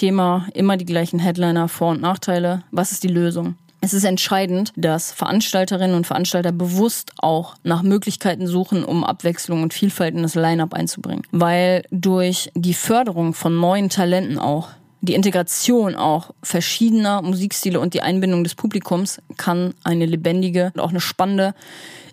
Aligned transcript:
Thema, 0.00 0.46
immer 0.54 0.78
die 0.78 0.86
gleichen 0.86 1.18
Headliner, 1.18 1.68
Vor- 1.68 1.90
und 1.90 2.00
Nachteile. 2.00 2.62
Was 2.70 2.90
ist 2.90 3.02
die 3.02 3.08
Lösung? 3.08 3.56
Es 3.82 3.92
ist 3.92 4.04
entscheidend, 4.04 4.72
dass 4.74 5.12
Veranstalterinnen 5.12 5.94
und 5.94 6.06
Veranstalter 6.06 6.52
bewusst 6.52 7.12
auch 7.18 7.54
nach 7.64 7.82
Möglichkeiten 7.82 8.46
suchen, 8.46 8.82
um 8.82 9.04
Abwechslung 9.04 9.62
und 9.62 9.74
Vielfalt 9.74 10.14
in 10.14 10.22
das 10.22 10.34
Line-up 10.34 10.72
einzubringen. 10.72 11.24
Weil 11.32 11.82
durch 11.90 12.50
die 12.54 12.72
Förderung 12.72 13.34
von 13.34 13.54
neuen 13.60 13.90
Talenten 13.90 14.38
auch 14.38 14.70
die 15.02 15.12
Integration 15.12 15.94
auch 15.96 16.30
verschiedener 16.42 17.20
Musikstile 17.20 17.78
und 17.78 17.92
die 17.92 18.00
Einbindung 18.00 18.42
des 18.42 18.54
Publikums 18.54 19.20
kann 19.36 19.74
eine 19.84 20.06
lebendige 20.06 20.72
und 20.74 20.80
auch 20.80 20.90
eine 20.90 21.00
spannende 21.00 21.54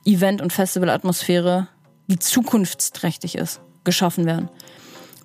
Event- 0.04 0.41
und 0.41 0.51
Festivalatmosphäre, 0.51 1.69
die 2.07 2.19
zukunftsträchtig 2.19 3.35
ist, 3.35 3.61
geschaffen 3.85 4.25
werden. 4.25 4.49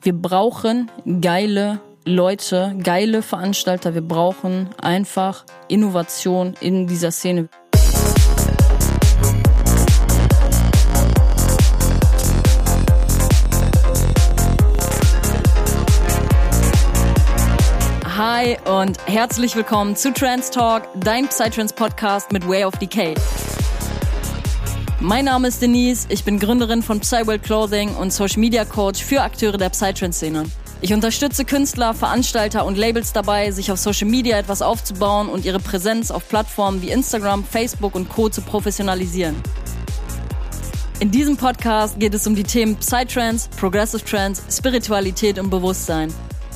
Wir 0.03 0.13
brauchen 0.13 0.93
geile 1.21 1.81
Leute, 2.05 2.77
geile 2.83 3.23
Veranstalter. 3.23 3.95
Wir 3.95 4.03
brauchen 4.03 4.71
einfach 4.81 5.45
Innovation 5.69 6.55
in 6.61 6.89
dieser 6.89 7.13
Szene. 7.13 7.49
Hi 18.17 18.57
und 18.69 18.99
herzlich 19.07 19.55
willkommen 19.55 19.95
zu 19.95 20.13
Trans 20.13 20.51
Talk, 20.51 20.89
dein 20.97 21.29
Psytrance 21.29 21.73
Podcast 21.73 22.33
mit 22.33 22.49
Way 22.49 22.65
of 22.65 22.77
Decay. 22.79 23.15
Mein 24.99 25.27
Name 25.27 25.47
ist 25.47 25.63
Denise, 25.63 26.07
ich 26.09 26.25
bin 26.25 26.41
Gründerin 26.41 26.83
von 26.83 26.99
Psyworld 26.99 27.45
Clothing 27.45 27.95
und 27.95 28.13
Social 28.13 28.41
Media 28.41 28.65
Coach 28.65 29.05
für 29.05 29.23
Akteure 29.23 29.57
der 29.57 29.71
Psytrance-Szene. 29.71 30.45
Ich 30.85 30.93
unterstütze 30.93 31.45
Künstler, 31.45 31.95
Veranstalter 31.95 32.67
und 32.67 32.77
Labels 32.77 33.13
dabei, 33.13 33.53
sich 33.53 33.71
auf 33.71 33.79
Social 33.79 34.09
Media 34.09 34.37
etwas 34.37 34.63
aufzubauen 34.63 35.29
und 35.29 35.45
ihre 35.45 35.61
Präsenz 35.61 36.11
auf 36.11 36.29
Plattformen 36.29 36.83
wie 36.83 36.91
Instagram, 36.91 37.45
Facebook 37.45 37.95
und 37.95 38.09
Co. 38.09 38.29
zu 38.29 38.43
professionalisieren. 38.43 39.37
In 40.99 41.13
diesem 41.13 41.37
Podcast 41.37 42.01
geht 42.01 42.15
es 42.15 42.27
um 42.27 42.35
die 42.35 42.43
Themen 42.43 42.75
Psytrance, 42.75 43.49
Progressive 43.57 44.05
Trance, 44.05 44.43
Spiritualität 44.51 45.39
und 45.39 45.51
Bewusstsein. 45.51 46.13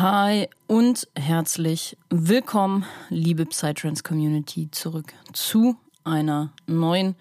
Hi 0.00 0.48
und 0.68 1.08
herzlich 1.16 1.96
willkommen, 2.08 2.84
liebe 3.08 3.46
Psytrance 3.46 4.04
Community, 4.04 4.70
zurück 4.70 5.12
zu 5.32 5.74
einer 6.04 6.52
neuen 6.68 7.16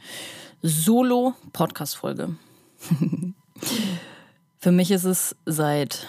Solo-Podcast-Folge. 0.61 2.36
Für 4.59 4.72
mich 4.72 4.92
ist 4.92 5.06
es 5.06 5.36
seit 5.47 6.06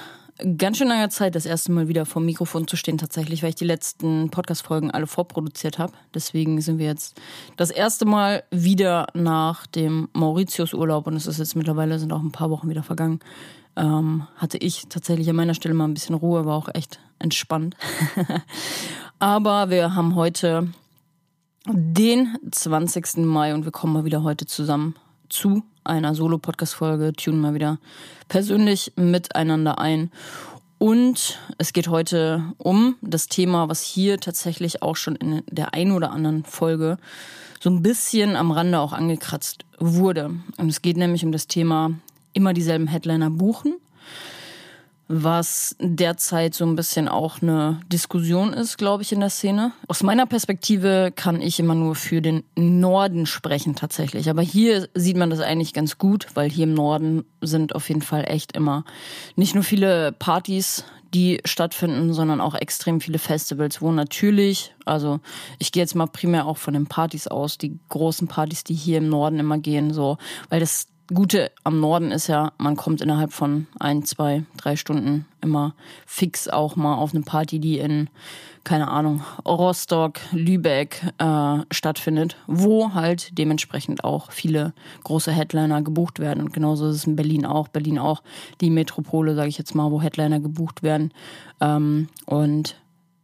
ganz 0.58 0.76
schön 0.76 0.88
langer 0.88 1.08
Zeit 1.08 1.34
das 1.36 1.46
erste 1.46 1.72
Mal 1.72 1.88
wieder 1.88 2.04
vor 2.04 2.20
dem 2.20 2.26
Mikrofon 2.26 2.68
zu 2.68 2.76
stehen, 2.76 2.98
tatsächlich, 2.98 3.42
weil 3.42 3.48
ich 3.50 3.56
die 3.56 3.64
letzten 3.64 4.28
Podcast-Folgen 4.28 4.90
alle 4.90 5.06
vorproduziert 5.06 5.78
habe. 5.78 5.94
Deswegen 6.12 6.60
sind 6.60 6.78
wir 6.78 6.86
jetzt 6.86 7.18
das 7.56 7.70
erste 7.70 8.04
Mal 8.04 8.44
wieder 8.50 9.06
nach 9.14 9.66
dem 9.66 10.10
Mauritius-Urlaub 10.12 11.06
und 11.06 11.16
es 11.16 11.26
ist 11.26 11.38
jetzt 11.38 11.56
mittlerweile, 11.56 11.98
sind 11.98 12.12
auch 12.12 12.20
ein 12.20 12.30
paar 12.30 12.50
Wochen 12.50 12.68
wieder 12.68 12.82
vergangen. 12.82 13.20
Ähm, 13.78 14.26
hatte 14.36 14.58
ich 14.58 14.86
tatsächlich 14.88 15.30
an 15.30 15.36
meiner 15.36 15.54
Stelle 15.54 15.72
mal 15.72 15.84
ein 15.84 15.94
bisschen 15.94 16.16
Ruhe, 16.16 16.44
war 16.44 16.56
auch 16.56 16.68
echt 16.74 16.98
entspannt. 17.20 17.76
Aber 19.20 19.70
wir 19.70 19.94
haben 19.94 20.16
heute 20.16 20.68
den 21.64 22.36
20. 22.50 23.18
Mai 23.18 23.54
und 23.54 23.64
wir 23.64 23.70
kommen 23.70 23.92
mal 23.92 24.04
wieder 24.04 24.24
heute 24.24 24.46
zusammen 24.46 24.96
zu 25.28 25.62
einer 25.84 26.16
Solo-Podcast-Folge, 26.16 27.12
tunen 27.12 27.40
mal 27.40 27.54
wieder 27.54 27.78
persönlich 28.26 28.94
miteinander 28.96 29.78
ein. 29.78 30.10
Und 30.78 31.38
es 31.58 31.72
geht 31.72 31.86
heute 31.86 32.52
um 32.58 32.96
das 33.00 33.28
Thema, 33.28 33.68
was 33.68 33.82
hier 33.82 34.18
tatsächlich 34.18 34.82
auch 34.82 34.96
schon 34.96 35.14
in 35.14 35.42
der 35.48 35.74
ein 35.74 35.92
oder 35.92 36.10
anderen 36.10 36.44
Folge 36.44 36.98
so 37.60 37.70
ein 37.70 37.82
bisschen 37.82 38.34
am 38.34 38.50
Rande 38.50 38.80
auch 38.80 38.92
angekratzt 38.92 39.64
wurde. 39.78 40.34
Und 40.56 40.68
es 40.68 40.82
geht 40.82 40.96
nämlich 40.96 41.24
um 41.24 41.30
das 41.30 41.46
Thema 41.46 41.92
immer 42.32 42.52
dieselben 42.52 42.86
Headliner 42.86 43.30
buchen 43.30 43.74
was 45.08 45.74
derzeit 45.80 46.54
so 46.54 46.66
ein 46.66 46.76
bisschen 46.76 47.08
auch 47.08 47.40
eine 47.40 47.80
Diskussion 47.90 48.52
ist, 48.52 48.76
glaube 48.76 49.02
ich, 49.02 49.10
in 49.10 49.20
der 49.20 49.30
Szene. 49.30 49.72
Aus 49.88 50.02
meiner 50.02 50.26
Perspektive 50.26 51.10
kann 51.16 51.40
ich 51.40 51.58
immer 51.58 51.74
nur 51.74 51.94
für 51.94 52.20
den 52.20 52.44
Norden 52.56 53.24
sprechen 53.24 53.74
tatsächlich. 53.74 54.28
Aber 54.28 54.42
hier 54.42 54.88
sieht 54.94 55.16
man 55.16 55.30
das 55.30 55.40
eigentlich 55.40 55.72
ganz 55.72 55.96
gut, 55.96 56.26
weil 56.34 56.50
hier 56.50 56.64
im 56.64 56.74
Norden 56.74 57.24
sind 57.40 57.74
auf 57.74 57.88
jeden 57.88 58.02
Fall 58.02 58.24
echt 58.28 58.52
immer 58.54 58.84
nicht 59.34 59.54
nur 59.54 59.64
viele 59.64 60.12
Partys, 60.12 60.84
die 61.14 61.40
stattfinden, 61.46 62.12
sondern 62.12 62.42
auch 62.42 62.54
extrem 62.54 63.00
viele 63.00 63.18
Festivals, 63.18 63.80
wo 63.80 63.90
natürlich, 63.90 64.74
also 64.84 65.20
ich 65.58 65.72
gehe 65.72 65.82
jetzt 65.82 65.94
mal 65.94 66.06
primär 66.06 66.44
auch 66.44 66.58
von 66.58 66.74
den 66.74 66.86
Partys 66.86 67.28
aus, 67.28 67.56
die 67.56 67.78
großen 67.88 68.28
Partys, 68.28 68.62
die 68.62 68.74
hier 68.74 68.98
im 68.98 69.08
Norden 69.08 69.38
immer 69.38 69.56
gehen, 69.56 69.94
so, 69.94 70.18
weil 70.50 70.60
das 70.60 70.86
Gute 71.12 71.50
am 71.64 71.80
Norden 71.80 72.10
ist 72.10 72.26
ja, 72.26 72.52
man 72.58 72.76
kommt 72.76 73.00
innerhalb 73.00 73.32
von 73.32 73.66
ein, 73.80 74.04
zwei, 74.04 74.44
drei 74.58 74.76
Stunden 74.76 75.24
immer 75.40 75.74
fix 76.04 76.48
auch 76.48 76.76
mal 76.76 76.96
auf 76.96 77.14
eine 77.14 77.22
Party, 77.22 77.60
die 77.60 77.78
in, 77.78 78.10
keine 78.62 78.88
Ahnung, 78.88 79.22
Rostock, 79.46 80.20
Lübeck 80.32 81.00
äh, 81.16 81.60
stattfindet, 81.70 82.36
wo 82.46 82.92
halt 82.92 83.38
dementsprechend 83.38 84.04
auch 84.04 84.32
viele 84.32 84.74
große 85.04 85.32
Headliner 85.32 85.80
gebucht 85.80 86.18
werden. 86.18 86.42
Und 86.42 86.52
genauso 86.52 86.88
ist 86.88 86.96
es 86.96 87.06
in 87.06 87.16
Berlin 87.16 87.46
auch. 87.46 87.68
Berlin 87.68 87.98
auch 87.98 88.22
die 88.60 88.68
Metropole, 88.68 89.34
sage 89.34 89.48
ich 89.48 89.56
jetzt 89.56 89.74
mal, 89.74 89.90
wo 89.90 90.02
Headliner 90.02 90.40
gebucht 90.40 90.82
werden. 90.82 91.14
Ähm, 91.62 92.08
und 92.26 92.76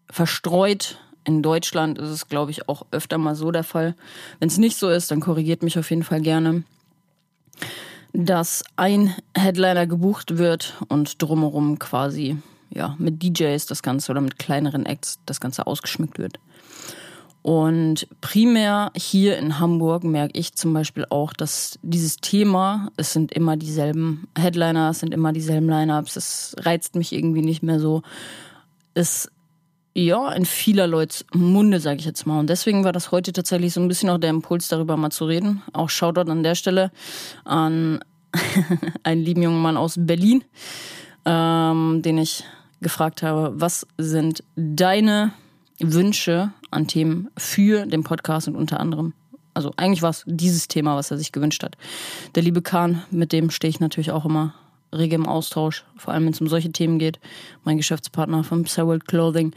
verstreut 0.08 0.98
in 1.24 1.42
Deutschland 1.42 1.98
ist 1.98 2.08
es, 2.08 2.28
glaube 2.28 2.50
ich, 2.50 2.66
auch 2.66 2.86
öfter 2.92 3.18
mal 3.18 3.34
so 3.34 3.50
der 3.50 3.64
Fall. 3.64 3.94
Wenn 4.38 4.48
es 4.48 4.56
nicht 4.56 4.78
so 4.78 4.88
ist, 4.88 5.10
dann 5.10 5.20
korrigiert 5.20 5.62
mich 5.62 5.78
auf 5.78 5.90
jeden 5.90 6.02
Fall 6.02 6.22
gerne 6.22 6.64
dass 8.12 8.62
ein 8.76 9.14
Headliner 9.36 9.86
gebucht 9.86 10.38
wird 10.38 10.74
und 10.88 11.20
drumherum 11.20 11.78
quasi 11.78 12.36
ja 12.70 12.94
mit 12.98 13.22
DJs 13.22 13.66
das 13.66 13.82
Ganze 13.82 14.12
oder 14.12 14.20
mit 14.20 14.38
kleineren 14.38 14.86
Acts 14.86 15.18
das 15.26 15.40
Ganze 15.40 15.66
ausgeschmückt 15.66 16.18
wird. 16.18 16.38
Und 17.42 18.08
primär 18.22 18.90
hier 18.96 19.36
in 19.36 19.58
Hamburg 19.58 20.02
merke 20.02 20.38
ich 20.38 20.54
zum 20.54 20.72
Beispiel 20.72 21.04
auch, 21.10 21.34
dass 21.34 21.78
dieses 21.82 22.16
Thema, 22.16 22.88
es 22.96 23.12
sind 23.12 23.32
immer 23.32 23.58
dieselben 23.58 24.28
Headliner, 24.34 24.88
es 24.88 25.00
sind 25.00 25.12
immer 25.12 25.32
dieselben 25.34 25.68
Lineups, 25.68 26.16
es 26.16 26.56
reizt 26.60 26.94
mich 26.94 27.12
irgendwie 27.12 27.42
nicht 27.42 27.62
mehr 27.62 27.80
so. 27.80 28.00
Es 28.94 29.30
ja, 29.94 30.32
in 30.32 30.44
vieler 30.44 30.88
Leuts 30.88 31.24
Munde, 31.32 31.78
sage 31.78 32.00
ich 32.00 32.04
jetzt 32.04 32.26
mal. 32.26 32.40
Und 32.40 32.50
deswegen 32.50 32.82
war 32.84 32.92
das 32.92 33.12
heute 33.12 33.32
tatsächlich 33.32 33.72
so 33.72 33.80
ein 33.80 33.88
bisschen 33.88 34.10
auch 34.10 34.18
der 34.18 34.30
Impuls, 34.30 34.68
darüber 34.68 34.96
mal 34.96 35.10
zu 35.10 35.24
reden. 35.24 35.62
Auch 35.72 35.88
Shoutout 35.88 36.30
an 36.30 36.42
der 36.42 36.56
Stelle 36.56 36.90
an 37.44 38.00
einen 39.04 39.22
lieben 39.22 39.42
jungen 39.42 39.62
Mann 39.62 39.76
aus 39.76 39.94
Berlin, 39.96 40.44
ähm, 41.24 42.02
den 42.02 42.18
ich 42.18 42.44
gefragt 42.80 43.22
habe, 43.22 43.52
was 43.54 43.86
sind 43.96 44.42
deine 44.56 45.32
Wünsche 45.78 46.52
an 46.72 46.88
Themen 46.88 47.28
für 47.36 47.86
den 47.86 48.02
Podcast 48.02 48.48
und 48.48 48.56
unter 48.56 48.80
anderem, 48.80 49.12
also 49.54 49.72
eigentlich 49.76 50.02
war 50.02 50.10
es 50.10 50.24
dieses 50.26 50.66
Thema, 50.66 50.96
was 50.96 51.12
er 51.12 51.18
sich 51.18 51.30
gewünscht 51.30 51.62
hat. 51.62 51.76
Der 52.34 52.42
liebe 52.42 52.62
Kahn, 52.62 53.04
mit 53.10 53.32
dem 53.32 53.50
stehe 53.50 53.70
ich 53.70 53.78
natürlich 53.78 54.10
auch 54.10 54.24
immer 54.24 54.54
rege 54.96 55.16
im 55.16 55.26
Austausch, 55.26 55.84
vor 55.96 56.14
allem 56.14 56.24
wenn 56.24 56.32
es 56.32 56.40
um 56.40 56.48
solche 56.48 56.72
Themen 56.72 56.98
geht. 56.98 57.18
Mein 57.64 57.76
Geschäftspartner 57.76 58.44
von 58.44 58.64
Psyworld 58.64 59.06
Clothing 59.06 59.52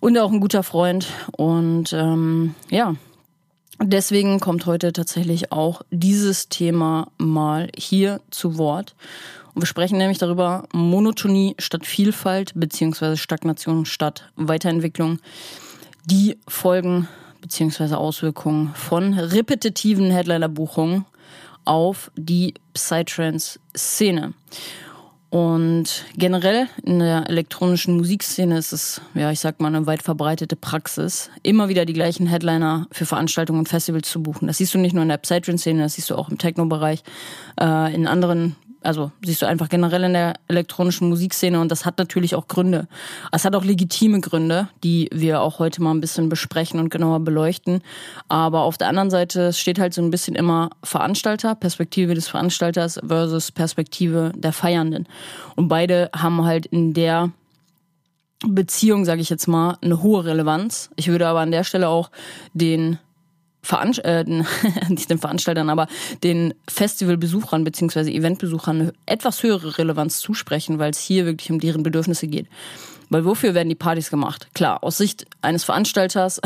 und 0.00 0.18
auch 0.18 0.30
ein 0.30 0.40
guter 0.40 0.62
Freund. 0.62 1.06
Und 1.32 1.92
ähm, 1.92 2.54
ja, 2.70 2.94
deswegen 3.80 4.40
kommt 4.40 4.66
heute 4.66 4.92
tatsächlich 4.92 5.52
auch 5.52 5.82
dieses 5.90 6.48
Thema 6.48 7.08
mal 7.18 7.70
hier 7.76 8.20
zu 8.30 8.58
Wort. 8.58 8.94
Und 9.54 9.62
wir 9.62 9.66
sprechen 9.66 9.98
nämlich 9.98 10.18
darüber 10.18 10.66
Monotonie 10.72 11.54
statt 11.58 11.86
Vielfalt 11.86 12.52
beziehungsweise 12.54 13.16
Stagnation 13.16 13.86
statt 13.86 14.30
Weiterentwicklung. 14.36 15.20
Die 16.04 16.36
Folgen 16.48 17.08
beziehungsweise 17.40 17.98
Auswirkungen 17.98 18.74
von 18.74 19.14
repetitiven 19.14 20.10
Headliner-Buchungen 20.10 21.04
auf 21.64 22.10
die 22.16 22.54
Psytrance-Szene. 22.74 24.34
Und 25.34 26.04
generell 26.16 26.68
in 26.84 27.00
der 27.00 27.28
elektronischen 27.28 27.96
Musikszene 27.96 28.56
ist 28.56 28.72
es, 28.72 29.00
ja, 29.14 29.32
ich 29.32 29.40
sag 29.40 29.58
mal, 29.58 29.66
eine 29.66 29.84
weit 29.84 30.00
verbreitete 30.00 30.54
Praxis, 30.54 31.28
immer 31.42 31.68
wieder 31.68 31.84
die 31.84 31.92
gleichen 31.92 32.28
Headliner 32.28 32.86
für 32.92 33.04
Veranstaltungen 33.04 33.58
und 33.58 33.68
Festivals 33.68 34.08
zu 34.08 34.22
buchen. 34.22 34.46
Das 34.46 34.58
siehst 34.58 34.74
du 34.74 34.78
nicht 34.78 34.92
nur 34.92 35.02
in 35.02 35.08
der 35.08 35.16
Psytrance-Szene, 35.16 35.82
das 35.82 35.94
siehst 35.94 36.10
du 36.10 36.14
auch 36.14 36.28
im 36.28 36.38
Techno-Bereich, 36.38 37.02
äh, 37.60 37.92
in 37.92 38.06
anderen 38.06 38.54
also 38.84 39.10
siehst 39.24 39.42
du 39.42 39.46
einfach 39.46 39.68
generell 39.68 40.04
in 40.04 40.12
der 40.12 40.34
elektronischen 40.48 41.08
Musikszene 41.08 41.60
und 41.60 41.70
das 41.70 41.84
hat 41.84 41.98
natürlich 41.98 42.34
auch 42.34 42.48
Gründe. 42.48 42.86
Es 43.32 43.44
hat 43.44 43.56
auch 43.56 43.64
legitime 43.64 44.20
Gründe, 44.20 44.68
die 44.82 45.08
wir 45.12 45.40
auch 45.40 45.58
heute 45.58 45.82
mal 45.82 45.92
ein 45.92 46.00
bisschen 46.00 46.28
besprechen 46.28 46.78
und 46.78 46.90
genauer 46.90 47.20
beleuchten. 47.20 47.82
Aber 48.28 48.62
auf 48.62 48.78
der 48.78 48.88
anderen 48.88 49.10
Seite 49.10 49.52
steht 49.52 49.78
halt 49.78 49.94
so 49.94 50.02
ein 50.02 50.10
bisschen 50.10 50.34
immer 50.34 50.70
Veranstalter, 50.82 51.54
Perspektive 51.54 52.14
des 52.14 52.28
Veranstalters 52.28 53.00
versus 53.06 53.50
Perspektive 53.50 54.32
der 54.36 54.52
Feiernden. 54.52 55.08
Und 55.56 55.68
beide 55.68 56.10
haben 56.14 56.44
halt 56.44 56.66
in 56.66 56.94
der 56.94 57.30
Beziehung, 58.46 59.04
sage 59.04 59.20
ich 59.20 59.30
jetzt 59.30 59.46
mal, 59.46 59.78
eine 59.80 60.02
hohe 60.02 60.24
Relevanz. 60.24 60.90
Ich 60.96 61.08
würde 61.08 61.26
aber 61.26 61.40
an 61.40 61.50
der 61.50 61.64
Stelle 61.64 61.88
auch 61.88 62.10
den 62.52 62.98
Veranst 63.64 64.04
äh, 64.04 64.24
nicht 64.88 65.10
den 65.10 65.18
Veranstaltern, 65.18 65.70
aber 65.70 65.88
den 66.22 66.54
Festivalbesuchern 66.68 67.64
bzw. 67.64 68.10
Eventbesuchern 68.14 68.92
etwas 69.06 69.42
höhere 69.42 69.78
Relevanz 69.78 70.20
zusprechen, 70.20 70.78
weil 70.78 70.90
es 70.90 71.00
hier 71.00 71.24
wirklich 71.26 71.50
um 71.50 71.58
deren 71.58 71.82
Bedürfnisse 71.82 72.28
geht. 72.28 72.46
Weil 73.10 73.24
wofür 73.24 73.54
werden 73.54 73.68
die 73.68 73.74
Partys 73.74 74.10
gemacht? 74.10 74.48
Klar, 74.54 74.82
aus 74.82 74.98
Sicht 74.98 75.26
eines 75.42 75.64
Veranstalters 75.64 76.40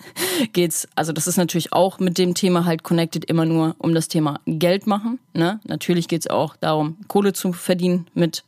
geht's, 0.52 0.88
also 0.94 1.12
das 1.12 1.26
ist 1.26 1.36
natürlich 1.36 1.72
auch 1.72 1.98
mit 1.98 2.18
dem 2.18 2.34
Thema 2.34 2.64
halt 2.64 2.82
connected 2.82 3.24
immer 3.24 3.44
nur 3.44 3.74
um 3.78 3.94
das 3.94 4.08
Thema 4.08 4.40
Geld 4.46 4.86
machen. 4.86 5.18
Ne? 5.34 5.60
Natürlich 5.66 6.08
geht's 6.08 6.28
auch 6.28 6.56
darum, 6.56 6.96
Kohle 7.08 7.32
zu 7.32 7.52
verdienen 7.52 8.06
mit 8.14 8.44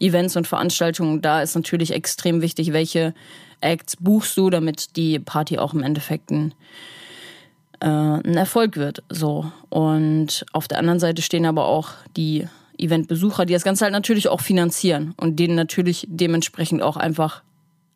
Events 0.00 0.36
und 0.36 0.46
Veranstaltungen. 0.46 1.20
Da 1.20 1.42
ist 1.42 1.54
natürlich 1.54 1.92
extrem 1.92 2.42
wichtig, 2.42 2.72
welche 2.72 3.14
Acts 3.60 3.96
buchst 3.96 4.36
du, 4.36 4.50
damit 4.50 4.96
die 4.96 5.18
Party 5.18 5.58
auch 5.58 5.74
im 5.74 5.82
Endeffekt 5.82 6.30
ein 6.30 6.54
äh, 7.80 7.86
ein 7.86 8.36
Erfolg 8.36 8.76
wird. 8.76 9.02
So. 9.08 9.50
Und 9.68 10.44
auf 10.52 10.68
der 10.68 10.78
anderen 10.78 11.00
Seite 11.00 11.22
stehen 11.22 11.46
aber 11.46 11.66
auch 11.66 11.90
die 12.16 12.46
Eventbesucher, 12.78 13.44
die 13.46 13.52
das 13.52 13.64
Ganze 13.64 13.84
halt 13.84 13.92
natürlich 13.92 14.28
auch 14.28 14.40
finanzieren 14.40 15.14
und 15.16 15.36
denen 15.36 15.54
natürlich 15.54 16.06
dementsprechend 16.08 16.82
auch 16.82 16.96
einfach, 16.96 17.42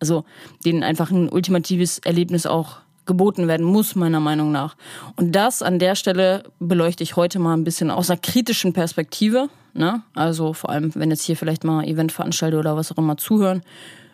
also 0.01 0.25
denen 0.65 0.83
einfach 0.83 1.11
ein 1.11 1.29
ultimatives 1.29 1.99
Erlebnis 2.01 2.47
auch 2.47 2.79
geboten 3.07 3.49
werden 3.49 3.67
muss, 3.67 3.95
meiner 3.95 4.21
Meinung 4.21 4.53
nach. 4.53 4.77
Und 5.17 5.33
das 5.33 5.63
an 5.63 5.79
der 5.79 5.95
Stelle 5.95 6.45
beleuchte 6.59 7.03
ich 7.03 7.17
heute 7.17 7.39
mal 7.39 7.55
ein 7.55 7.65
bisschen 7.65 7.91
aus 7.91 8.11
einer 8.11 8.21
kritischen 8.21 8.73
Perspektive. 8.73 9.49
Ne? 9.75 10.03
Also 10.15 10.53
vor 10.53 10.71
allem, 10.71 10.95
wenn 10.95 11.11
jetzt 11.11 11.25
hier 11.25 11.37
vielleicht 11.37 11.65
mal 11.65 11.85
Eventveranstalter 11.85 12.59
oder 12.59 12.77
was 12.77 12.93
auch 12.93 12.99
immer 12.99 13.17
zuhören, 13.17 13.63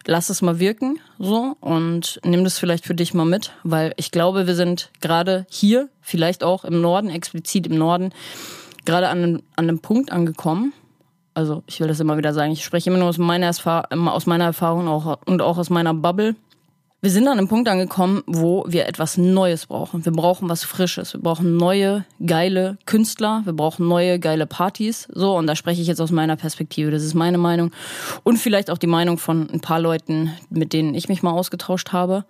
lass 0.07 0.31
es 0.31 0.43
mal 0.43 0.59
wirken 0.59 0.99
so 1.19 1.57
und 1.61 2.21
nimm 2.25 2.45
das 2.45 2.59
vielleicht 2.59 2.85
für 2.85 2.95
dich 2.95 3.15
mal 3.15 3.25
mit, 3.25 3.53
weil 3.63 3.93
ich 3.97 4.11
glaube, 4.11 4.47
wir 4.47 4.55
sind 4.55 4.91
gerade 5.01 5.47
hier, 5.49 5.89
vielleicht 6.01 6.43
auch 6.43 6.65
im 6.65 6.81
Norden, 6.81 7.11
explizit 7.11 7.67
im 7.67 7.77
Norden, 7.77 8.13
gerade 8.85 9.09
an, 9.09 9.43
an 9.57 9.69
einem 9.69 9.81
Punkt 9.81 10.13
angekommen. 10.13 10.73
Also 11.35 11.63
ich 11.67 11.81
will 11.81 11.89
das 11.89 12.01
immer 12.01 12.17
wieder 12.17 12.35
sagen, 12.35 12.53
ich 12.53 12.65
spreche 12.65 12.91
immer 12.91 12.99
nur 12.99 13.09
aus 13.09 13.19
meiner, 13.19 13.51
aus 13.51 14.27
meiner 14.27 14.45
Erfahrung 14.45 14.89
auch, 14.89 15.19
und 15.27 15.43
auch 15.43 15.59
aus 15.59 15.71
meiner 15.71 15.95
Bubble 15.95 16.35
wir 17.03 17.11
sind 17.11 17.27
an 17.29 17.39
einem 17.39 17.49
Punkt 17.49 17.67
angekommen, 17.67 18.23
wo 18.27 18.65
wir 18.69 18.87
etwas 18.87 19.17
Neues 19.17 19.67
brauchen. 19.67 20.05
Wir 20.05 20.13
brauchen 20.13 20.51
was 20.51 20.65
Frisches. 20.65 21.15
Wir 21.15 21.21
brauchen 21.21 21.57
neue, 21.57 22.05
geile 22.25 22.77
Künstler. 22.85 23.41
Wir 23.45 23.55
brauchen 23.55 23.89
neue, 23.89 24.19
geile 24.19 24.47
Partys. 24.47 25.09
So, 25.11 25.35
und 25.37 25.47
da 25.47 25.57
spreche 25.57 25.81
ich 25.81 25.89
jetzt 25.89 26.01
aus 26.01 26.11
meiner 26.11 26.37
Perspektive. 26.37 26.91
Das 26.91 27.03
ist 27.03 27.15
meine 27.15 27.39
Meinung. 27.39 27.71
Und 28.23 28.37
vielleicht 28.37 28.71
auch 28.71 28.77
die 28.77 28.87
Meinung 28.87 29.17
von 29.17 29.49
ein 29.49 29.61
paar 29.61 29.81
Leuten, 29.81 30.33
mit 30.51 30.75
denen 30.75 30.95
ich 30.95 31.09
mich 31.09 31.23
mal 31.23 31.33
ausgetauscht 31.33 31.93
habe. 31.93 32.27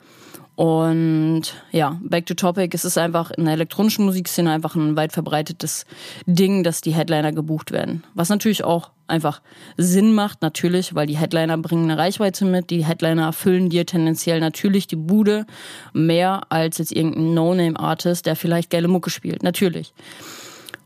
Und 0.61 1.55
ja, 1.73 1.99
back 2.03 2.27
to 2.27 2.35
topic, 2.35 2.75
es 2.75 2.85
ist 2.85 2.99
einfach 2.99 3.31
in 3.31 3.47
der 3.47 3.55
elektronischen 3.55 4.05
Musikszene 4.05 4.51
einfach 4.51 4.75
ein 4.75 4.95
weit 4.95 5.11
verbreitetes 5.11 5.87
Ding, 6.27 6.65
dass 6.65 6.83
die 6.83 6.93
Headliner 6.93 7.33
gebucht 7.33 7.73
werden. 7.73 8.05
Was 8.12 8.29
natürlich 8.29 8.62
auch 8.62 8.91
einfach 9.07 9.41
Sinn 9.79 10.12
macht, 10.12 10.43
natürlich, 10.43 10.95
weil 10.95 11.07
die 11.07 11.17
Headliner 11.17 11.57
bringen 11.57 11.85
eine 11.85 11.97
Reichweite 11.97 12.45
mit. 12.45 12.69
Die 12.69 12.85
Headliner 12.85 13.23
erfüllen 13.23 13.71
dir 13.71 13.87
tendenziell 13.87 14.39
natürlich 14.39 14.87
die 14.87 14.97
Bude 14.97 15.47
mehr 15.95 16.43
als 16.51 16.77
jetzt 16.77 16.93
irgendein 16.93 17.33
No-Name-Artist, 17.33 18.27
der 18.27 18.37
vielleicht 18.37 18.69
geile 18.69 18.89
Mucke 18.89 19.09
spielt. 19.09 19.43
Natürlich. 19.43 19.95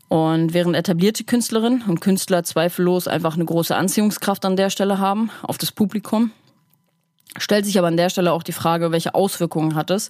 Und 0.07 0.53
während 0.53 0.77
etablierte 0.77 1.25
Künstlerinnen 1.25 1.83
und 1.85 1.99
Künstler 1.99 2.45
zweifellos 2.45 3.09
einfach 3.09 3.35
eine 3.35 3.43
große 3.43 3.75
Anziehungskraft 3.75 4.45
an 4.45 4.55
der 4.55 4.69
Stelle 4.69 4.99
haben 4.99 5.31
auf 5.41 5.57
das 5.57 5.73
Publikum, 5.73 6.31
Stellt 7.37 7.65
sich 7.65 7.77
aber 7.77 7.87
an 7.87 7.97
der 7.97 8.09
Stelle 8.09 8.31
auch 8.31 8.43
die 8.43 8.53
Frage, 8.53 8.91
welche 8.91 9.13
Auswirkungen 9.13 9.75
hat 9.75 9.89
es, 9.89 10.09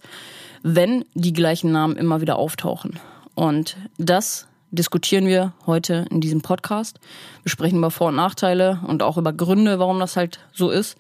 wenn 0.64 1.06
die 1.14 1.34
gleichen 1.34 1.72
Namen 1.72 1.98
immer 1.98 2.22
wieder 2.22 2.38
auftauchen. 2.38 3.00
Und 3.34 3.78
das 3.98 4.48
diskutieren 4.72 5.26
wir 5.26 5.54
heute 5.66 6.06
in 6.10 6.22
diesem 6.22 6.42
Podcast. 6.42 7.00
Wir 7.44 7.50
sprechen 7.50 7.78
über 7.78 7.92
Vor- 7.92 8.10
und 8.10 8.16
Nachteile 8.16 8.80
und 8.88 9.04
auch 9.04 9.18
über 9.18 9.34
Gründe, 9.34 9.80
warum 9.80 10.00
das 10.00 10.16
halt 10.16 10.40
so 10.54 10.70
ist. 10.70 10.98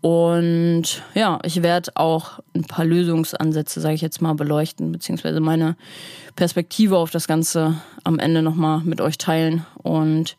Und 0.00 1.02
ja, 1.14 1.38
ich 1.44 1.62
werde 1.62 1.92
auch 1.94 2.40
ein 2.54 2.64
paar 2.64 2.84
Lösungsansätze, 2.84 3.80
sage 3.80 3.94
ich 3.94 4.02
jetzt 4.02 4.20
mal, 4.20 4.34
beleuchten, 4.34 4.92
beziehungsweise 4.92 5.40
meine 5.40 5.76
Perspektive 6.36 6.98
auf 6.98 7.10
das 7.10 7.26
Ganze 7.26 7.80
am 8.02 8.18
Ende 8.18 8.42
nochmal 8.42 8.82
mit 8.84 9.00
euch 9.00 9.16
teilen. 9.16 9.64
Und 9.82 10.36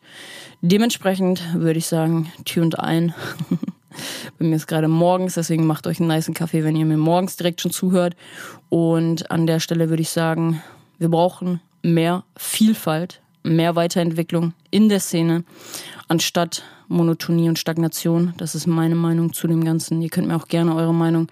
dementsprechend 0.60 1.42
würde 1.54 1.80
ich 1.80 1.88
sagen, 1.88 2.30
tuned 2.44 2.78
ein. 2.78 3.12
Bei 4.38 4.46
mir 4.46 4.56
ist 4.56 4.66
gerade 4.66 4.88
morgens, 4.88 5.34
deswegen 5.34 5.66
macht 5.66 5.86
euch 5.86 6.00
einen 6.00 6.08
niceen 6.08 6.34
Kaffee, 6.34 6.64
wenn 6.64 6.76
ihr 6.76 6.86
mir 6.86 6.96
morgens 6.96 7.36
direkt 7.36 7.60
schon 7.60 7.70
zuhört. 7.70 8.16
Und 8.68 9.30
an 9.30 9.46
der 9.46 9.60
Stelle 9.60 9.88
würde 9.88 10.02
ich 10.02 10.10
sagen, 10.10 10.62
wir 10.98 11.08
brauchen 11.08 11.60
mehr 11.82 12.24
Vielfalt, 12.36 13.20
mehr 13.42 13.76
Weiterentwicklung 13.76 14.52
in 14.70 14.88
der 14.88 15.00
Szene, 15.00 15.44
anstatt 16.08 16.62
Monotonie 16.88 17.48
und 17.48 17.58
Stagnation. 17.58 18.34
Das 18.36 18.54
ist 18.54 18.66
meine 18.66 18.94
Meinung 18.94 19.32
zu 19.32 19.46
dem 19.46 19.64
Ganzen. 19.64 20.02
Ihr 20.02 20.10
könnt 20.10 20.28
mir 20.28 20.36
auch 20.36 20.48
gerne 20.48 20.74
eure 20.74 20.94
Meinung 20.94 21.28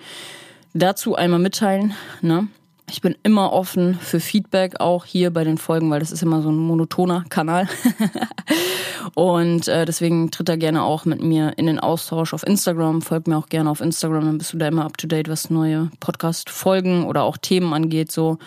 dazu 0.75 1.15
einmal 1.15 1.39
mitteilen. 1.39 1.95
Ne? 2.23 2.49
Ich 2.91 3.01
bin 3.01 3.17
immer 3.23 3.53
offen 3.53 3.95
für 3.95 4.21
Feedback, 4.21 4.79
auch 4.79 5.05
hier 5.07 5.33
bei 5.33 5.43
den 5.43 5.57
Folgen, 5.57 5.91
weil 5.91 6.01
das 6.01 6.13
ist 6.13 6.23
immer 6.23 6.43
so 6.43 6.51
ein 6.51 6.59
monotoner 6.59 7.25
Kanal. 7.31 7.67
und 9.15 9.69
äh, 9.69 9.87
deswegen 9.87 10.31
tritt 10.31 10.51
da 10.51 10.57
gerne 10.57 10.83
auch 10.83 11.07
mit 11.07 11.23
mir 11.23 11.55
in 11.57 11.67
den 11.67 11.81
Austausch 11.81 12.35
auf 12.35 12.47
Instagram. 12.47 13.01
Folgt 13.01 13.27
mir 13.27 13.39
auch 13.39 13.49
gerne 13.49 13.71
auf 13.71 13.81
Instagram, 13.81 14.27
dann 14.27 14.39
bist 14.39 14.53
du 14.53 14.59
da 14.59 14.69
immer 14.69 14.85
up 14.85 14.99
to 14.99 15.07
date, 15.07 15.29
was 15.29 15.49
neue 15.49 15.91
Podcast-Folgen 16.01 17.07
oder 17.07 17.23
auch 17.23 17.39
Themen 17.39 17.73
angeht. 17.73 18.13
so. 18.13 18.39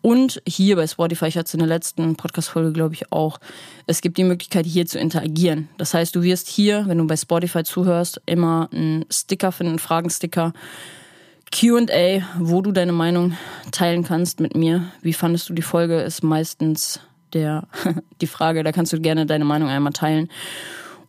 Und 0.00 0.42
hier 0.46 0.74
bei 0.74 0.86
Spotify, 0.86 1.26
ich 1.26 1.36
hatte 1.36 1.46
es 1.46 1.54
in 1.54 1.60
der 1.60 1.68
letzten 1.68 2.16
Podcast-Folge, 2.16 2.72
glaube 2.72 2.94
ich, 2.94 3.12
auch, 3.12 3.38
es 3.86 4.00
gibt 4.00 4.18
die 4.18 4.24
Möglichkeit, 4.24 4.66
hier 4.66 4.84
zu 4.84 4.98
interagieren. 4.98 5.68
Das 5.78 5.94
heißt, 5.94 6.16
du 6.16 6.22
wirst 6.22 6.48
hier, 6.48 6.88
wenn 6.88 6.98
du 6.98 7.06
bei 7.06 7.16
Spotify 7.16 7.62
zuhörst, 7.62 8.20
immer 8.26 8.68
einen 8.72 9.04
Sticker 9.10 9.52
finden, 9.52 9.72
einen 9.72 9.78
Fragensticker 9.78 10.54
QA, 11.52 12.22
wo 12.38 12.62
du 12.62 12.72
deine 12.72 12.92
Meinung 12.92 13.34
teilen 13.70 14.02
kannst 14.02 14.40
mit 14.40 14.56
mir. 14.56 14.86
Wie 15.02 15.12
fandest 15.12 15.48
du 15.48 15.52
die 15.52 15.62
Folge? 15.62 16.00
Ist 16.00 16.24
meistens 16.24 17.00
der, 17.32 17.68
die 18.20 18.26
Frage, 18.26 18.64
da 18.64 18.72
kannst 18.72 18.92
du 18.92 19.00
gerne 19.00 19.26
deine 19.26 19.44
Meinung 19.44 19.68
einmal 19.68 19.92
teilen. 19.92 20.28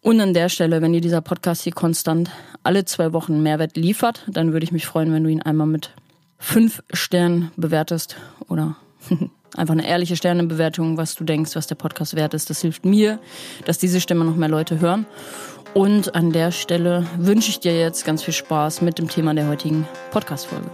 Und 0.01 0.19
an 0.19 0.33
der 0.33 0.49
Stelle, 0.49 0.81
wenn 0.81 0.91
dir 0.91 1.01
dieser 1.01 1.21
Podcast 1.21 1.63
hier 1.63 1.71
konstant 1.71 2.29
alle 2.61 2.83
zwei 2.83 3.13
Wochen 3.13 3.41
Mehrwert 3.41 3.77
liefert, 3.77 4.25
dann 4.27 4.51
würde 4.51 4.65
ich 4.65 4.73
mich 4.73 4.85
freuen, 4.85 5.13
wenn 5.13 5.23
du 5.23 5.29
ihn 5.29 5.41
einmal 5.41 5.67
mit 5.67 5.91
fünf 6.37 6.83
Sternen 6.91 7.51
bewertest 7.55 8.17
oder 8.49 8.75
einfach 9.55 9.73
eine 9.73 9.87
ehrliche 9.87 10.17
Sternebewertung, 10.17 10.97
was 10.97 11.15
du 11.15 11.23
denkst, 11.23 11.55
was 11.55 11.67
der 11.67 11.75
Podcast 11.75 12.15
wert 12.15 12.33
ist. 12.33 12.49
Das 12.49 12.61
hilft 12.61 12.83
mir, 12.85 13.19
dass 13.65 13.77
diese 13.77 14.01
Stimme 14.01 14.25
noch 14.25 14.35
mehr 14.35 14.49
Leute 14.49 14.81
hören. 14.81 15.05
Und 15.73 16.13
an 16.13 16.31
der 16.31 16.51
Stelle 16.51 17.07
wünsche 17.17 17.49
ich 17.49 17.59
dir 17.59 17.75
jetzt 17.75 18.05
ganz 18.05 18.21
viel 18.21 18.33
Spaß 18.33 18.81
mit 18.81 18.99
dem 18.99 19.07
Thema 19.07 19.33
der 19.33 19.47
heutigen 19.47 19.87
Podcast-Folge. 20.11 20.69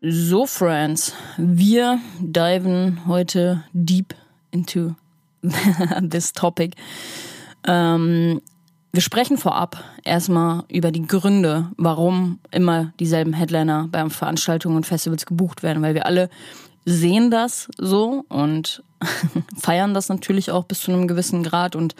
So, 0.00 0.46
Friends, 0.46 1.12
wir 1.38 1.98
diven 2.20 3.04
heute 3.06 3.64
deep 3.72 4.14
into 4.52 4.94
this 6.08 6.32
topic. 6.32 6.76
Ähm, 7.66 8.40
wir 8.92 9.02
sprechen 9.02 9.38
vorab 9.38 9.82
erstmal 10.04 10.62
über 10.68 10.92
die 10.92 11.04
Gründe, 11.04 11.72
warum 11.76 12.38
immer 12.52 12.92
dieselben 13.00 13.32
Headliner 13.32 13.88
bei 13.90 14.08
Veranstaltungen 14.08 14.76
und 14.76 14.86
Festivals 14.86 15.26
gebucht 15.26 15.64
werden, 15.64 15.82
weil 15.82 15.94
wir 15.94 16.06
alle 16.06 16.30
sehen 16.84 17.30
das 17.30 17.68
so 17.78 18.24
und 18.28 18.82
feiern 19.58 19.94
das 19.94 20.08
natürlich 20.08 20.50
auch 20.50 20.64
bis 20.64 20.80
zu 20.80 20.92
einem 20.92 21.08
gewissen 21.08 21.42
Grad 21.42 21.76
und 21.76 21.94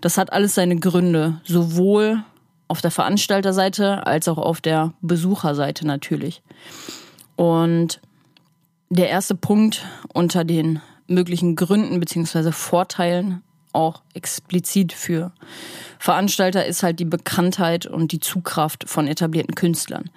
das 0.00 0.18
hat 0.18 0.32
alles 0.32 0.54
seine 0.54 0.76
Gründe, 0.76 1.40
sowohl 1.44 2.24
auf 2.68 2.80
der 2.80 2.90
Veranstalterseite 2.90 4.06
als 4.06 4.28
auch 4.28 4.38
auf 4.38 4.60
der 4.60 4.94
Besucherseite 5.02 5.86
natürlich. 5.86 6.42
Und 7.36 8.00
der 8.88 9.10
erste 9.10 9.34
Punkt 9.34 9.86
unter 10.12 10.44
den 10.44 10.80
möglichen 11.06 11.56
Gründen 11.56 12.00
beziehungsweise 12.00 12.52
Vorteilen 12.52 13.42
auch 13.72 14.02
explizit 14.14 14.92
für 14.92 15.32
Veranstalter 15.98 16.66
ist 16.66 16.82
halt 16.82 16.98
die 16.98 17.04
Bekanntheit 17.04 17.86
und 17.86 18.12
die 18.12 18.20
Zugkraft 18.20 18.88
von 18.88 19.06
etablierten 19.06 19.54
Künstlern. 19.54 20.10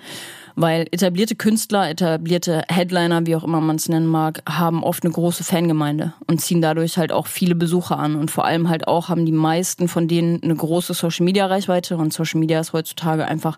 Weil 0.57 0.88
etablierte 0.91 1.35
Künstler, 1.35 1.89
etablierte 1.89 2.63
Headliner, 2.69 3.25
wie 3.25 3.35
auch 3.35 3.43
immer 3.43 3.59
man 3.59 3.75
es 3.75 3.89
nennen 3.89 4.07
mag, 4.07 4.41
haben 4.47 4.83
oft 4.85 5.03
eine 5.03 5.12
große 5.12 5.43
Fangemeinde 5.43 6.13
und 6.27 6.39
ziehen 6.39 6.62
dadurch 6.62 6.97
halt 6.97 7.12
auch 7.12 7.27
viele 7.27 7.55
Besucher 7.55 8.00
an. 8.00 8.15
Und 8.15 8.31
vor 8.31 8.45
allem 8.45 8.69
halt 8.69 8.88
auch 8.88 9.09
haben 9.09 9.25
die 9.25 9.33
meisten 9.33 9.89
von 9.89 10.07
denen 10.07 10.41
eine 10.41 10.55
große 10.55 10.93
Social-Media-Reichweite. 10.93 11.97
Und 11.97 12.13
Social 12.13 12.39
Media 12.39 12.62
ist 12.62 12.71
heutzutage 12.71 13.25
einfach 13.25 13.57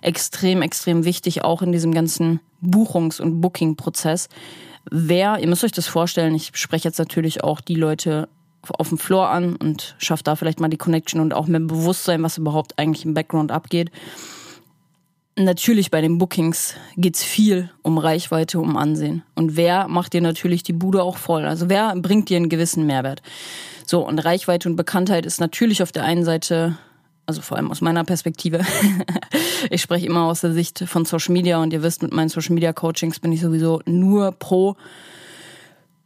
extrem, 0.00 0.62
extrem 0.62 1.04
wichtig, 1.04 1.44
auch 1.44 1.60
in 1.60 1.72
diesem 1.72 1.92
ganzen 1.92 2.40
Buchungs- 2.62 3.20
und 3.20 3.42
Booking-Prozess. 3.42 4.30
Wer, 4.90 5.38
ihr 5.40 5.46
müsst 5.46 5.64
euch 5.64 5.72
das 5.72 5.88
vorstellen, 5.88 6.34
ich 6.34 6.52
spreche 6.54 6.88
jetzt 6.88 6.98
natürlich 6.98 7.44
auch 7.44 7.60
die 7.60 7.74
Leute 7.74 8.28
auf 8.78 8.88
dem 8.88 8.98
Floor 8.98 9.28
an 9.28 9.56
und 9.56 9.94
schafft 9.98 10.26
da 10.26 10.36
vielleicht 10.36 10.60
mal 10.60 10.68
die 10.68 10.76
Connection 10.78 11.20
und 11.20 11.34
auch 11.34 11.46
mehr 11.46 11.60
Bewusstsein, 11.60 12.22
was 12.22 12.38
überhaupt 12.38 12.78
eigentlich 12.78 13.04
im 13.04 13.14
Background 13.14 13.52
abgeht. 13.52 13.90
Natürlich 15.44 15.90
bei 15.90 16.02
den 16.02 16.18
Bookings 16.18 16.74
geht's 16.98 17.24
viel 17.24 17.70
um 17.80 17.96
Reichweite, 17.96 18.60
um 18.60 18.76
Ansehen. 18.76 19.22
Und 19.34 19.56
wer 19.56 19.88
macht 19.88 20.12
dir 20.12 20.20
natürlich 20.20 20.62
die 20.62 20.74
Bude 20.74 21.02
auch 21.02 21.16
voll? 21.16 21.46
Also 21.46 21.70
wer 21.70 21.94
bringt 21.96 22.28
dir 22.28 22.36
einen 22.36 22.50
gewissen 22.50 22.84
Mehrwert? 22.84 23.22
So, 23.86 24.06
und 24.06 24.18
Reichweite 24.18 24.68
und 24.68 24.76
Bekanntheit 24.76 25.24
ist 25.24 25.40
natürlich 25.40 25.82
auf 25.82 25.92
der 25.92 26.04
einen 26.04 26.24
Seite, 26.26 26.76
also 27.24 27.40
vor 27.40 27.56
allem 27.56 27.70
aus 27.70 27.80
meiner 27.80 28.04
Perspektive, 28.04 28.60
ich 29.70 29.80
spreche 29.80 30.04
immer 30.04 30.24
aus 30.24 30.42
der 30.42 30.52
Sicht 30.52 30.84
von 30.86 31.06
Social 31.06 31.32
Media 31.32 31.62
und 31.62 31.72
ihr 31.72 31.82
wisst, 31.82 32.02
mit 32.02 32.12
meinen 32.12 32.28
Social 32.28 32.54
Media 32.54 32.74
Coachings 32.74 33.18
bin 33.18 33.32
ich 33.32 33.40
sowieso 33.40 33.80
nur 33.86 34.32
pro 34.32 34.76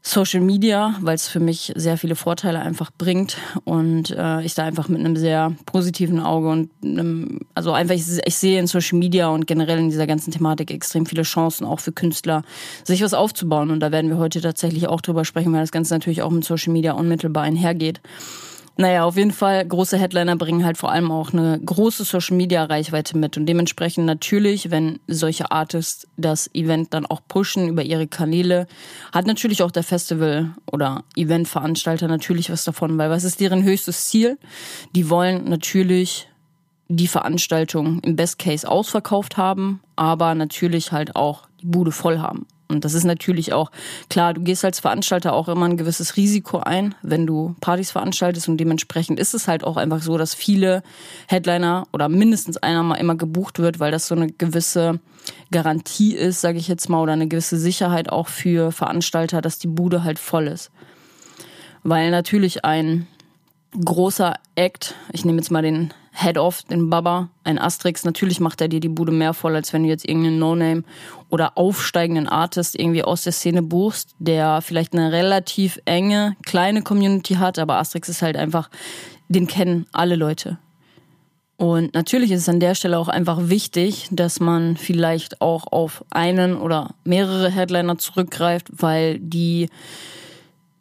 Social 0.07 0.43
Media, 0.43 0.97
weil 1.01 1.15
es 1.15 1.29
für 1.29 1.41
mich 1.41 1.73
sehr 1.77 1.97
viele 1.97 2.15
Vorteile 2.15 2.61
einfach 2.61 2.91
bringt 2.97 3.39
und 3.65 4.11
äh, 4.11 4.43
ich 4.43 4.55
da 4.55 4.65
einfach 4.65 4.87
mit 4.89 5.01
einem 5.01 5.17
sehr 5.17 5.57
positiven 5.65 6.21
Auge 6.21 6.51
und 6.51 6.71
einem, 6.85 7.41
also 7.55 7.73
einfach 7.73 7.95
ich, 7.95 8.05
ich 8.23 8.35
sehe 8.37 8.61
in 8.61 8.67
Social 8.67 8.99
Media 8.99 9.29
und 9.29 9.47
generell 9.47 9.79
in 9.79 9.89
dieser 9.89 10.07
ganzen 10.07 10.31
Thematik 10.31 10.71
extrem 10.71 11.07
viele 11.07 11.23
Chancen 11.23 11.65
auch 11.65 11.81
für 11.81 11.93
Künstler, 11.93 12.43
sich 12.85 13.03
was 13.03 13.15
aufzubauen 13.15 13.71
und 13.71 13.81
da 13.81 13.93
werden 13.93 14.11
wir 14.11 14.19
heute 14.19 14.43
tatsächlich 14.43 14.89
auch 14.89 15.01
drüber 15.01 15.25
sprechen, 15.25 15.55
weil 15.55 15.63
das 15.63 15.73
Ganze 15.73 15.95
natürlich 15.95 16.21
auch 16.21 16.31
mit 16.31 16.45
Social 16.45 16.75
Media 16.75 16.93
unmittelbar 16.93 17.43
einhergeht. 17.43 18.03
Naja, 18.77 19.05
auf 19.05 19.17
jeden 19.17 19.31
Fall, 19.31 19.65
große 19.65 19.97
Headliner 19.97 20.35
bringen 20.35 20.65
halt 20.65 20.77
vor 20.77 20.91
allem 20.91 21.13
auch 21.13 21.33
eine 21.33 21.61
große 21.65 22.03
Social-Media-Reichweite 22.03 23.17
mit. 23.17 23.37
Und 23.37 23.47
dementsprechend 23.47 24.05
natürlich, 24.05 24.73
wenn 24.73 24.99
solche 25.07 25.53
Artists 25.53 26.09
das 26.17 26.53
Event 26.55 26.93
dann 26.93 27.07
auch 27.07 27.21
pushen 27.29 27.69
über 27.69 27.85
ihre 27.85 28.09
Kanäle, 28.09 28.67
hat 29.13 29.29
natürlich 29.29 29.63
auch 29.63 29.71
der 29.71 29.85
Festival 29.85 30.55
oder 30.73 31.05
Eventveranstalter 31.15 32.09
natürlich 32.09 32.51
was 32.51 32.65
davon, 32.65 32.99
weil 32.99 33.11
was 33.11 33.23
ist 33.23 33.39
deren 33.39 33.63
höchstes 33.63 34.09
Ziel? 34.09 34.39
Die 34.97 35.09
wollen 35.09 35.45
natürlich 35.49 36.29
die 36.89 37.09
Veranstaltung 37.09 38.01
im 38.01 38.17
Best 38.17 38.41
Case 38.41 38.69
ausverkauft 38.69 39.37
haben, 39.37 39.81
aber 39.95 40.35
natürlich 40.35 40.91
halt 40.91 41.15
auch 41.15 41.47
die 41.61 41.67
Bude 41.67 41.93
voll 41.93 42.19
haben. 42.19 42.47
Und 42.75 42.85
das 42.85 42.95
ist 42.95 43.05
natürlich 43.05 43.53
auch 43.53 43.71
klar, 44.11 44.35
du 44.35 44.43
gehst 44.43 44.65
als 44.65 44.81
Veranstalter 44.81 45.33
auch 45.33 45.49
immer 45.49 45.67
ein 45.67 45.77
gewisses 45.77 46.17
Risiko 46.17 46.59
ein, 46.59 46.95
wenn 47.03 47.27
du 47.27 47.55
Partys 47.61 47.91
veranstaltest 47.91 48.49
und 48.49 48.59
dementsprechend 48.59 49.19
ist 49.19 49.35
es 49.35 49.49
halt 49.49 49.65
auch 49.65 49.77
einfach 49.77 50.03
so, 50.03 50.19
dass 50.19 50.35
viele 50.35 50.83
Headliner 51.29 51.87
oder 51.93 52.09
mindestens 52.09 52.57
einer 52.57 52.83
mal 52.83 52.97
immer 52.97 53.15
gebucht 53.15 53.59
wird, 53.59 53.81
weil 53.81 53.91
das 53.91 54.07
so 54.07 54.15
eine 54.15 54.31
gewisse 54.31 55.01
Garantie 55.51 56.15
ist, 56.15 56.41
sage 56.41 56.59
ich 56.59 56.69
jetzt 56.69 56.89
mal, 56.89 57.01
oder 57.01 57.13
eine 57.13 57.29
gewisse 57.29 57.59
Sicherheit 57.59 58.11
auch 58.11 58.29
für 58.29 58.73
Veranstalter, 58.73 59.41
dass 59.41 59.59
die 59.59 59.69
Bude 59.69 60.05
halt 60.05 60.19
voll 60.19 60.49
ist. 60.49 60.71
Weil 61.83 62.11
natürlich 62.11 62.65
ein 62.65 63.07
großer 63.83 64.35
Act, 64.55 64.95
ich 65.13 65.25
nehme 65.25 65.39
jetzt 65.39 65.51
mal 65.51 65.63
den 65.63 65.93
Head-Off, 66.15 66.63
den 66.63 66.91
Baba, 66.91 67.29
ein 67.43 67.59
Asterix, 67.59 68.05
natürlich 68.05 68.39
macht 68.39 68.61
er 68.61 68.69
dir 68.69 68.81
die 68.81 68.89
Bude 68.89 69.13
mehr 69.13 69.35
voll, 69.35 69.57
als 69.57 69.73
wenn 69.73 69.83
du 69.83 69.89
jetzt 69.89 70.09
irgendeinen 70.09 70.39
No-Name 70.39 70.85
oder 71.29 71.59
aufsteigenden 71.59 72.29
Artist 72.29 72.79
irgendwie 72.79 73.03
aus 73.03 73.23
der 73.23 73.33
Szene 73.33 73.63
buchst, 73.63 74.15
der 74.21 74.63
vielleicht 74.63 74.93
eine 74.93 75.11
relativ 75.11 75.81
enge, 75.85 76.37
kleine 76.47 76.83
Community 76.83 77.35
hat, 77.35 77.59
aber 77.59 77.79
Asterix 77.79 78.09
ist 78.09 78.23
halt 78.23 78.37
einfach, 78.37 78.71
den 79.29 79.49
kennen 79.49 79.87
alle 79.93 80.15
Leute. 80.15 80.59
Und 81.57 81.95
natürlich 81.95 82.31
ist 82.31 82.43
es 82.43 82.49
an 82.49 82.61
der 82.61 82.75
Stelle 82.75 82.99
auch 82.99 83.09
einfach 83.09 83.49
wichtig, 83.49 84.09
dass 84.11 84.41
man 84.41 84.77
vielleicht 84.77 85.41
auch 85.41 85.67
auf 85.71 86.05
einen 86.11 86.57
oder 86.57 86.95
mehrere 87.05 87.51
Headliner 87.51 87.99
zurückgreift, 87.99 88.69
weil 88.71 89.19
die 89.21 89.69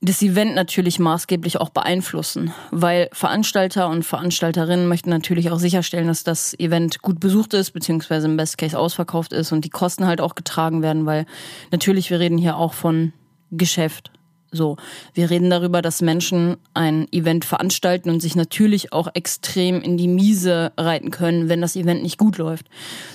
das 0.04 0.22
Event 0.22 0.54
natürlich 0.54 1.00
maßgeblich 1.00 1.62
auch 1.62 1.70
beeinflussen, 1.70 2.54
weil 2.72 3.08
Veranstalter 3.14 3.88
und 3.88 4.04
Veranstalterinnen 4.04 4.86
möchten 4.88 5.10
natürlich 5.10 5.50
auch 5.50 5.60
sicherstellen, 5.60 6.08
dass 6.08 6.26
das 6.26 6.54
Event 6.60 7.02
gut 7.02 7.22
besucht 7.22 7.54
ist, 7.54 7.72
beziehungsweise 7.72 8.28
im 8.28 8.36
Best 8.36 8.58
Case 8.58 8.78
ausverkauft 8.78 9.32
ist 9.32 9.54
und 9.54 9.64
die 9.64 9.70
Kosten 9.70 10.06
halt 10.06 10.20
auch 10.20 10.36
getragen 10.36 10.82
werden, 10.82 11.06
weil 11.06 11.26
natürlich 11.72 12.10
wir 12.10 12.20
reden 12.20 12.38
hier 12.38 12.58
auch 12.58 12.74
von 12.74 13.14
Geschäft. 13.52 14.12
So, 14.54 14.78
wir 15.16 15.32
reden 15.32 15.50
darüber, 15.50 15.82
dass 15.82 16.02
Menschen 16.02 16.58
ein 16.76 17.12
Event 17.12 17.44
veranstalten 17.44 18.12
und 18.12 18.22
sich 18.22 18.36
natürlich 18.36 18.94
auch 18.94 19.08
extrem 19.16 19.82
in 19.82 19.98
die 19.98 20.08
Miese 20.08 20.72
reiten 20.78 21.10
können, 21.10 21.50
wenn 21.50 21.60
das 21.60 21.76
Event 21.76 22.04
nicht 22.04 22.20
gut 22.20 22.38
läuft. 22.38 22.68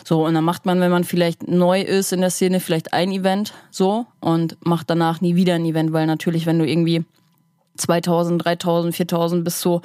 So, 0.04 0.26
und 0.26 0.35
dann 0.35 0.45
macht 0.45 0.66
man, 0.66 0.80
wenn 0.80 0.90
man 0.90 1.04
vielleicht 1.04 1.47
neu 1.47 1.80
ist 1.80 2.12
in 2.12 2.21
der 2.21 2.30
Szene, 2.30 2.59
vielleicht 2.59 2.92
ein 2.92 3.12
Event 3.12 3.54
so 3.71 4.07
und 4.21 4.57
macht 4.66 4.90
danach 4.90 5.21
nie 5.21 5.37
wieder 5.37 5.54
ein 5.54 5.64
Event, 5.64 5.92
weil 5.92 6.07
natürlich, 6.07 6.45
wenn 6.45 6.59
du 6.59 6.66
irgendwie 6.66 7.04
2000, 7.76 8.45
3000, 8.45 8.97
4000 8.97 9.45
bis 9.45 9.61
zu 9.61 9.80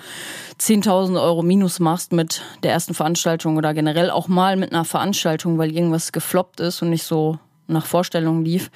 10.000 0.60 1.22
Euro 1.22 1.44
Minus 1.44 1.80
machst 1.80 2.12
mit 2.12 2.42
der 2.64 2.72
ersten 2.72 2.96
Veranstaltung 2.96 3.58
oder 3.58 3.76
generell 3.76 4.10
auch 4.10 4.28
mal 4.28 4.56
mit 4.56 4.72
einer 4.72 4.86
Veranstaltung, 4.86 5.60
weil 5.60 5.72
irgendwas 5.72 6.12
gefloppt 6.12 6.60
ist 6.60 6.82
und 6.82 6.90
nicht 6.90 7.04
so 7.04 7.38
nach 7.68 7.86
Vorstellungen 7.86 8.44
lief, 8.44 8.72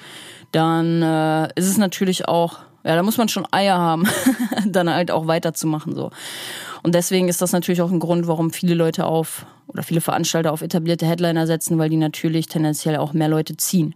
dann 0.52 1.02
äh, 1.02 1.48
ist 1.56 1.68
es 1.68 1.76
natürlich 1.76 2.26
auch 2.26 2.58
ja, 2.88 2.96
da 2.96 3.02
muss 3.02 3.18
man 3.18 3.28
schon 3.28 3.46
Eier 3.50 3.76
haben, 3.76 4.08
dann 4.66 4.88
halt 4.88 5.10
auch 5.10 5.26
weiterzumachen 5.26 5.94
so. 5.94 6.10
Und 6.82 6.94
deswegen 6.94 7.28
ist 7.28 7.42
das 7.42 7.52
natürlich 7.52 7.82
auch 7.82 7.90
ein 7.90 8.00
Grund, 8.00 8.26
warum 8.26 8.50
viele 8.50 8.74
Leute 8.74 9.04
auf 9.04 9.44
oder 9.66 9.82
viele 9.82 10.00
Veranstalter 10.00 10.52
auf 10.54 10.62
etablierte 10.62 11.04
Headliner 11.04 11.46
setzen, 11.46 11.78
weil 11.78 11.90
die 11.90 11.98
natürlich 11.98 12.46
tendenziell 12.46 12.96
auch 12.96 13.12
mehr 13.12 13.28
Leute 13.28 13.58
ziehen. 13.58 13.94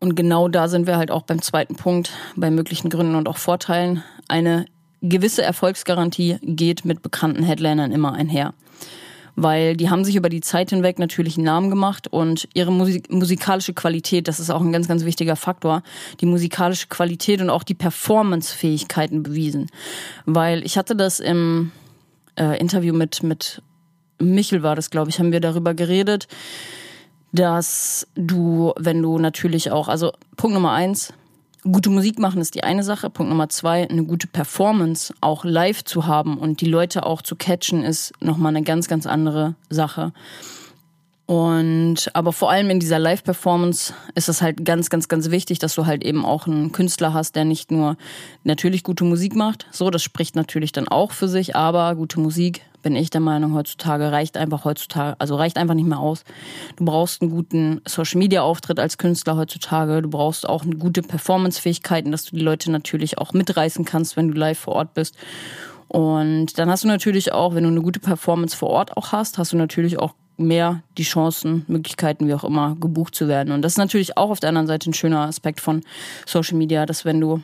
Und 0.00 0.16
genau 0.16 0.48
da 0.48 0.68
sind 0.68 0.86
wir 0.86 0.98
halt 0.98 1.10
auch 1.10 1.22
beim 1.22 1.40
zweiten 1.40 1.76
Punkt, 1.76 2.12
bei 2.36 2.50
möglichen 2.50 2.90
Gründen 2.90 3.14
und 3.14 3.26
auch 3.26 3.38
Vorteilen. 3.38 4.04
Eine 4.28 4.66
gewisse 5.00 5.42
Erfolgsgarantie 5.42 6.36
geht 6.42 6.84
mit 6.84 7.00
bekannten 7.00 7.42
Headlinern 7.42 7.90
immer 7.90 8.12
einher 8.12 8.52
weil 9.42 9.76
die 9.76 9.88
haben 9.88 10.04
sich 10.04 10.16
über 10.16 10.28
die 10.28 10.40
Zeit 10.40 10.70
hinweg 10.70 10.98
natürlich 10.98 11.36
einen 11.36 11.44
Namen 11.44 11.70
gemacht 11.70 12.08
und 12.08 12.48
ihre 12.54 12.72
Musik 12.72 13.10
musikalische 13.12 13.72
Qualität, 13.72 14.26
das 14.26 14.40
ist 14.40 14.50
auch 14.50 14.60
ein 14.60 14.72
ganz, 14.72 14.88
ganz 14.88 15.04
wichtiger 15.04 15.36
Faktor, 15.36 15.82
die 16.20 16.26
musikalische 16.26 16.88
Qualität 16.88 17.40
und 17.40 17.48
auch 17.48 17.62
die 17.62 17.74
Performance-Fähigkeiten 17.74 19.22
bewiesen. 19.22 19.70
Weil 20.26 20.64
ich 20.64 20.76
hatte 20.76 20.96
das 20.96 21.20
im 21.20 21.70
äh, 22.36 22.58
Interview 22.58 22.92
mit, 22.92 23.22
mit 23.22 23.62
Michel 24.18 24.64
war 24.64 24.74
das, 24.74 24.90
glaube 24.90 25.10
ich, 25.10 25.20
haben 25.20 25.30
wir 25.30 25.40
darüber 25.40 25.72
geredet, 25.74 26.26
dass 27.32 28.08
du, 28.16 28.72
wenn 28.76 29.00
du 29.02 29.18
natürlich 29.18 29.70
auch, 29.70 29.86
also 29.86 30.12
Punkt 30.36 30.54
Nummer 30.54 30.72
eins, 30.72 31.12
gute 31.62 31.90
Musik 31.90 32.18
machen 32.18 32.40
ist 32.40 32.54
die 32.54 32.64
eine 32.64 32.82
Sache. 32.82 33.10
Punkt 33.10 33.30
Nummer 33.30 33.48
zwei, 33.48 33.88
eine 33.88 34.04
gute 34.04 34.26
Performance 34.26 35.14
auch 35.20 35.44
live 35.44 35.84
zu 35.84 36.06
haben 36.06 36.38
und 36.38 36.60
die 36.60 36.66
Leute 36.66 37.04
auch 37.04 37.22
zu 37.22 37.36
catchen, 37.36 37.82
ist 37.84 38.12
nochmal 38.20 38.54
eine 38.54 38.64
ganz, 38.64 38.88
ganz 38.88 39.06
andere 39.06 39.54
Sache. 39.70 40.12
Und 41.26 42.10
aber 42.14 42.32
vor 42.32 42.50
allem 42.50 42.70
in 42.70 42.80
dieser 42.80 42.98
Live-Performance 42.98 43.92
ist 44.14 44.30
es 44.30 44.40
halt 44.40 44.64
ganz, 44.64 44.88
ganz, 44.88 45.08
ganz 45.08 45.30
wichtig, 45.30 45.58
dass 45.58 45.74
du 45.74 45.84
halt 45.84 46.02
eben 46.02 46.24
auch 46.24 46.46
einen 46.46 46.72
Künstler 46.72 47.12
hast, 47.12 47.36
der 47.36 47.44
nicht 47.44 47.70
nur 47.70 47.98
natürlich 48.44 48.82
gute 48.82 49.04
Musik 49.04 49.36
macht. 49.36 49.66
So, 49.70 49.90
das 49.90 50.02
spricht 50.02 50.36
natürlich 50.36 50.72
dann 50.72 50.88
auch 50.88 51.12
für 51.12 51.28
sich, 51.28 51.54
aber 51.54 51.96
gute 51.96 52.18
Musik, 52.18 52.62
bin 52.88 52.96
ich 52.96 53.10
der 53.10 53.20
Meinung, 53.20 53.52
heutzutage 53.52 54.10
reicht 54.12 54.38
einfach 54.38 54.64
heutzutage, 54.64 55.14
also 55.18 55.36
reicht 55.36 55.58
einfach 55.58 55.74
nicht 55.74 55.86
mehr 55.86 55.98
aus. 55.98 56.24
Du 56.76 56.86
brauchst 56.86 57.20
einen 57.20 57.30
guten 57.30 57.82
Social-Media-Auftritt 57.86 58.80
als 58.80 58.96
Künstler 58.96 59.36
heutzutage. 59.36 60.00
Du 60.00 60.08
brauchst 60.08 60.48
auch 60.48 60.62
eine 60.62 60.74
gute 60.74 61.02
Performance-Fähigkeiten, 61.02 62.12
dass 62.12 62.24
du 62.24 62.36
die 62.36 62.42
Leute 62.42 62.70
natürlich 62.70 63.18
auch 63.18 63.34
mitreißen 63.34 63.84
kannst, 63.84 64.16
wenn 64.16 64.28
du 64.28 64.38
live 64.38 64.58
vor 64.58 64.74
Ort 64.74 64.94
bist. 64.94 65.18
Und 65.88 66.58
dann 66.58 66.70
hast 66.70 66.84
du 66.84 66.88
natürlich 66.88 67.30
auch, 67.30 67.54
wenn 67.54 67.64
du 67.64 67.68
eine 67.68 67.82
gute 67.82 68.00
Performance 68.00 68.56
vor 68.56 68.70
Ort 68.70 68.96
auch 68.96 69.12
hast, 69.12 69.36
hast 69.36 69.52
du 69.52 69.58
natürlich 69.58 69.98
auch 69.98 70.14
mehr 70.38 70.82
die 70.96 71.02
Chancen, 71.02 71.66
Möglichkeiten, 71.68 72.26
wie 72.26 72.32
auch 72.32 72.44
immer, 72.44 72.74
gebucht 72.80 73.14
zu 73.14 73.28
werden. 73.28 73.52
Und 73.52 73.60
das 73.60 73.72
ist 73.72 73.78
natürlich 73.78 74.16
auch 74.16 74.30
auf 74.30 74.40
der 74.40 74.48
anderen 74.48 74.66
Seite 74.66 74.88
ein 74.88 74.94
schöner 74.94 75.26
Aspekt 75.26 75.60
von 75.60 75.82
Social 76.24 76.56
Media, 76.56 76.86
dass 76.86 77.04
wenn 77.04 77.20
du 77.20 77.42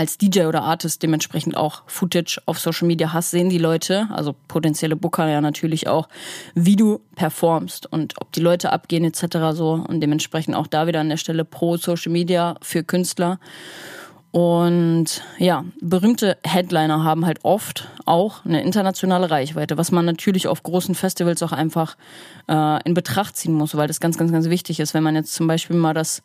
als 0.00 0.16
DJ 0.16 0.46
oder 0.46 0.62
Artist 0.62 1.02
dementsprechend 1.02 1.58
auch 1.58 1.82
Footage 1.86 2.40
auf 2.46 2.58
Social 2.58 2.88
Media 2.88 3.12
hast, 3.12 3.32
sehen 3.32 3.50
die 3.50 3.58
Leute, 3.58 4.08
also 4.10 4.34
potenzielle 4.48 4.96
Booker 4.96 5.28
ja 5.28 5.42
natürlich 5.42 5.88
auch, 5.88 6.08
wie 6.54 6.74
du 6.74 7.02
performst 7.16 7.84
und 7.92 8.14
ob 8.18 8.32
die 8.32 8.40
Leute 8.40 8.72
abgehen 8.72 9.04
etc. 9.04 9.52
so 9.52 9.84
und 9.86 10.00
dementsprechend 10.00 10.54
auch 10.56 10.68
da 10.68 10.86
wieder 10.86 11.00
an 11.00 11.10
der 11.10 11.18
Stelle 11.18 11.44
pro 11.44 11.76
Social 11.76 12.10
Media 12.12 12.54
für 12.62 12.82
Künstler. 12.82 13.38
Und 14.30 15.22
ja, 15.36 15.66
berühmte 15.82 16.38
Headliner 16.44 17.04
haben 17.04 17.26
halt 17.26 17.40
oft 17.44 17.88
auch 18.06 18.42
eine 18.46 18.62
internationale 18.62 19.30
Reichweite, 19.30 19.76
was 19.76 19.92
man 19.92 20.06
natürlich 20.06 20.48
auf 20.48 20.62
großen 20.62 20.94
Festivals 20.94 21.42
auch 21.42 21.52
einfach 21.52 21.98
äh, 22.48 22.82
in 22.84 22.94
Betracht 22.94 23.36
ziehen 23.36 23.52
muss, 23.52 23.74
weil 23.74 23.86
das 23.86 24.00
ganz, 24.00 24.16
ganz, 24.16 24.32
ganz 24.32 24.48
wichtig 24.48 24.80
ist. 24.80 24.94
Wenn 24.94 25.02
man 25.02 25.14
jetzt 25.14 25.34
zum 25.34 25.46
Beispiel 25.46 25.76
mal 25.76 25.92
das 25.92 26.22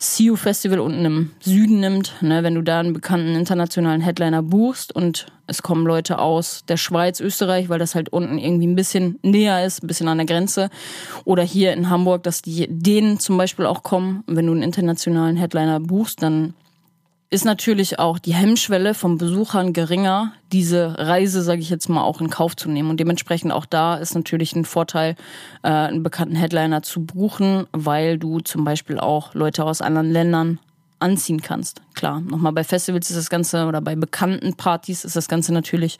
CU 0.00 0.36
Festival 0.36 0.78
unten 0.80 1.04
im 1.04 1.30
Süden 1.40 1.80
nimmt, 1.80 2.14
ne, 2.20 2.42
wenn 2.42 2.54
du 2.54 2.62
da 2.62 2.80
einen 2.80 2.92
bekannten 2.92 3.34
internationalen 3.34 4.00
Headliner 4.00 4.42
buchst 4.42 4.94
und 4.94 5.26
es 5.46 5.62
kommen 5.62 5.86
Leute 5.86 6.18
aus 6.18 6.64
der 6.66 6.76
Schweiz, 6.76 7.20
Österreich, 7.20 7.68
weil 7.68 7.78
das 7.78 7.94
halt 7.94 8.08
unten 8.10 8.38
irgendwie 8.38 8.66
ein 8.66 8.74
bisschen 8.74 9.18
näher 9.22 9.64
ist, 9.64 9.82
ein 9.82 9.86
bisschen 9.86 10.08
an 10.08 10.18
der 10.18 10.26
Grenze. 10.26 10.70
Oder 11.24 11.44
hier 11.44 11.72
in 11.72 11.88
Hamburg, 11.88 12.24
dass 12.24 12.42
die 12.42 12.66
denen 12.68 13.20
zum 13.20 13.38
Beispiel 13.38 13.66
auch 13.66 13.82
kommen. 13.82 14.24
wenn 14.26 14.46
du 14.46 14.52
einen 14.52 14.62
internationalen 14.62 15.36
Headliner 15.36 15.78
buchst, 15.80 16.22
dann 16.22 16.54
ist 17.36 17.44
natürlich 17.44 17.98
auch 17.98 18.18
die 18.18 18.32
Hemmschwelle 18.32 18.94
von 18.94 19.18
Besuchern 19.18 19.74
geringer, 19.74 20.32
diese 20.52 20.94
Reise, 20.98 21.42
sage 21.42 21.60
ich 21.60 21.68
jetzt 21.68 21.90
mal, 21.90 22.02
auch 22.02 22.22
in 22.22 22.30
Kauf 22.30 22.56
zu 22.56 22.70
nehmen. 22.70 22.88
Und 22.88 22.98
dementsprechend 22.98 23.52
auch 23.52 23.66
da 23.66 23.96
ist 23.96 24.14
natürlich 24.14 24.56
ein 24.56 24.64
Vorteil, 24.64 25.16
äh, 25.62 25.68
einen 25.68 26.02
bekannten 26.02 26.34
Headliner 26.34 26.82
zu 26.82 27.04
buchen, 27.04 27.66
weil 27.72 28.16
du 28.16 28.40
zum 28.40 28.64
Beispiel 28.64 28.98
auch 28.98 29.34
Leute 29.34 29.64
aus 29.64 29.82
anderen 29.82 30.10
Ländern 30.10 30.60
anziehen 30.98 31.42
kannst. 31.42 31.82
Klar, 31.92 32.22
nochmal 32.22 32.52
bei 32.52 32.64
Festivals 32.64 33.10
ist 33.10 33.18
das 33.18 33.28
Ganze 33.28 33.66
oder 33.66 33.82
bei 33.82 33.96
bekannten 33.96 34.54
Partys 34.54 35.04
ist 35.04 35.14
das 35.14 35.28
Ganze 35.28 35.52
natürlich 35.52 35.98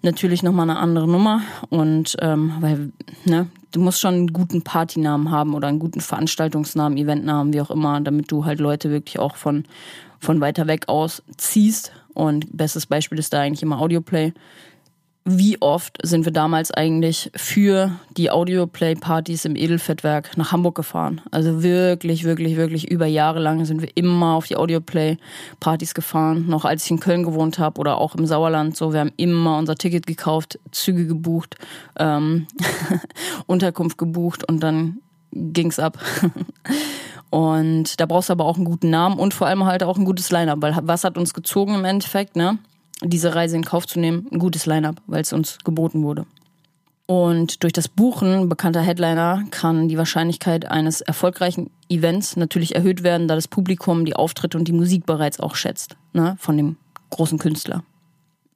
natürlich 0.00 0.42
nochmal 0.42 0.70
eine 0.70 0.78
andere 0.78 1.06
Nummer. 1.06 1.42
Und 1.68 2.16
ähm, 2.20 2.54
weil, 2.60 2.92
ne, 3.26 3.48
du 3.72 3.80
musst 3.80 4.00
schon 4.00 4.14
einen 4.14 4.32
guten 4.32 4.62
Partynamen 4.62 5.30
haben 5.30 5.54
oder 5.54 5.68
einen 5.68 5.80
guten 5.80 6.00
Veranstaltungsnamen, 6.00 6.96
Eventnamen, 6.96 7.52
wie 7.52 7.60
auch 7.60 7.70
immer, 7.70 8.00
damit 8.00 8.30
du 8.32 8.46
halt 8.46 8.60
Leute 8.60 8.90
wirklich 8.90 9.18
auch 9.18 9.36
von, 9.36 9.64
von 10.24 10.40
weiter 10.40 10.66
weg 10.66 10.88
aus 10.88 11.22
ziehst. 11.36 11.92
Und 12.14 12.56
bestes 12.56 12.86
Beispiel 12.86 13.18
ist 13.18 13.32
da 13.32 13.40
eigentlich 13.40 13.62
immer 13.62 13.80
Audioplay 13.80 14.32
wie 15.26 15.60
oft 15.62 15.96
sind 16.02 16.26
wir 16.26 16.32
damals 16.32 16.70
eigentlich 16.70 17.30
für 17.34 17.92
die 18.18 18.30
Audioplay-Partys 18.30 19.46
im 19.46 19.56
Edelfettwerk 19.56 20.36
nach 20.36 20.52
Hamburg 20.52 20.74
gefahren. 20.74 21.22
Also 21.30 21.62
wirklich, 21.62 22.24
wirklich, 22.24 22.56
wirklich 22.56 22.90
über 22.90 23.06
Jahre 23.06 23.40
lang 23.40 23.64
sind 23.64 23.80
wir 23.80 23.88
immer 23.94 24.34
auf 24.34 24.46
die 24.46 24.56
Audioplay-Partys 24.56 25.94
gefahren. 25.94 26.46
Noch 26.46 26.66
als 26.66 26.84
ich 26.84 26.90
in 26.90 27.00
Köln 27.00 27.22
gewohnt 27.22 27.58
habe 27.58 27.80
oder 27.80 27.96
auch 27.98 28.14
im 28.14 28.26
Sauerland. 28.26 28.76
So, 28.76 28.92
wir 28.92 29.00
haben 29.00 29.12
immer 29.16 29.56
unser 29.56 29.76
Ticket 29.76 30.06
gekauft, 30.06 30.58
Züge 30.72 31.06
gebucht, 31.06 31.56
ähm, 31.98 32.46
Unterkunft 33.46 33.96
gebucht 33.96 34.46
und 34.46 34.62
dann 34.62 34.98
ging's 35.34 35.78
ab. 35.78 35.98
und 37.30 38.00
da 38.00 38.06
brauchst 38.06 38.28
du 38.28 38.32
aber 38.32 38.44
auch 38.44 38.56
einen 38.56 38.64
guten 38.64 38.90
Namen 38.90 39.18
und 39.18 39.34
vor 39.34 39.46
allem 39.46 39.64
halt 39.64 39.82
auch 39.82 39.98
ein 39.98 40.04
gutes 40.04 40.30
Line-Up, 40.30 40.62
weil 40.62 40.76
was 40.82 41.04
hat 41.04 41.18
uns 41.18 41.34
gezogen 41.34 41.74
im 41.74 41.84
Endeffekt, 41.84 42.36
ne? 42.36 42.58
diese 43.02 43.34
Reise 43.34 43.56
in 43.56 43.64
Kauf 43.64 43.86
zu 43.86 43.98
nehmen, 43.98 44.26
ein 44.32 44.38
gutes 44.38 44.66
Line-up, 44.66 44.96
weil 45.06 45.22
es 45.22 45.32
uns 45.32 45.58
geboten 45.64 46.02
wurde. 46.02 46.26
Und 47.06 47.62
durch 47.62 47.74
das 47.74 47.88
Buchen 47.88 48.48
bekannter 48.48 48.80
Headliner 48.80 49.44
kann 49.50 49.88
die 49.88 49.98
Wahrscheinlichkeit 49.98 50.70
eines 50.70 51.02
erfolgreichen 51.02 51.70
Events 51.90 52.36
natürlich 52.36 52.74
erhöht 52.74 53.02
werden, 53.02 53.28
da 53.28 53.34
das 53.34 53.48
Publikum 53.48 54.06
die 54.06 54.16
Auftritte 54.16 54.56
und 54.56 54.68
die 54.68 54.72
Musik 54.72 55.04
bereits 55.04 55.38
auch 55.38 55.54
schätzt, 55.54 55.96
ne, 56.14 56.36
von 56.38 56.56
dem 56.56 56.76
großen 57.10 57.38
Künstler. 57.38 57.84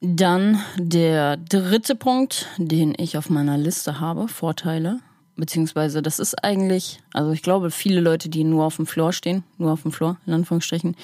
Dann 0.01 0.59
der 0.77 1.37
dritte 1.37 1.93
Punkt, 1.93 2.47
den 2.57 2.95
ich 2.97 3.17
auf 3.17 3.29
meiner 3.29 3.57
Liste 3.57 3.99
habe, 3.99 4.27
Vorteile, 4.27 4.99
beziehungsweise 5.39 6.01
das 6.01 6.19
ist 6.19 6.43
eigentlich, 6.43 6.99
also 7.13 7.31
ich 7.31 7.41
glaube, 7.41 7.71
viele 7.71 8.01
Leute, 8.01 8.29
die 8.29 8.43
nur 8.43 8.65
auf 8.65 8.75
dem 8.75 8.85
Floor 8.85 9.13
stehen, 9.13 9.43
nur 9.57 9.71
auf 9.71 9.81
dem 9.83 9.91
Floor, 9.91 10.17
in 10.25 10.33
Anführungsstrichen, 10.33 10.95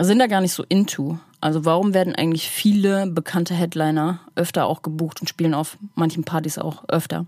sind 0.00 0.18
da 0.18 0.26
gar 0.26 0.40
nicht 0.40 0.52
so 0.52 0.64
into. 0.68 1.18
Also 1.40 1.64
warum 1.64 1.94
werden 1.94 2.14
eigentlich 2.14 2.48
viele 2.48 3.06
bekannte 3.06 3.54
Headliner 3.54 4.20
öfter 4.34 4.66
auch 4.66 4.82
gebucht 4.82 5.20
und 5.20 5.28
spielen 5.28 5.54
auf 5.54 5.78
manchen 5.94 6.24
Partys 6.24 6.58
auch 6.58 6.84
öfter? 6.88 7.26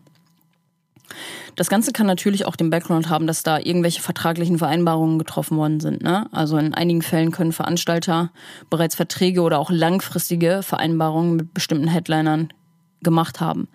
Das 1.57 1.69
Ganze 1.69 1.93
kann 1.93 2.07
natürlich 2.07 2.45
auch 2.45 2.57
den 2.57 2.71
Background 2.71 3.09
haben, 3.09 3.27
dass 3.27 3.43
da 3.43 3.59
irgendwelche 3.59 4.03
vertraglichen 4.03 4.59
Vereinbarungen 4.59 5.19
getroffen 5.19 5.57
worden 5.57 5.81
sind. 5.81 6.03
Ne? 6.03 6.27
Also 6.33 6.59
in 6.59 6.75
einigen 6.75 7.03
Fällen 7.03 7.33
können 7.33 7.53
Veranstalter 7.53 8.31
bereits 8.71 8.95
Verträge 8.95 9.41
oder 9.41 9.59
auch 9.59 9.71
langfristige 9.71 10.63
Vereinbarungen 10.63 11.37
mit 11.37 11.55
bestimmten 11.55 11.89
Headlinern 11.89 12.53
gemacht 13.03 13.41
haben. 13.41 13.69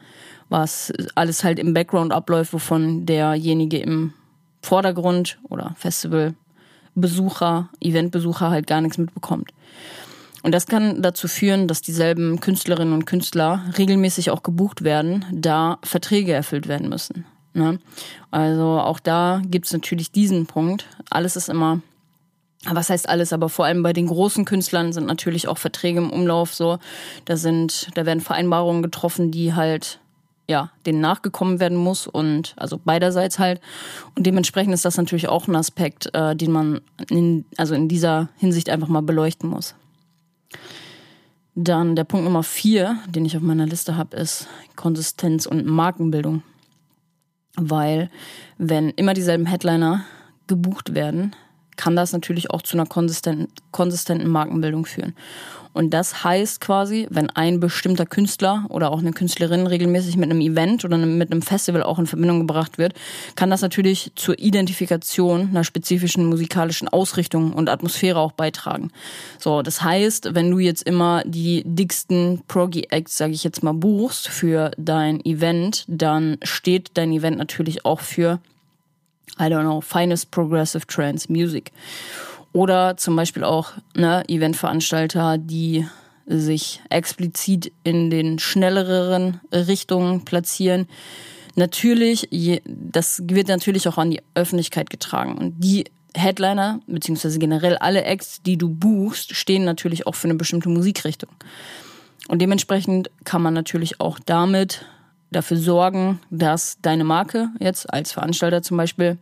Was 0.54 0.94
alles 1.16 1.44
halt 1.44 1.58
im 1.58 1.74
Background 1.74 2.14
abläuft, 2.14 2.54
wovon 2.54 3.08
derjenige 3.08 3.80
im 3.80 4.14
Vordergrund 4.62 5.40
oder 5.50 5.74
Festivalbesucher, 5.80 7.70
Eventbesucher 7.82 8.52
halt 8.52 8.68
gar 8.68 8.80
nichts 8.80 9.00
mitbekommt. 9.00 9.50
Und 10.44 10.54
das 10.54 10.68
kann 10.68 11.02
dazu 11.02 11.28
führen, 11.28 11.68
dass 11.68 11.82
dieselben 11.82 12.40
Künstlerinnen 12.40 12.94
und 12.94 13.06
Künstler 13.06 13.64
regelmäßig 13.80 14.30
auch 14.30 14.44
gebucht 14.44 14.84
werden, 14.84 15.26
da 15.32 15.80
Verträge 15.82 16.34
erfüllt 16.34 16.68
werden 16.68 16.88
müssen. 16.88 17.26
Ne? 17.56 17.80
Also 18.30 18.80
auch 18.80 19.00
da 19.00 19.42
gibt's 19.44 19.74
natürlich 19.74 20.12
diesen 20.12 20.46
Punkt. 20.46 20.86
Alles 21.10 21.36
ist 21.36 21.50
immer 21.50 21.82
was 22.70 22.92
heißt 22.92 23.10
alles, 23.10 23.34
aber 23.34 23.50
vor 23.50 23.66
allem 23.66 23.82
bei 23.82 23.92
den 23.92 24.06
großen 24.06 24.46
Künstlern 24.46 24.94
sind 24.94 25.08
natürlich 25.08 25.48
auch 25.48 25.58
Verträge 25.58 25.98
im 25.98 26.12
Umlauf 26.12 26.54
so. 26.54 26.78
Da 27.26 27.38
sind, 27.38 27.90
da 27.96 28.06
werden 28.06 28.22
Vereinbarungen 28.22 28.84
getroffen, 28.84 29.32
die 29.32 29.54
halt 29.54 30.00
ja, 30.50 30.72
denen 30.86 31.00
nachgekommen 31.02 31.60
werden 31.60 31.78
muss 31.78 32.08
und 32.08 32.54
also 32.58 32.78
beiderseits 32.78 33.40
halt. 33.40 33.62
Und 34.16 34.26
dementsprechend 34.26 34.74
ist 34.74 34.86
das 34.86 34.98
natürlich 34.98 35.30
auch 35.30 35.48
ein 35.48 35.56
Aspekt, 35.56 36.14
äh, 36.14 36.36
den 36.36 36.52
man 36.52 36.82
in, 37.10 37.46
also 37.58 37.76
in 37.76 37.88
dieser 37.88 38.30
Hinsicht 38.38 38.70
einfach 38.70 38.90
mal 38.90 39.02
beleuchten 39.02 39.50
muss. 39.50 39.76
Dann 41.56 41.96
der 41.96 42.04
Punkt 42.04 42.26
Nummer 42.26 42.44
vier, 42.44 42.98
den 43.08 43.26
ich 43.26 43.38
auf 43.38 43.44
meiner 43.44 43.68
Liste 43.68 43.96
habe, 43.96 44.18
ist 44.18 44.48
Konsistenz 44.76 45.46
und 45.46 45.66
Markenbildung. 45.66 46.42
Weil 47.56 48.10
wenn 48.58 48.90
immer 48.90 49.14
dieselben 49.14 49.46
Headliner 49.46 50.04
gebucht 50.48 50.96
werden, 50.96 51.36
kann 51.78 51.96
das 51.96 52.14
natürlich 52.14 52.52
auch 52.52 52.62
zu 52.62 52.78
einer 52.78 52.86
konsistenten, 52.86 53.48
konsistenten 53.72 54.28
Markenbildung 54.30 54.86
führen. 54.86 55.16
Und 55.74 55.92
das 55.94 56.24
heißt 56.24 56.62
quasi, 56.62 57.08
wenn 57.10 57.32
ein 57.32 57.60
bestimmter 57.60 58.06
Künstler 58.06 58.66
oder 58.70 58.92
auch 58.92 59.00
eine 59.00 59.12
Künstlerin 59.12 59.66
regelmäßig 59.66 60.18
mit 60.18 60.30
einem 60.30 60.40
Event 60.40 60.86
oder 60.86 60.98
mit 60.98 61.32
einem 61.32 61.42
Festival 61.42 61.82
auch 61.84 61.98
in 61.98 62.06
Verbindung 62.06 62.40
gebracht 62.40 62.78
wird, 62.78 62.94
kann 63.36 63.50
das 63.50 63.62
natürlich 63.62 64.12
zur 64.16 64.38
Identifikation 64.38 65.50
einer 65.50 65.64
spezifischen 65.64 66.26
musikalischen 66.28 66.88
Ausrichtung 66.88 67.54
und 67.54 67.70
Atmosphäre 67.70 68.20
auch 68.20 68.34
beitragen. 68.34 68.92
So, 69.40 69.64
das 69.64 69.82
heißt, 69.82 70.36
wenn 70.36 70.52
du 70.52 70.60
jetzt 70.60 70.84
immer 70.84 71.24
die 71.26 71.64
dicksten 71.66 72.44
Proggy 72.48 72.88
Acts, 72.92 73.18
sage 73.18 73.34
ich 73.34 73.44
jetzt 73.44 73.64
mal, 73.64 73.74
buchst 73.74 74.28
für 74.28 74.72
dein 74.78 75.26
Event, 75.26 75.86
dann 75.88 76.38
steht 76.44 76.92
dein 76.94 77.12
Event 77.12 77.40
natürlich 77.40 77.84
auch 77.84 78.00
für 78.00 78.40
I 79.40 79.44
don't 79.44 79.64
know, 79.64 79.82
finest 79.82 80.32
progressive 80.32 80.86
trance 80.88 81.32
music. 81.32 81.72
Oder 82.52 82.98
zum 82.98 83.16
Beispiel 83.16 83.44
auch 83.44 83.72
ne, 83.96 84.24
Eventveranstalter, 84.28 85.38
die 85.40 85.88
sich 86.26 86.82
explizit 86.90 87.72
in 87.84 88.10
den 88.10 88.40
schnelleren 88.40 89.42
Richtungen 89.52 90.24
platzieren. 90.24 90.88
Natürlich, 91.56 92.30
das 92.66 93.22
wird 93.26 93.48
natürlich 93.48 93.88
auch 93.88 93.98
an 93.98 94.12
die 94.12 94.22
Öffentlichkeit 94.36 94.90
getragen. 94.90 95.38
Und 95.38 95.56
die 95.64 95.86
Headliner, 96.16 96.80
beziehungsweise 96.88 97.40
generell 97.40 97.78
alle 97.78 98.04
Acts, 98.04 98.42
die 98.44 98.58
du 98.58 98.70
buchst, 98.70 99.36
stehen 99.36 99.64
natürlich 99.64 100.08
auch 100.08 100.16
für 100.16 100.28
eine 100.28 100.36
bestimmte 100.36 100.70
Musikrichtung. 100.70 101.30
Und 102.28 102.42
dementsprechend 102.42 103.10
kann 103.24 103.42
man 103.42 103.54
natürlich 103.54 104.00
auch 104.00 104.20
damit 104.26 104.86
dafür 105.36 105.58
sorgen, 105.58 106.20
dass 106.30 106.78
deine 106.82 107.04
Marke 107.04 107.50
jetzt 107.60 107.92
als 107.92 108.12
Veranstalter 108.12 108.62
zum 108.62 108.78
Beispiel 108.78 109.18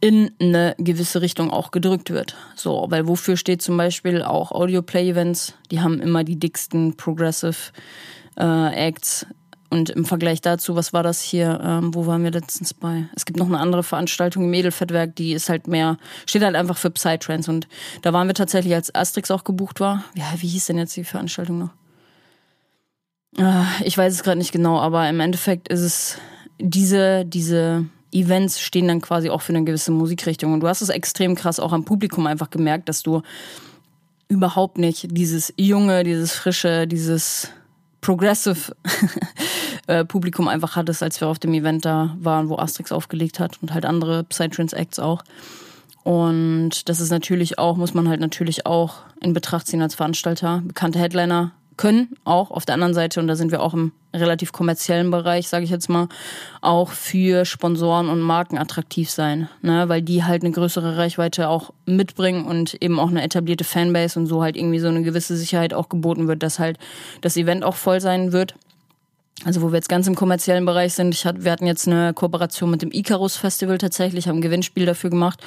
in 0.00 0.32
eine 0.40 0.74
gewisse 0.78 1.22
Richtung 1.22 1.50
auch 1.50 1.70
gedrückt 1.70 2.10
wird. 2.10 2.34
So, 2.56 2.86
weil 2.88 3.06
wofür 3.06 3.36
steht 3.36 3.62
zum 3.62 3.76
Beispiel 3.76 4.22
auch 4.22 4.50
Audio 4.50 4.82
Play 4.82 5.10
Events? 5.10 5.54
Die 5.70 5.80
haben 5.80 6.00
immer 6.00 6.24
die 6.24 6.38
dicksten 6.38 6.96
Progressive 6.96 7.72
äh, 8.36 8.88
Acts. 8.88 9.26
Und 9.70 9.88
im 9.88 10.04
Vergleich 10.04 10.42
dazu, 10.42 10.74
was 10.76 10.92
war 10.92 11.02
das 11.02 11.22
hier? 11.22 11.58
Ähm, 11.64 11.94
wo 11.94 12.06
waren 12.06 12.24
wir 12.24 12.30
letztens 12.30 12.74
bei? 12.74 13.08
Es 13.14 13.24
gibt 13.24 13.38
noch 13.38 13.46
eine 13.46 13.58
andere 13.58 13.82
Veranstaltung 13.82 14.44
im 14.44 14.52
Edelfettwerk, 14.52 15.16
die 15.16 15.32
ist 15.32 15.48
halt 15.48 15.66
mehr, 15.66 15.96
steht 16.26 16.42
halt 16.42 16.56
einfach 16.56 16.76
für 16.76 16.90
Psytrance. 16.90 17.50
Und 17.50 17.68
da 18.02 18.12
waren 18.12 18.26
wir 18.26 18.34
tatsächlich, 18.34 18.74
als 18.74 18.94
Asterix 18.94 19.30
auch 19.30 19.44
gebucht 19.44 19.80
war. 19.80 20.04
Ja, 20.14 20.26
wie 20.36 20.48
hieß 20.48 20.66
denn 20.66 20.76
jetzt 20.78 20.94
die 20.96 21.04
Veranstaltung 21.04 21.58
noch? 21.58 21.70
Äh, 23.36 23.64
ich 23.84 23.96
weiß 23.96 24.12
es 24.12 24.22
gerade 24.22 24.38
nicht 24.38 24.52
genau, 24.52 24.78
aber 24.78 25.08
im 25.08 25.20
Endeffekt 25.20 25.68
ist 25.68 25.80
es 25.80 26.18
diese, 26.58 27.24
diese 27.24 27.86
Events 28.12 28.60
stehen 28.60 28.88
dann 28.88 29.00
quasi 29.00 29.30
auch 29.30 29.42
für 29.42 29.54
eine 29.54 29.64
gewisse 29.64 29.90
Musikrichtung. 29.90 30.52
Und 30.52 30.60
du 30.60 30.68
hast 30.68 30.82
es 30.82 30.90
extrem 30.90 31.34
krass 31.34 31.58
auch 31.58 31.72
am 31.72 31.84
Publikum 31.84 32.26
einfach 32.26 32.50
gemerkt, 32.50 32.88
dass 32.88 33.02
du 33.02 33.22
überhaupt 34.28 34.78
nicht 34.78 35.08
dieses 35.10 35.52
junge, 35.56 36.04
dieses 36.04 36.32
frische, 36.32 36.86
dieses 36.86 37.48
progressive 38.00 38.74
äh, 39.86 40.04
Publikum 40.04 40.48
einfach 40.48 40.76
hattest, 40.76 41.02
als 41.02 41.20
wir 41.20 41.28
auf 41.28 41.38
dem 41.38 41.54
Event 41.54 41.84
da 41.84 42.16
waren, 42.18 42.48
wo 42.48 42.56
Asterix 42.56 42.92
aufgelegt 42.92 43.40
hat 43.40 43.58
und 43.62 43.72
halt 43.72 43.84
andere 43.84 44.24
Psytrance 44.24 44.76
Acts 44.76 44.98
auch. 44.98 45.22
Und 46.02 46.88
das 46.88 47.00
ist 47.00 47.10
natürlich 47.10 47.58
auch, 47.58 47.76
muss 47.76 47.94
man 47.94 48.08
halt 48.08 48.20
natürlich 48.20 48.66
auch 48.66 48.96
in 49.20 49.32
Betracht 49.32 49.68
ziehen 49.68 49.82
als 49.82 49.94
Veranstalter. 49.94 50.62
Bekannte 50.64 50.98
Headliner 50.98 51.52
können 51.76 52.16
auch 52.24 52.50
auf 52.50 52.64
der 52.64 52.74
anderen 52.74 52.94
Seite, 52.94 53.20
und 53.20 53.26
da 53.26 53.36
sind 53.36 53.50
wir 53.50 53.62
auch 53.62 53.74
im 53.74 53.92
relativ 54.14 54.52
kommerziellen 54.52 55.10
Bereich, 55.10 55.48
sage 55.48 55.64
ich 55.64 55.70
jetzt 55.70 55.88
mal, 55.88 56.08
auch 56.60 56.90
für 56.90 57.44
Sponsoren 57.44 58.08
und 58.08 58.20
Marken 58.20 58.58
attraktiv 58.58 59.10
sein, 59.10 59.48
ne? 59.62 59.88
weil 59.88 60.02
die 60.02 60.24
halt 60.24 60.42
eine 60.42 60.52
größere 60.52 60.96
Reichweite 60.96 61.48
auch 61.48 61.72
mitbringen 61.86 62.44
und 62.44 62.76
eben 62.82 62.98
auch 62.98 63.08
eine 63.08 63.22
etablierte 63.22 63.64
Fanbase 63.64 64.18
und 64.18 64.26
so 64.26 64.42
halt 64.42 64.56
irgendwie 64.56 64.78
so 64.78 64.88
eine 64.88 65.02
gewisse 65.02 65.36
Sicherheit 65.36 65.74
auch 65.74 65.88
geboten 65.88 66.28
wird, 66.28 66.42
dass 66.42 66.58
halt 66.58 66.78
das 67.20 67.36
Event 67.36 67.64
auch 67.64 67.76
voll 67.76 68.00
sein 68.00 68.32
wird. 68.32 68.54
Also 69.44 69.62
wo 69.62 69.72
wir 69.72 69.76
jetzt 69.76 69.88
ganz 69.88 70.06
im 70.06 70.14
kommerziellen 70.14 70.66
Bereich 70.66 70.92
sind, 70.92 71.14
ich 71.14 71.26
hat, 71.26 71.42
wir 71.42 71.50
hatten 71.50 71.66
jetzt 71.66 71.88
eine 71.88 72.12
Kooperation 72.14 72.70
mit 72.70 72.82
dem 72.82 72.92
Icarus 72.92 73.36
Festival 73.36 73.78
tatsächlich, 73.78 74.28
haben 74.28 74.38
ein 74.38 74.42
Gewinnspiel 74.42 74.86
dafür 74.86 75.10
gemacht 75.10 75.40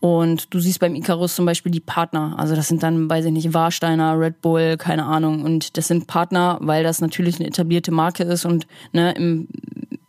und 0.00 0.52
du 0.52 0.60
siehst 0.60 0.80
beim 0.80 0.94
Icarus 0.94 1.34
zum 1.34 1.46
Beispiel 1.46 1.72
die 1.72 1.80
Partner. 1.80 2.34
Also 2.36 2.54
das 2.54 2.68
sind 2.68 2.82
dann, 2.82 3.08
weiß 3.08 3.24
ich 3.24 3.32
nicht, 3.32 3.54
Warsteiner, 3.54 4.18
Red 4.18 4.40
Bull, 4.42 4.76
keine 4.76 5.04
Ahnung. 5.04 5.42
Und 5.42 5.76
das 5.76 5.88
sind 5.88 6.06
Partner, 6.06 6.58
weil 6.60 6.84
das 6.84 7.00
natürlich 7.00 7.36
eine 7.36 7.48
etablierte 7.48 7.92
Marke 7.92 8.24
ist 8.24 8.44
und 8.44 8.66
ne, 8.92 9.12
im 9.12 9.48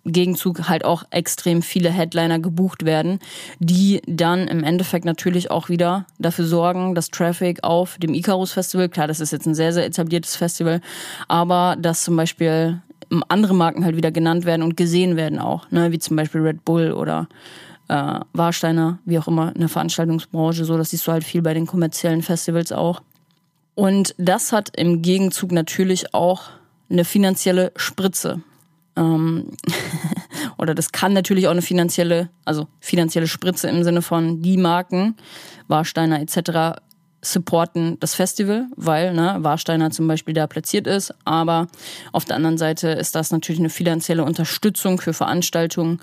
Gegenzug 0.04 0.70
halt 0.70 0.86
auch 0.86 1.04
extrem 1.10 1.62
viele 1.62 1.90
Headliner 1.90 2.40
gebucht 2.40 2.86
werden, 2.86 3.20
die 3.60 4.02
dann 4.08 4.48
im 4.48 4.64
Endeffekt 4.64 5.06
natürlich 5.06 5.52
auch 5.52 5.70
wieder 5.70 6.06
dafür 6.18 6.46
sorgen, 6.46 6.96
dass 6.96 7.10
Traffic 7.10 7.64
auf 7.64 7.98
dem 7.98 8.14
Icarus 8.14 8.54
Festival, 8.54 8.90
klar, 8.90 9.08
das 9.08 9.20
ist 9.20 9.32
jetzt 9.32 9.46
ein 9.46 9.56
sehr, 9.56 9.74
sehr 9.74 9.86
etabliertes 9.86 10.36
Festival, 10.36 10.82
aber 11.28 11.76
dass 11.80 12.04
zum 12.04 12.16
Beispiel 12.16 12.82
andere 13.30 13.54
Marken 13.54 13.86
halt 13.86 13.96
wieder 13.96 14.12
genannt 14.12 14.46
werden 14.46 14.64
und 14.64 14.78
gesehen 14.78 15.16
werden 15.16 15.40
auch, 15.40 15.70
ne, 15.72 15.92
wie 15.92 16.00
zum 16.00 16.16
Beispiel 16.16 16.42
Red 16.42 16.66
Bull 16.66 16.92
oder 16.92 17.28
äh, 17.88 18.20
Warsteiner, 18.34 19.00
wie 19.06 19.20
auch 19.20 19.28
immer, 19.28 19.54
in 19.54 19.60
der 19.60 19.70
Veranstaltungsbranche. 19.70 20.66
So, 20.66 20.78
das 20.78 20.92
siehst 20.92 21.08
du 21.08 21.12
halt 21.12 21.24
viel 21.24 21.42
bei 21.42 21.54
den 21.54 21.66
kommerziellen 21.66 22.22
Festivals 22.22 22.72
auch. 22.72 23.02
Und 23.76 24.16
das 24.18 24.52
hat 24.52 24.76
im 24.76 25.02
Gegenzug 25.02 25.52
natürlich 25.52 26.14
auch 26.14 26.44
eine 26.90 27.06
finanzielle 27.06 27.72
Spritze. 27.76 28.42
Ähm 28.96 29.52
oder 30.58 30.74
das 30.74 30.92
kann 30.92 31.14
natürlich 31.14 31.48
auch 31.48 31.52
eine 31.52 31.62
finanzielle, 31.62 32.30
also 32.46 32.68
finanzielle 32.80 33.28
Spritze 33.28 33.70
im 33.70 33.84
Sinne 33.84 34.02
von 34.02 34.42
die 34.42 34.58
Marken, 34.58 35.16
Warsteiner 35.68 36.22
etc 36.22 36.80
supporten 37.22 38.00
das 38.00 38.16
Festival, 38.16 38.68
weil 38.76 39.14
ne, 39.14 39.38
Warsteiner 39.40 39.92
zum 39.92 40.08
Beispiel 40.08 40.34
da 40.34 40.48
platziert 40.48 40.88
ist. 40.88 41.14
Aber 41.26 41.68
auf 42.12 42.26
der 42.26 42.36
anderen 42.36 42.58
Seite 42.58 42.90
ist 42.90 43.16
das 43.16 43.32
natürlich 43.32 43.60
eine 43.60 43.70
finanzielle 43.70 44.24
Unterstützung 44.24 45.02
für 45.02 45.14
Veranstaltungen 45.14 46.00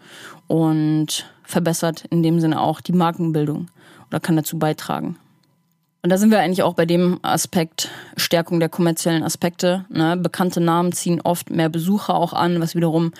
und 0.48 1.26
verbessert 1.44 2.04
in 2.10 2.22
dem 2.22 2.40
Sinne 2.40 2.60
auch 2.60 2.80
die 2.80 2.92
Markenbildung 2.92 3.68
oder 4.08 4.20
kann 4.20 4.36
dazu 4.36 4.58
beitragen. 4.58 5.16
Und 6.02 6.10
da 6.10 6.18
sind 6.18 6.30
wir 6.30 6.40
eigentlich 6.40 6.62
auch 6.62 6.74
bei 6.74 6.84
dem 6.84 7.18
Aspekt 7.22 7.88
Stärkung 8.16 8.60
der 8.60 8.68
kommerziellen 8.68 9.22
Aspekte. 9.22 9.86
Ne? 9.88 10.18
Bekannte 10.18 10.60
Namen 10.60 10.92
ziehen 10.92 11.20
oft 11.22 11.48
mehr 11.48 11.70
Besucher 11.70 12.14
auch 12.14 12.34
an, 12.34 12.60
was 12.60 12.74
wiederum 12.74 13.12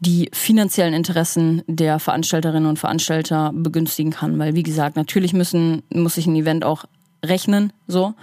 die 0.00 0.28
finanziellen 0.32 0.94
Interessen 0.94 1.62
der 1.66 1.98
Veranstalterinnen 1.98 2.68
und 2.68 2.78
Veranstalter 2.78 3.52
begünstigen 3.54 4.12
kann. 4.12 4.38
Weil, 4.38 4.54
wie 4.54 4.64
gesagt, 4.64 4.96
natürlich 4.96 5.32
müssen, 5.32 5.82
muss 5.92 6.14
sich 6.14 6.26
ein 6.26 6.34
Event 6.34 6.64
auch 6.64 6.86
rechnen, 7.24 7.72
so. 7.86 8.14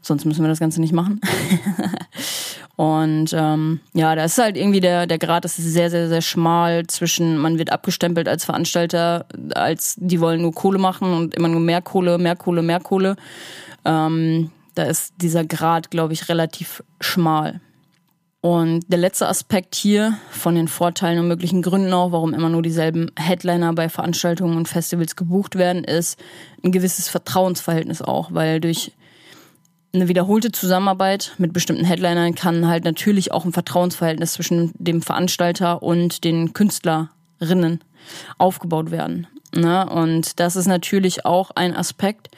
Sonst 0.00 0.24
müssen 0.24 0.42
wir 0.42 0.48
das 0.48 0.60
Ganze 0.60 0.80
nicht 0.80 0.92
machen. 0.92 1.20
und 2.76 3.32
ähm, 3.32 3.80
ja, 3.94 4.14
da 4.14 4.24
ist 4.24 4.38
halt 4.38 4.56
irgendwie 4.56 4.80
der, 4.80 5.06
der 5.06 5.18
Grad 5.18 5.44
ist 5.44 5.56
sehr, 5.56 5.90
sehr, 5.90 6.08
sehr 6.08 6.22
schmal 6.22 6.86
zwischen, 6.86 7.36
man 7.36 7.58
wird 7.58 7.72
abgestempelt 7.72 8.28
als 8.28 8.44
Veranstalter, 8.44 9.26
als 9.54 9.96
die 9.98 10.20
wollen 10.20 10.42
nur 10.42 10.54
Kohle 10.54 10.78
machen 10.78 11.12
und 11.12 11.34
immer 11.34 11.48
nur 11.48 11.60
mehr 11.60 11.82
Kohle, 11.82 12.16
mehr 12.18 12.36
Kohle, 12.36 12.62
mehr 12.62 12.80
Kohle. 12.80 13.16
Ähm, 13.84 14.50
da 14.74 14.84
ist 14.84 15.14
dieser 15.20 15.44
Grad, 15.44 15.90
glaube 15.90 16.12
ich, 16.12 16.28
relativ 16.28 16.84
schmal. 17.00 17.60
Und 18.40 18.84
der 18.86 18.98
letzte 18.98 19.26
Aspekt 19.26 19.74
hier 19.74 20.16
von 20.30 20.54
den 20.54 20.68
Vorteilen 20.68 21.18
und 21.18 21.28
möglichen 21.28 21.60
Gründen 21.60 21.92
auch, 21.92 22.12
warum 22.12 22.34
immer 22.34 22.48
nur 22.48 22.62
dieselben 22.62 23.10
Headliner 23.18 23.72
bei 23.72 23.88
Veranstaltungen 23.88 24.56
und 24.56 24.68
Festivals 24.68 25.16
gebucht 25.16 25.56
werden, 25.56 25.82
ist 25.82 26.20
ein 26.62 26.70
gewisses 26.70 27.08
Vertrauensverhältnis 27.08 28.00
auch, 28.00 28.32
weil 28.32 28.60
durch 28.60 28.92
eine 29.92 30.06
wiederholte 30.06 30.52
Zusammenarbeit 30.52 31.34
mit 31.38 31.52
bestimmten 31.52 31.84
Headlinern 31.84 32.34
kann 32.34 32.68
halt 32.68 32.84
natürlich 32.84 33.32
auch 33.32 33.44
ein 33.44 33.52
Vertrauensverhältnis 33.52 34.34
zwischen 34.34 34.72
dem 34.74 35.02
Veranstalter 35.02 35.82
und 35.82 36.22
den 36.22 36.52
Künstlerinnen 36.52 37.80
aufgebaut 38.36 38.92
werden. 38.92 39.26
Ne? 39.54 39.88
Und 39.88 40.38
das 40.38 40.54
ist 40.54 40.66
natürlich 40.66 41.24
auch 41.24 41.50
ein 41.54 41.74
Aspekt, 41.74 42.28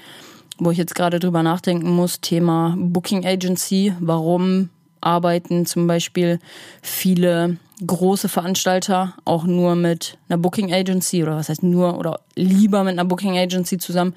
wo 0.59 0.71
ich 0.71 0.79
jetzt 0.79 0.95
gerade 0.95 1.19
drüber 1.19 1.43
nachdenken 1.43 1.91
muss, 1.91 2.21
Thema 2.21 2.75
Booking 2.79 3.27
Agency, 3.27 3.95
warum 3.99 4.71
arbeiten 5.01 5.67
zum 5.67 5.87
Beispiel 5.87 6.39
viele 6.83 7.57
große 7.87 8.29
Veranstalter 8.29 9.15
auch 9.25 9.45
nur 9.45 9.75
mit 9.75 10.19
einer 10.29 10.39
Booking 10.39 10.73
Agency 10.73 11.23
oder 11.23 11.37
was 11.37 11.49
heißt 11.49 11.63
nur 11.63 11.99
oder 11.99 12.21
lieber 12.35 12.85
mit 12.85 12.93
einer 12.93 13.05
Booking 13.05 13.39
Agency 13.39 13.79
zusammen, 13.79 14.15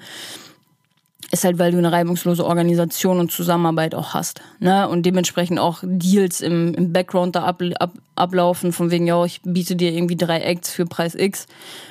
ist 1.30 1.44
halt, 1.44 1.58
weil 1.58 1.72
du 1.72 1.78
eine 1.78 1.90
reibungslose 1.90 2.44
Organisation 2.44 3.18
und 3.18 3.32
Zusammenarbeit 3.32 3.94
auch 3.94 4.14
hast. 4.14 4.40
Ne? 4.60 4.88
Und 4.88 5.04
dementsprechend 5.04 5.58
auch 5.58 5.80
Deals 5.82 6.40
im, 6.40 6.74
im 6.74 6.92
Background 6.92 7.34
da 7.34 7.44
ab, 7.44 7.62
ab, 7.80 7.92
ablaufen, 8.14 8.72
von 8.72 8.90
wegen, 8.90 9.06
ja, 9.06 9.24
ich 9.24 9.40
biete 9.42 9.74
dir 9.74 9.92
irgendwie 9.92 10.16
drei 10.16 10.40
Acts 10.40 10.70
für 10.70 10.84
Preis 10.84 11.14
X 11.14 11.46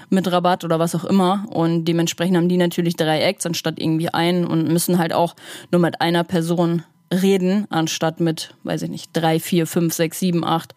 mit 0.10 0.32
Rabatt 0.32 0.64
oder 0.64 0.80
was 0.80 0.96
auch 0.96 1.04
immer. 1.04 1.46
Und 1.50 1.86
dementsprechend 1.86 2.38
haben 2.38 2.48
die 2.48 2.58
natürlich 2.58 2.96
drei 2.96 3.22
Acts 3.22 3.46
anstatt 3.46 3.80
irgendwie 3.80 4.10
einen 4.10 4.46
und 4.46 4.70
müssen 4.70 4.98
halt 4.98 5.14
auch 5.14 5.36
nur 5.72 5.82
mit 5.82 6.00
einer 6.00 6.24
Person 6.24 6.84
reden, 7.21 7.67
anstatt 7.69 8.19
mit, 8.19 8.56
weiß 8.63 8.84
ich 8.84 8.89
nicht, 8.89 9.10
drei, 9.13 9.39
vier, 9.39 9.67
fünf, 9.67 9.93
sechs, 9.93 10.19
sieben, 10.19 10.43
acht 10.43 10.76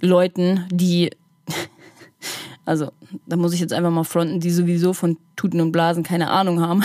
Leuten, 0.00 0.66
die, 0.70 1.10
also 2.64 2.90
da 3.26 3.36
muss 3.36 3.52
ich 3.52 3.60
jetzt 3.60 3.72
einfach 3.72 3.90
mal 3.90 4.04
fronten, 4.04 4.40
die 4.40 4.50
sowieso 4.50 4.92
von 4.92 5.16
Tuten 5.36 5.60
und 5.60 5.72
Blasen 5.72 6.02
keine 6.02 6.30
Ahnung 6.30 6.60
haben. 6.60 6.82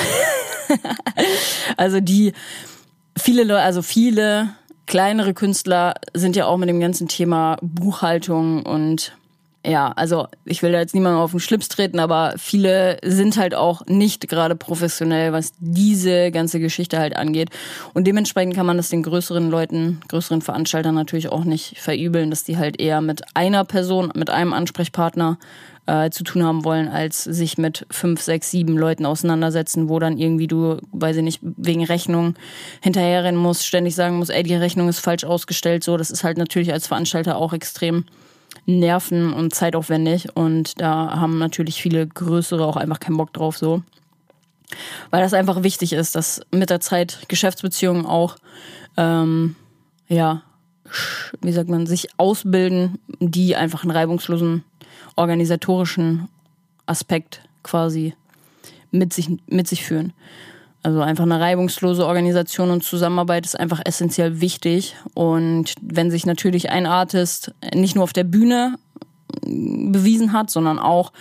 also 1.78 2.00
die 2.00 2.34
viele 3.18 3.44
Leute, 3.44 3.62
also 3.62 3.82
viele 3.82 4.50
kleinere 4.86 5.34
Künstler 5.34 5.96
sind 6.14 6.36
ja 6.36 6.46
auch 6.46 6.58
mit 6.58 6.70
dem 6.70 6.80
ganzen 6.80 7.08
Thema 7.08 7.58
Buchhaltung 7.62 8.66
und 8.66 9.14
ja, 9.66 9.92
also 9.92 10.28
ich 10.44 10.64
will 10.64 10.72
da 10.72 10.80
jetzt 10.80 10.96
niemandem 10.96 11.22
auf 11.22 11.32
den 11.32 11.40
Schlips 11.40 11.68
treten, 11.68 12.00
aber 12.00 12.34
viele 12.38 12.98
sind 13.04 13.38
halt 13.38 13.54
auch 13.54 13.86
nicht 13.86 14.28
gerade 14.28 14.56
professionell, 14.56 15.34
was 15.34 15.54
diese 15.60 16.32
ganze 16.32 16.60
Geschichte 16.60 16.98
halt 16.98 17.16
angeht. 17.16 17.50
Und 17.94 18.08
dementsprechend 18.08 18.56
kann 18.56 18.66
man 18.66 18.78
das 18.78 18.90
den 18.90 19.04
größeren 19.04 19.52
Leuten, 19.52 20.02
größeren 20.08 20.42
Veranstaltern 20.42 20.96
natürlich 20.96 21.30
auch 21.30 21.44
nicht 21.44 21.78
verübeln, 21.78 22.32
dass 22.32 22.44
die 22.44 22.58
halt 22.58 22.82
eher 22.82 23.02
mit 23.02 23.22
einer 23.36 23.64
Person, 23.64 24.12
mit 24.16 24.32
einem 24.32 24.54
Ansprechpartner 24.54 25.38
äh, 25.86 26.10
zu 26.10 26.24
tun 26.24 26.44
haben 26.44 26.66
wollen, 26.66 26.88
als 26.88 27.24
sich 27.24 27.60
mit 27.60 27.86
fünf, 27.92 28.22
sechs, 28.22 28.50
sieben 28.50 28.78
Leuten 28.78 29.06
auseinandersetzen, 29.06 29.90
wo 29.90 30.00
dann 30.00 30.18
irgendwie 30.18 30.48
du, 30.48 30.78
weiß 30.92 31.18
ich 31.18 31.24
nicht, 31.24 31.40
wegen 31.42 31.84
Rechnung 31.86 32.34
hinterherrennen 32.82 33.40
musst, 33.40 33.66
ständig 33.68 33.94
sagen 33.94 34.18
musst, 34.18 34.32
ey, 34.32 34.42
die 34.42 34.56
Rechnung 34.56 34.90
ist 34.90 35.00
falsch 35.00 35.24
ausgestellt. 35.24 35.84
So, 35.84 35.98
das 35.98 36.10
ist 36.10 36.24
halt 36.24 36.40
natürlich 36.40 36.74
als 36.74 36.88
Veranstalter 36.88 37.38
auch 37.38 37.54
extrem 37.54 38.06
nerven 38.66 39.34
und 39.34 39.54
zeitaufwendig 39.54 40.36
und 40.36 40.80
da 40.80 41.20
haben 41.20 41.38
natürlich 41.38 41.82
viele 41.82 42.08
größere 42.08 42.66
auch 42.66 42.78
einfach 42.78 43.00
keinen 43.00 43.18
Bock 43.18 43.34
drauf 43.34 43.58
so. 43.58 43.84
Weil 45.10 45.22
das 45.22 45.34
einfach 45.34 45.64
wichtig 45.64 45.94
ist, 45.94 46.16
dass 46.16 46.42
mit 46.52 46.70
der 46.70 46.80
Zeit 46.80 47.26
Geschäftsbeziehungen 47.28 48.06
auch, 48.06 48.38
ähm, 48.96 49.56
ja, 50.08 50.44
wie 51.42 51.52
sagt 51.52 51.70
man, 51.70 51.86
sich 51.88 52.08
ausbilden, 52.18 53.00
die 53.20 53.56
einfach 53.56 53.84
einen 53.84 53.92
reibungslosen 53.92 54.64
organisatorischen 55.16 56.30
Aspekt 56.86 57.42
quasi 57.64 58.14
mit 58.92 59.14
sich, 59.14 59.30
mit 59.48 59.68
sich 59.68 59.84
führen. 59.84 60.14
Also 60.84 61.02
einfach 61.02 61.26
eine 61.26 61.40
reibungslose 61.40 62.06
Organisation 62.08 62.72
und 62.72 62.84
Zusammenarbeit 62.84 63.46
ist 63.46 63.60
einfach 63.60 63.82
essentiell 63.86 64.42
wichtig. 64.42 64.96
Und 65.14 65.76
wenn 65.82 66.10
sich 66.10 66.26
natürlich 66.26 66.72
ein 66.72 66.88
Artist 66.88 67.54
nicht 67.74 67.96
nur 67.96 68.04
auf 68.04 68.14
der 68.14 68.24
Bühne 68.24 68.76
bewiesen 69.46 70.34
hat, 70.34 70.50
sondern 70.50 70.80
auch 70.80 71.14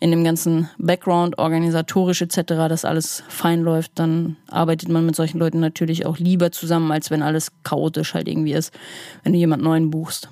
in 0.00 0.10
dem 0.10 0.24
ganzen 0.24 0.68
Background, 0.78 1.38
organisatorisch 1.38 2.22
etc., 2.22 2.42
dass 2.46 2.84
alles 2.84 3.24
fein 3.28 3.60
läuft, 3.62 3.92
dann 3.96 4.36
arbeitet 4.48 4.88
man 4.88 5.04
mit 5.04 5.16
solchen 5.16 5.38
Leuten 5.38 5.60
natürlich 5.60 6.06
auch 6.06 6.18
lieber 6.18 6.52
zusammen, 6.52 6.90
als 6.92 7.10
wenn 7.10 7.22
alles 7.22 7.52
chaotisch 7.64 8.14
halt 8.14 8.28
irgendwie 8.28 8.54
ist, 8.54 8.72
wenn 9.22 9.32
du 9.32 9.38
jemand 9.38 9.62
neuen 9.62 9.90
buchst. 9.90 10.28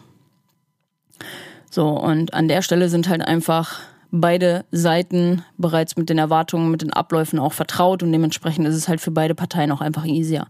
So, 1.71 1.89
und 1.89 2.33
an 2.33 2.49
der 2.49 2.63
Stelle 2.63 2.89
sind 2.89 3.09
halt 3.09 3.23
einfach 3.23 3.81
beide 4.11 4.65
Seiten 4.71 5.45
bereits 5.59 5.97
mit 5.97 6.09
den 6.09 6.19
Erwartungen, 6.19 6.71
mit 6.71 6.83
den 6.83 6.93
Abläufen 6.93 7.39
auch 7.39 7.53
vertraut 7.53 8.03
und 8.03 8.13
dementsprechend 8.13 8.67
ist 8.67 8.75
es 8.75 8.89
halt 8.89 9.01
für 9.01 9.11
beide 9.11 9.35
Parteien 9.35 9.73
auch 9.73 9.81
einfach 9.81 10.05
easier. 10.05 10.47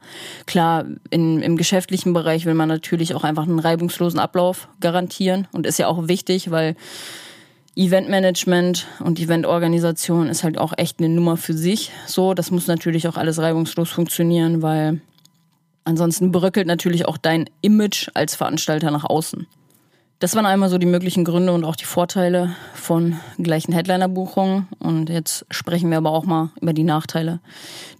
Klar, 0.46 0.84
in, 1.10 1.42
im 1.42 1.56
geschäftlichen 1.56 2.12
Bereich 2.12 2.46
will 2.46 2.54
man 2.54 2.68
natürlich 2.68 3.14
auch 3.14 3.24
einfach 3.24 3.44
einen 3.44 3.58
reibungslosen 3.58 4.20
Ablauf 4.20 4.68
garantieren 4.80 5.48
und 5.52 5.66
ist 5.66 5.78
ja 5.78 5.88
auch 5.88 6.08
wichtig, 6.08 6.50
weil 6.50 6.76
Eventmanagement 7.76 8.86
und 9.00 9.20
Eventorganisation 9.20 10.28
ist 10.28 10.44
halt 10.44 10.56
auch 10.56 10.72
echt 10.76 10.98
eine 10.98 11.10
Nummer 11.10 11.36
für 11.36 11.52
sich. 11.52 11.92
So, 12.06 12.32
das 12.32 12.50
muss 12.50 12.66
natürlich 12.66 13.06
auch 13.06 13.18
alles 13.18 13.38
reibungslos 13.38 13.90
funktionieren, 13.90 14.62
weil 14.62 15.00
ansonsten 15.84 16.32
bröckelt 16.32 16.66
natürlich 16.66 17.06
auch 17.06 17.18
dein 17.18 17.50
Image 17.60 18.08
als 18.14 18.34
Veranstalter 18.34 18.90
nach 18.90 19.04
außen. 19.04 19.46
Das 20.18 20.34
waren 20.34 20.46
einmal 20.46 20.70
so 20.70 20.78
die 20.78 20.86
möglichen 20.86 21.24
Gründe 21.24 21.52
und 21.52 21.64
auch 21.64 21.76
die 21.76 21.84
Vorteile 21.84 22.56
von 22.74 23.16
gleichen 23.38 23.72
Headliner-Buchungen. 23.72 24.66
Und 24.78 25.10
jetzt 25.10 25.44
sprechen 25.50 25.90
wir 25.90 25.98
aber 25.98 26.10
auch 26.10 26.24
mal 26.24 26.50
über 26.60 26.72
die 26.72 26.84
Nachteile, 26.84 27.40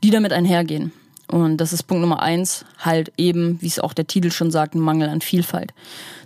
die 0.03 0.11
damit 0.11 0.33
einhergehen. 0.33 0.93
Und 1.29 1.59
das 1.59 1.75
ist 1.75 1.83
Punkt 1.83 2.01
Nummer 2.01 2.23
eins, 2.23 2.65
halt 2.79 3.13
eben, 3.19 3.61
wie 3.61 3.67
es 3.67 3.79
auch 3.79 3.93
der 3.93 4.07
Titel 4.07 4.31
schon 4.31 4.51
sagt, 4.51 4.75
ein 4.75 4.81
Mangel 4.81 5.11
an 5.11 5.21
Vielfalt. 5.21 5.75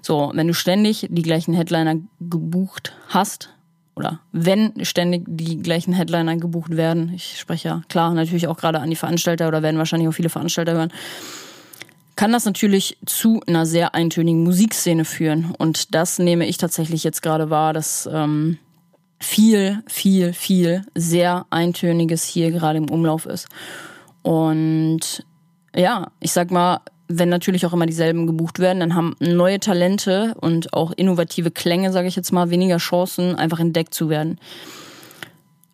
So, 0.01 0.31
wenn 0.35 0.47
du 0.47 0.55
ständig 0.55 1.09
die 1.11 1.23
gleichen 1.23 1.55
Headliner 1.55 1.97
gebucht 2.21 2.93
hast, 3.09 3.51
oder 3.97 4.21
wenn 4.33 4.73
ständig 4.85 5.25
die 5.27 5.61
gleichen 5.61 5.93
Headliner 5.93 6.37
gebucht 6.37 6.77
werden, 6.77 7.13
ich 7.15 7.39
spreche 7.39 7.69
ja 7.69 7.83
klar 7.89 8.15
natürlich 8.15 8.47
auch 8.47 8.57
gerade 8.57 8.81
an 8.81 8.91
die 8.91 8.97
Veranstalter 8.97 9.49
oder 9.49 9.63
werden 9.63 9.79
wahrscheinlich 9.79 10.09
auch 10.09 10.15
viele 10.15 10.31
Veranstalter 10.31 10.73
hören, 10.73 10.93
kann 12.17 12.33
das 12.33 12.45
natürlich 12.45 12.99
zu 13.07 13.41
einer 13.47 13.67
sehr 13.67 13.95
eintönigen 13.95 14.45
Musikszene 14.45 15.05
führen. 15.05 15.55
Und 15.57 15.95
das 15.95 16.19
nehme 16.19 16.47
ich 16.47 16.59
tatsächlich 16.59 17.05
jetzt 17.05 17.23
gerade 17.23 17.51
wahr, 17.51 17.73
dass 17.73 18.09
ähm, 18.13 18.59
viel, 19.19 19.83
viel, 19.87 20.33
viel 20.33 20.83
sehr 20.95 21.47
eintöniges 21.51 22.25
hier 22.25 22.51
gerade 22.51 22.79
im 22.79 22.91
Umlauf 22.91 23.27
ist. 23.27 23.49
Und 24.23 25.25
ja, 25.75 26.11
ich 26.21 26.33
sag 26.33 26.51
mal, 26.51 26.81
wenn 27.09 27.29
natürlich 27.29 27.67
auch 27.67 27.73
immer 27.73 27.87
dieselben 27.87 28.27
gebucht 28.27 28.61
werden, 28.61 28.81
dann 28.81 28.95
haben 28.95 29.17
neue 29.19 29.59
Talente 29.59 30.35
und 30.41 30.73
auch 30.73 30.93
innovative 30.93 31.51
Klänge, 31.51 31.93
sage 31.93 32.09
ich 32.09 32.17
jetzt 32.17 32.33
mal, 32.33 32.51
weniger 32.51 32.79
Chancen, 32.79 33.35
einfach 33.35 33.59
entdeckt 33.59 33.95
zu 33.95 34.09
werden. 34.09 34.39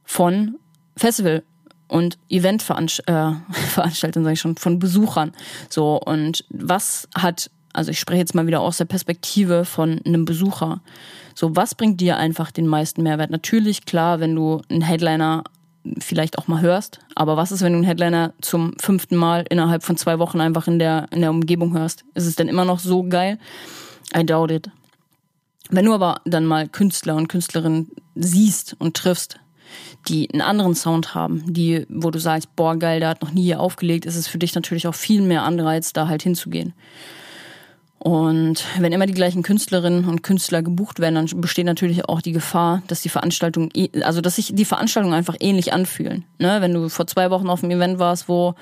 Von 0.04 0.56
Festival 0.96 1.42
und 1.88 2.18
Eventveranstaltern, 2.28 3.42
äh, 3.76 3.90
sage 3.90 4.32
ich 4.32 4.40
schon, 4.40 4.56
von 4.56 4.78
Besuchern. 4.78 5.32
So, 5.68 6.00
und 6.00 6.44
was 6.50 7.08
hat, 7.14 7.50
also 7.72 7.90
ich 7.90 8.00
spreche 8.00 8.20
jetzt 8.20 8.34
mal 8.34 8.46
wieder 8.46 8.60
aus 8.60 8.78
der 8.78 8.84
Perspektive 8.86 9.64
von 9.64 10.00
einem 10.04 10.24
Besucher. 10.24 10.80
So, 11.34 11.54
was 11.54 11.74
bringt 11.74 12.00
dir 12.00 12.16
einfach 12.16 12.50
den 12.50 12.66
meisten 12.66 13.02
Mehrwert? 13.02 13.30
Natürlich, 13.30 13.84
klar, 13.84 14.20
wenn 14.20 14.34
du 14.34 14.62
einen 14.68 14.82
Headliner 14.82 15.44
vielleicht 16.00 16.38
auch 16.38 16.48
mal 16.48 16.60
hörst, 16.60 16.98
aber 17.14 17.36
was 17.36 17.52
ist, 17.52 17.62
wenn 17.62 17.72
du 17.72 17.78
einen 17.78 17.86
Headliner 17.86 18.32
zum 18.40 18.74
fünften 18.80 19.16
Mal 19.16 19.44
innerhalb 19.48 19.84
von 19.84 19.96
zwei 19.96 20.18
Wochen 20.18 20.40
einfach 20.40 20.66
in 20.66 20.78
der, 20.78 21.06
in 21.12 21.20
der 21.20 21.30
Umgebung 21.30 21.74
hörst? 21.74 22.04
Ist 22.14 22.26
es 22.26 22.36
denn 22.36 22.48
immer 22.48 22.64
noch 22.64 22.80
so 22.80 23.04
geil? 23.04 23.38
I 24.16 24.24
doubt 24.24 24.50
it. 24.50 24.70
Wenn 25.68 25.84
du 25.84 25.94
aber 25.94 26.20
dann 26.24 26.46
mal 26.46 26.68
Künstler 26.68 27.16
und 27.16 27.28
Künstlerinnen 27.28 27.90
siehst 28.14 28.76
und 28.78 28.96
triffst, 28.96 29.38
die 30.08 30.30
einen 30.32 30.42
anderen 30.42 30.74
Sound 30.74 31.14
haben, 31.14 31.42
die, 31.52 31.86
wo 31.88 32.10
du 32.10 32.18
sagst, 32.18 32.54
boah, 32.56 32.76
geil, 32.76 33.00
der 33.00 33.10
hat 33.10 33.22
noch 33.22 33.32
nie 33.32 33.42
hier 33.42 33.60
aufgelegt, 33.60 34.06
ist 34.06 34.16
es 34.16 34.28
für 34.28 34.38
dich 34.38 34.54
natürlich 34.54 34.86
auch 34.86 34.94
viel 34.94 35.22
mehr 35.22 35.42
Anreiz, 35.42 35.92
da 35.92 36.08
halt 36.08 36.22
hinzugehen. 36.22 36.74
Und 37.98 38.62
wenn 38.78 38.92
immer 38.92 39.06
die 39.06 39.14
gleichen 39.14 39.42
Künstlerinnen 39.42 40.04
und 40.04 40.22
Künstler 40.22 40.62
gebucht 40.62 41.00
werden, 41.00 41.14
dann 41.14 41.40
besteht 41.40 41.66
natürlich 41.66 42.08
auch 42.08 42.20
die 42.20 42.32
Gefahr, 42.32 42.82
dass 42.86 43.00
die 43.00 43.08
Veranstaltung, 43.08 43.70
also 44.02 44.20
dass 44.20 44.36
sich 44.36 44.54
die 44.54 44.64
Veranstaltungen 44.64 45.14
einfach 45.14 45.34
ähnlich 45.40 45.72
anfühlen. 45.72 46.24
Ne? 46.38 46.58
Wenn 46.60 46.74
du 46.74 46.88
vor 46.88 47.06
zwei 47.06 47.30
Wochen 47.30 47.48
auf 47.48 47.64
einem 47.64 47.72
Event 47.72 47.98
warst, 47.98 48.28
wo, 48.28 48.54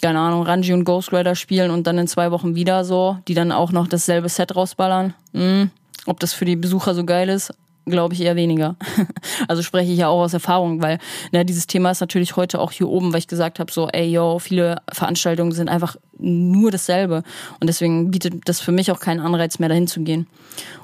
keine 0.00 0.20
Ahnung, 0.20 0.42
Ranji 0.42 0.72
und 0.72 0.84
Ghost 0.84 1.12
Rider 1.12 1.34
spielen 1.34 1.70
und 1.70 1.86
dann 1.86 1.98
in 1.98 2.06
zwei 2.06 2.30
Wochen 2.30 2.54
wieder 2.54 2.84
so, 2.84 3.18
die 3.28 3.34
dann 3.34 3.52
auch 3.52 3.72
noch 3.72 3.88
dasselbe 3.88 4.28
Set 4.30 4.56
rausballern, 4.56 5.12
hm, 5.34 5.70
ob 6.06 6.20
das 6.20 6.32
für 6.32 6.44
die 6.46 6.56
Besucher 6.56 6.94
so 6.94 7.04
geil 7.04 7.28
ist, 7.28 7.52
glaube 7.90 8.14
ich 8.14 8.22
eher 8.22 8.36
weniger. 8.36 8.76
Also 9.46 9.62
spreche 9.62 9.92
ich 9.92 9.98
ja 9.98 10.08
auch 10.08 10.22
aus 10.22 10.34
Erfahrung, 10.34 10.82
weil 10.82 10.98
ne, 11.32 11.44
dieses 11.44 11.66
Thema 11.66 11.90
ist 11.90 12.00
natürlich 12.00 12.36
heute 12.36 12.60
auch 12.60 12.72
hier 12.72 12.88
oben, 12.88 13.12
weil 13.12 13.20
ich 13.20 13.28
gesagt 13.28 13.60
habe, 13.60 13.70
so, 13.70 13.88
ey, 13.88 14.10
yo, 14.10 14.38
viele 14.38 14.82
Veranstaltungen 14.92 15.52
sind 15.52 15.68
einfach 15.68 15.96
nur 16.18 16.70
dasselbe. 16.70 17.22
Und 17.60 17.68
deswegen 17.68 18.10
bietet 18.10 18.46
das 18.46 18.60
für 18.60 18.72
mich 18.72 18.90
auch 18.90 19.00
keinen 19.00 19.20
Anreiz 19.20 19.58
mehr, 19.58 19.68
dahin 19.68 19.86
zu 19.86 20.00
gehen. 20.02 20.26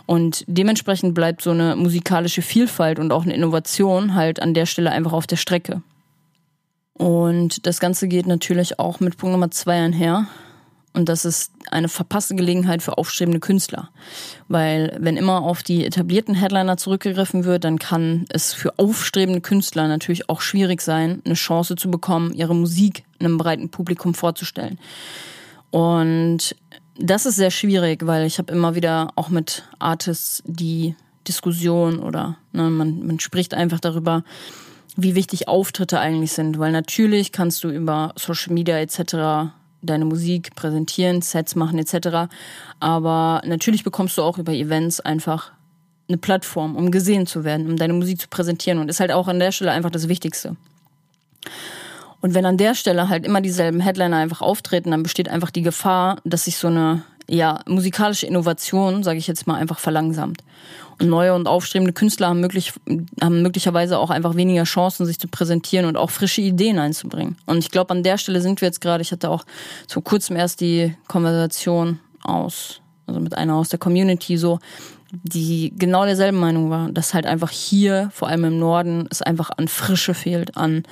Und 0.06 0.44
dementsprechend 0.46 1.14
bleibt 1.14 1.42
so 1.42 1.50
eine 1.50 1.76
musikalische 1.76 2.42
Vielfalt 2.42 2.98
und 2.98 3.12
auch 3.12 3.24
eine 3.24 3.34
Innovation 3.34 4.14
halt 4.14 4.40
an 4.40 4.54
der 4.54 4.66
Stelle 4.66 4.90
einfach 4.90 5.12
auf 5.12 5.26
der 5.26 5.36
Strecke. 5.36 5.82
Und 6.94 7.66
das 7.66 7.80
Ganze 7.80 8.06
geht 8.06 8.26
natürlich 8.26 8.78
auch 8.78 9.00
mit 9.00 9.16
Punkt 9.16 9.32
Nummer 9.32 9.50
zwei 9.50 9.82
einher. 9.82 10.26
Und 10.94 11.09
das 11.09 11.24
ist 11.24 11.52
eine 11.72 11.88
verpasste 11.88 12.37
Gelegenheit 12.37 12.80
für 12.80 12.98
aufstrebende 12.98 13.40
Künstler. 13.40 13.90
Weil 14.46 14.96
wenn 15.00 15.16
immer 15.16 15.42
auf 15.42 15.64
die 15.64 15.85
etablierten 15.85 16.37
Headliner 16.37 16.76
zurückgegriffen 16.76 17.44
wird, 17.44 17.64
dann 17.64 17.80
kann 17.80 18.26
es 18.28 18.52
für 18.52 18.78
aufstrebende 18.78 19.40
Künstler 19.40 19.88
natürlich 19.88 20.28
auch 20.30 20.40
schwierig 20.40 20.80
sein, 20.80 21.20
eine 21.24 21.35
Chance 21.35 21.74
zu 21.74 21.90
bekommen, 21.90 22.33
ihre 22.33 22.54
Musik 22.54 23.02
einem 23.18 23.38
breiten 23.38 23.70
Publikum 23.70 24.14
vorzustellen. 24.14 24.78
Und 25.72 26.54
das 26.96 27.26
ist 27.26 27.37
sehr 27.37 27.50
schwierig, 27.50 28.07
weil 28.07 28.24
ich 28.24 28.38
habe 28.38 28.52
immer 28.52 28.76
wieder 28.76 29.09
auch 29.16 29.30
mit 29.30 29.64
Artists 29.80 30.44
die 30.46 30.94
Diskussion 31.26 31.98
oder 31.98 32.37
ne, 32.52 32.70
man, 32.70 33.04
man 33.04 33.18
spricht 33.18 33.52
einfach 33.52 33.80
darüber, 33.80 34.22
wie 34.94 35.16
wichtig 35.16 35.48
Auftritte 35.48 35.98
eigentlich 35.98 36.30
sind. 36.30 36.61
Weil 36.61 36.70
natürlich 36.70 37.33
kannst 37.33 37.64
du 37.64 37.68
über 37.68 38.12
Social 38.14 38.54
Media 38.54 38.78
etc 38.78 39.50
deine 39.85 40.05
Musik 40.05 40.55
präsentieren, 40.55 41.23
Sets 41.23 41.55
machen 41.55 41.79
etc. 41.79 42.31
Aber 42.81 43.42
natürlich 43.44 43.85
bekommst 43.85 44.18
du 44.18 44.23
auch 44.23 44.38
über 44.38 44.53
Events 44.53 45.01
einfach 45.01 45.53
eine 46.09 46.18
Plattform, 46.18 46.77
um 46.77 46.90
gesehen 46.90 47.27
zu 47.27 47.44
werden, 47.44 47.66
um 47.66 47.77
deine 47.77 47.94
Musik 47.94 48.20
zu 48.20 48.29
präsentieren 48.29 48.79
und 48.79 48.88
ist 48.88 49.01
halt 49.01 49.12
auch 49.12 49.29
an 49.29 49.38
der 49.38 49.53
Stelle 49.53 49.70
einfach 49.70 49.90
das 49.90 50.09
Wichtigste. 50.09 50.57
Und 52.20 52.35
wenn 52.35 52.47
an 52.47 52.57
der 52.57 52.75
Stelle 52.75 53.09
halt 53.09 53.27
immer 53.27 53.40
dieselben 53.40 53.81
Headliner 53.81 54.16
einfach 54.16 54.40
auftreten, 54.40 54.90
dann 54.90 55.03
besteht 55.03 55.29
einfach 55.29 55.51
die 55.51 55.62
Gefahr, 55.62 56.20
dass 56.25 56.44
sich 56.44 56.57
so 56.57 56.68
eine 56.68 57.03
ja, 57.29 57.61
musikalische 57.66 58.27
Innovation, 58.27 59.03
sage 59.03 59.18
ich 59.18 59.27
jetzt 59.27 59.47
mal, 59.47 59.57
einfach 59.57 59.79
verlangsamt. 59.79 60.42
Und 61.00 61.09
neue 61.09 61.35
und 61.35 61.48
aufstrebende 61.48 61.92
Künstler 61.92 62.28
haben, 62.28 62.40
möglich, 62.40 62.72
haben 63.20 63.42
möglicherweise 63.42 63.98
auch 63.98 64.11
einfach 64.11 64.37
weniger 64.37 64.64
Chancen, 64.64 65.07
sich 65.07 65.18
zu 65.18 65.28
präsentieren 65.28 65.87
und 65.87 65.96
auch 65.96 66.11
frische 66.11 66.40
Ideen 66.40 66.78
einzubringen. 66.78 67.37
Und 67.46 67.59
ich 67.59 67.70
glaube, 67.70 67.90
an 67.90 68.02
der 68.02 68.18
Stelle 68.18 68.40
sind 68.40 68.61
wir 68.61 68.68
jetzt 68.68 68.80
gerade, 68.80 69.02
ich 69.02 69.11
hatte 69.11 69.30
auch 69.30 69.44
vor 69.88 70.04
kurzem 70.04 70.37
erst 70.37 70.61
die 70.61 70.94
Konversation 71.09 71.98
aus, 72.22 72.80
also 73.07 73.20
mit 73.20 73.37
einer 73.37 73.57
aus 73.57 73.70
der 73.70 73.78
Community 73.78 74.37
so, 74.37 74.61
die 75.22 75.72
genau 75.76 76.04
derselben 76.04 76.38
Meinung 76.38 76.70
war, 76.70 76.90
dass 76.90 77.14
halt 77.14 77.26
einfach 77.26 77.50
hier, 77.50 78.11
vor 78.12 78.28
allem 78.28 78.44
im 78.44 78.59
Norden, 78.59 79.07
es 79.11 79.22
einfach 79.22 79.50
an 79.57 79.68
Frische 79.68 80.14
fehlt, 80.14 80.57
an 80.57 80.85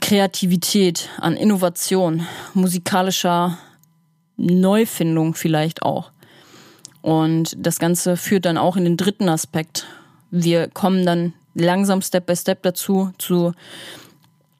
Kreativität, 0.00 1.08
an 1.20 1.36
Innovation, 1.36 2.26
musikalischer 2.54 3.58
Neufindung 4.36 5.34
vielleicht 5.34 5.82
auch. 5.82 6.10
Und 7.04 7.54
das 7.58 7.78
Ganze 7.78 8.16
führt 8.16 8.46
dann 8.46 8.56
auch 8.56 8.78
in 8.78 8.84
den 8.84 8.96
dritten 8.96 9.28
Aspekt. 9.28 9.84
Wir 10.30 10.68
kommen 10.68 11.04
dann 11.04 11.34
langsam 11.54 12.00
Step 12.00 12.24
by 12.24 12.34
Step 12.34 12.62
dazu, 12.62 13.12
zu, 13.18 13.52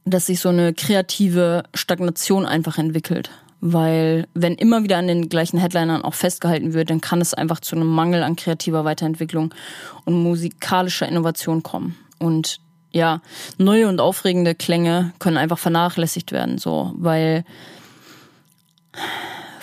dass 0.04 0.26
sich 0.26 0.40
so 0.40 0.50
eine 0.50 0.74
kreative 0.74 1.62
Stagnation 1.72 2.44
einfach 2.44 2.76
entwickelt. 2.76 3.30
Weil 3.62 4.26
wenn 4.34 4.56
immer 4.56 4.82
wieder 4.82 4.98
an 4.98 5.06
den 5.06 5.30
gleichen 5.30 5.58
Headlinern 5.58 6.02
auch 6.02 6.12
festgehalten 6.12 6.74
wird, 6.74 6.90
dann 6.90 7.00
kann 7.00 7.22
es 7.22 7.32
einfach 7.32 7.60
zu 7.60 7.76
einem 7.76 7.86
Mangel 7.86 8.22
an 8.22 8.36
kreativer 8.36 8.84
Weiterentwicklung 8.84 9.54
und 10.04 10.22
musikalischer 10.22 11.08
Innovation 11.08 11.62
kommen. 11.62 11.96
Und 12.18 12.60
ja, 12.92 13.22
neue 13.56 13.88
und 13.88 14.02
aufregende 14.02 14.54
Klänge 14.54 15.14
können 15.18 15.38
einfach 15.38 15.58
vernachlässigt 15.58 16.30
werden, 16.30 16.58
so, 16.58 16.92
weil 16.98 17.42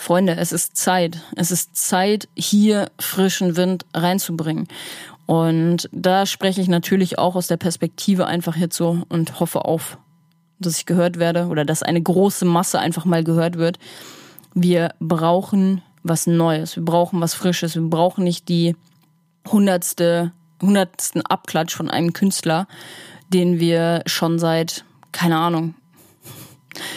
Freunde, 0.02 0.36
es 0.36 0.50
ist 0.50 0.76
Zeit. 0.76 1.20
Es 1.36 1.52
ist 1.52 1.76
Zeit, 1.76 2.28
hier 2.34 2.90
frischen 2.98 3.56
Wind 3.56 3.86
reinzubringen. 3.94 4.66
Und 5.26 5.88
da 5.92 6.26
spreche 6.26 6.60
ich 6.60 6.66
natürlich 6.66 7.20
auch 7.20 7.36
aus 7.36 7.46
der 7.46 7.56
Perspektive 7.56 8.26
einfach 8.26 8.56
jetzt 8.56 8.76
so 8.76 9.04
und 9.08 9.38
hoffe 9.38 9.64
auf, 9.64 9.98
dass 10.58 10.76
ich 10.76 10.86
gehört 10.86 11.20
werde 11.20 11.46
oder 11.46 11.64
dass 11.64 11.84
eine 11.84 12.02
große 12.02 12.44
Masse 12.44 12.80
einfach 12.80 13.04
mal 13.04 13.22
gehört 13.22 13.58
wird. 13.58 13.78
Wir 14.54 14.92
brauchen 14.98 15.82
was 16.02 16.26
Neues. 16.26 16.74
Wir 16.74 16.84
brauchen 16.84 17.20
was 17.20 17.34
Frisches. 17.34 17.76
Wir 17.76 17.82
brauchen 17.82 18.24
nicht 18.24 18.48
die 18.48 18.74
hundertste, 19.48 20.32
hundertsten 20.60 21.24
Abklatsch 21.24 21.76
von 21.76 21.88
einem 21.88 22.12
Künstler, 22.12 22.66
den 23.28 23.60
wir 23.60 24.02
schon 24.06 24.40
seit, 24.40 24.84
keine 25.12 25.38
Ahnung, 25.38 25.74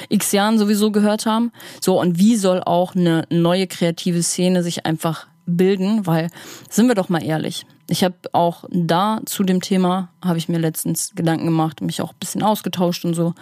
x 0.10 0.32
Jahren 0.32 0.58
sowieso 0.58 0.92
gehört 0.92 1.26
haben. 1.26 1.52
So, 1.82 2.00
und 2.00 2.20
wie 2.20 2.36
soll 2.36 2.62
auch 2.64 2.96
eine 2.96 3.26
neue 3.30 3.68
kreative 3.68 4.24
Szene 4.24 4.64
sich 4.64 4.86
einfach 4.86 5.28
bilden, 5.46 6.06
weil 6.08 6.30
sind 6.70 6.88
wir 6.88 6.96
doch 6.96 7.10
mal 7.10 7.24
ehrlich. 7.24 7.66
Ich 7.88 8.04
habe 8.04 8.16
auch 8.32 8.66
da 8.72 9.22
zu 9.26 9.44
dem 9.44 9.62
Thema, 9.62 10.10
habe 10.24 10.38
ich 10.38 10.50
mir 10.50 10.58
letztens 10.58 11.12
Gedanken 11.16 11.46
gemacht, 11.46 11.82
mich 11.82 12.02
auch 12.02 12.14
ein 12.14 12.20
bisschen 12.20 12.42
ausgetauscht 12.42 13.06
und 13.06 13.14
so. 13.14 13.34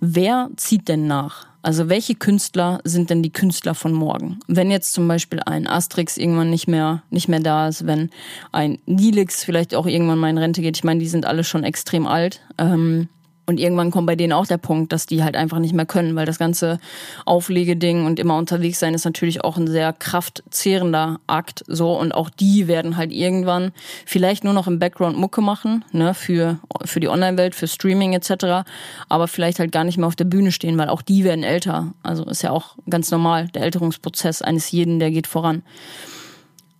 Wer 0.00 0.50
zieht 0.56 0.88
denn 0.88 1.06
nach? 1.06 1.46
Also 1.62 1.88
welche 1.88 2.14
Künstler 2.14 2.80
sind 2.84 3.10
denn 3.10 3.22
die 3.22 3.32
Künstler 3.32 3.74
von 3.74 3.92
morgen? 3.92 4.38
Wenn 4.46 4.70
jetzt 4.70 4.92
zum 4.92 5.08
Beispiel 5.08 5.40
ein 5.40 5.66
Asterix 5.66 6.16
irgendwann 6.16 6.50
nicht 6.50 6.68
mehr, 6.68 7.02
nicht 7.10 7.28
mehr 7.28 7.40
da 7.40 7.66
ist, 7.66 7.86
wenn 7.86 8.10
ein 8.52 8.78
Nilix 8.86 9.42
vielleicht 9.42 9.74
auch 9.74 9.86
irgendwann 9.86 10.18
mal 10.18 10.30
in 10.30 10.38
Rente 10.38 10.62
geht, 10.62 10.76
ich 10.76 10.84
meine, 10.84 11.00
die 11.00 11.08
sind 11.08 11.26
alle 11.26 11.42
schon 11.42 11.64
extrem 11.64 12.06
alt. 12.06 12.40
Ähm, 12.56 13.08
und 13.46 13.60
irgendwann 13.60 13.92
kommt 13.92 14.08
bei 14.08 14.16
denen 14.16 14.32
auch 14.32 14.46
der 14.46 14.58
Punkt, 14.58 14.92
dass 14.92 15.06
die 15.06 15.22
halt 15.22 15.36
einfach 15.36 15.60
nicht 15.60 15.72
mehr 15.72 15.86
können, 15.86 16.16
weil 16.16 16.26
das 16.26 16.38
ganze 16.38 16.78
Auflegeding 17.24 18.04
und 18.04 18.18
immer 18.18 18.36
unterwegs 18.36 18.80
sein 18.80 18.92
ist 18.92 19.04
natürlich 19.04 19.44
auch 19.44 19.56
ein 19.56 19.68
sehr 19.68 19.92
kraftzehrender 19.92 21.20
Akt, 21.28 21.64
so. 21.68 21.96
Und 21.98 22.12
auch 22.12 22.28
die 22.28 22.66
werden 22.66 22.96
halt 22.96 23.12
irgendwann 23.12 23.70
vielleicht 24.04 24.42
nur 24.42 24.52
noch 24.52 24.66
im 24.66 24.80
Background 24.80 25.16
Mucke 25.16 25.40
machen, 25.40 25.84
ne, 25.92 26.12
für, 26.12 26.58
für 26.84 26.98
die 26.98 27.08
Online-Welt, 27.08 27.54
für 27.54 27.68
Streaming 27.68 28.14
etc. 28.14 28.68
Aber 29.08 29.28
vielleicht 29.28 29.60
halt 29.60 29.70
gar 29.70 29.84
nicht 29.84 29.96
mehr 29.96 30.08
auf 30.08 30.16
der 30.16 30.24
Bühne 30.24 30.50
stehen, 30.50 30.76
weil 30.76 30.88
auch 30.88 31.02
die 31.02 31.22
werden 31.22 31.44
älter. 31.44 31.94
Also 32.02 32.24
ist 32.24 32.42
ja 32.42 32.50
auch 32.50 32.76
ganz 32.90 33.12
normal. 33.12 33.48
Der 33.48 33.62
Älterungsprozess 33.62 34.42
eines 34.42 34.70
jeden, 34.72 34.98
der 34.98 35.12
geht 35.12 35.28
voran. 35.28 35.62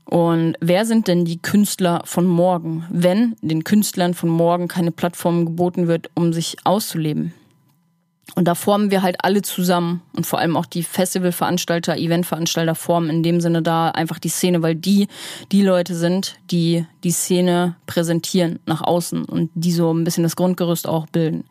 Und 0.08 0.54
wer 0.60 0.86
sind 0.86 1.08
denn 1.08 1.24
die 1.24 1.42
Künstler 1.42 2.02
von 2.04 2.26
morgen, 2.26 2.84
wenn 2.90 3.34
den 3.42 3.64
Künstlern 3.64 4.14
von 4.14 4.28
morgen 4.28 4.68
keine 4.68 4.92
Plattform 4.92 5.44
geboten 5.44 5.88
wird, 5.88 6.10
um 6.14 6.32
sich 6.32 6.56
auszuleben? 6.64 7.34
Und 8.34 8.46
da 8.46 8.54
formen 8.54 8.90
wir 8.90 9.02
halt 9.02 9.16
alle 9.24 9.42
zusammen 9.42 10.02
und 10.14 10.26
vor 10.26 10.38
allem 10.38 10.56
auch 10.56 10.66
die 10.66 10.82
Festivalveranstalter, 10.82 11.96
Eventveranstalter 11.96 12.74
formen 12.74 13.08
in 13.08 13.22
dem 13.22 13.40
Sinne 13.40 13.62
da 13.62 13.88
einfach 13.90 14.18
die 14.18 14.28
Szene, 14.28 14.62
weil 14.62 14.74
die 14.74 15.06
die 15.52 15.62
Leute 15.62 15.94
sind, 15.94 16.36
die 16.50 16.86
die 17.02 17.12
Szene 17.12 17.76
präsentieren 17.86 18.58
nach 18.66 18.82
außen 18.82 19.24
und 19.24 19.50
die 19.54 19.72
so 19.72 19.92
ein 19.92 20.04
bisschen 20.04 20.24
das 20.24 20.36
Grundgerüst 20.36 20.86
auch 20.86 21.06
bilden. 21.06 21.44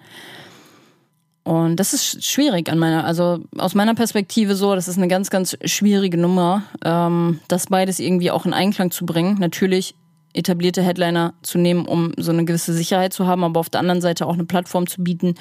Und 1.45 1.75
das 1.75 1.93
ist 1.93 2.25
schwierig 2.25 2.69
an 2.71 2.79
meiner, 2.79 3.05
also 3.05 3.37
aus 3.55 3.75
meiner 3.75 3.93
Perspektive 3.93 4.55
so, 4.55 4.73
das 4.73 4.87
ist 4.87 4.97
eine 4.97 5.07
ganz, 5.07 5.29
ganz 5.29 5.55
schwierige 5.63 6.17
Nummer, 6.17 6.63
ähm, 6.83 7.39
das 7.47 7.67
beides 7.67 7.99
irgendwie 7.99 8.31
auch 8.31 8.47
in 8.47 8.53
Einklang 8.53 8.89
zu 8.89 9.05
bringen. 9.05 9.37
Natürlich 9.39 9.93
etablierte 10.33 10.81
Headliner 10.81 11.35
zu 11.43 11.59
nehmen, 11.59 11.85
um 11.85 12.13
so 12.17 12.31
eine 12.31 12.45
gewisse 12.45 12.73
Sicherheit 12.73 13.13
zu 13.13 13.27
haben, 13.27 13.43
aber 13.43 13.59
auf 13.59 13.69
der 13.69 13.79
anderen 13.79 14.01
Seite 14.01 14.25
auch 14.25 14.33
eine 14.33 14.45
Plattform 14.45 14.87
zu 14.87 15.03
bieten, 15.03 15.35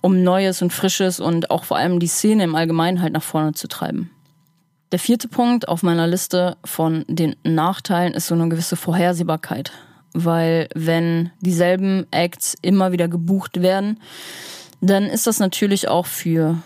um 0.00 0.22
Neues 0.22 0.62
und 0.62 0.72
Frisches 0.72 1.18
und 1.18 1.50
auch 1.50 1.64
vor 1.64 1.76
allem 1.76 1.98
die 1.98 2.06
Szene 2.06 2.44
im 2.44 2.54
Allgemeinen 2.54 3.02
halt 3.02 3.12
nach 3.12 3.22
vorne 3.24 3.52
zu 3.52 3.66
treiben. 3.66 4.12
Der 4.92 5.00
vierte 5.00 5.26
Punkt 5.26 5.66
auf 5.66 5.82
meiner 5.82 6.06
Liste 6.06 6.56
von 6.64 7.04
den 7.08 7.34
Nachteilen 7.42 8.14
ist 8.14 8.28
so 8.28 8.34
eine 8.36 8.48
gewisse 8.48 8.76
Vorhersehbarkeit. 8.76 9.72
Weil 10.14 10.68
wenn 10.74 11.30
dieselben 11.40 12.06
Acts 12.12 12.54
immer 12.62 12.92
wieder 12.92 13.08
gebucht 13.08 13.60
werden, 13.60 14.00
dann 14.80 15.04
ist 15.04 15.26
das 15.26 15.38
natürlich 15.38 15.88
auch 15.88 16.06
für 16.06 16.58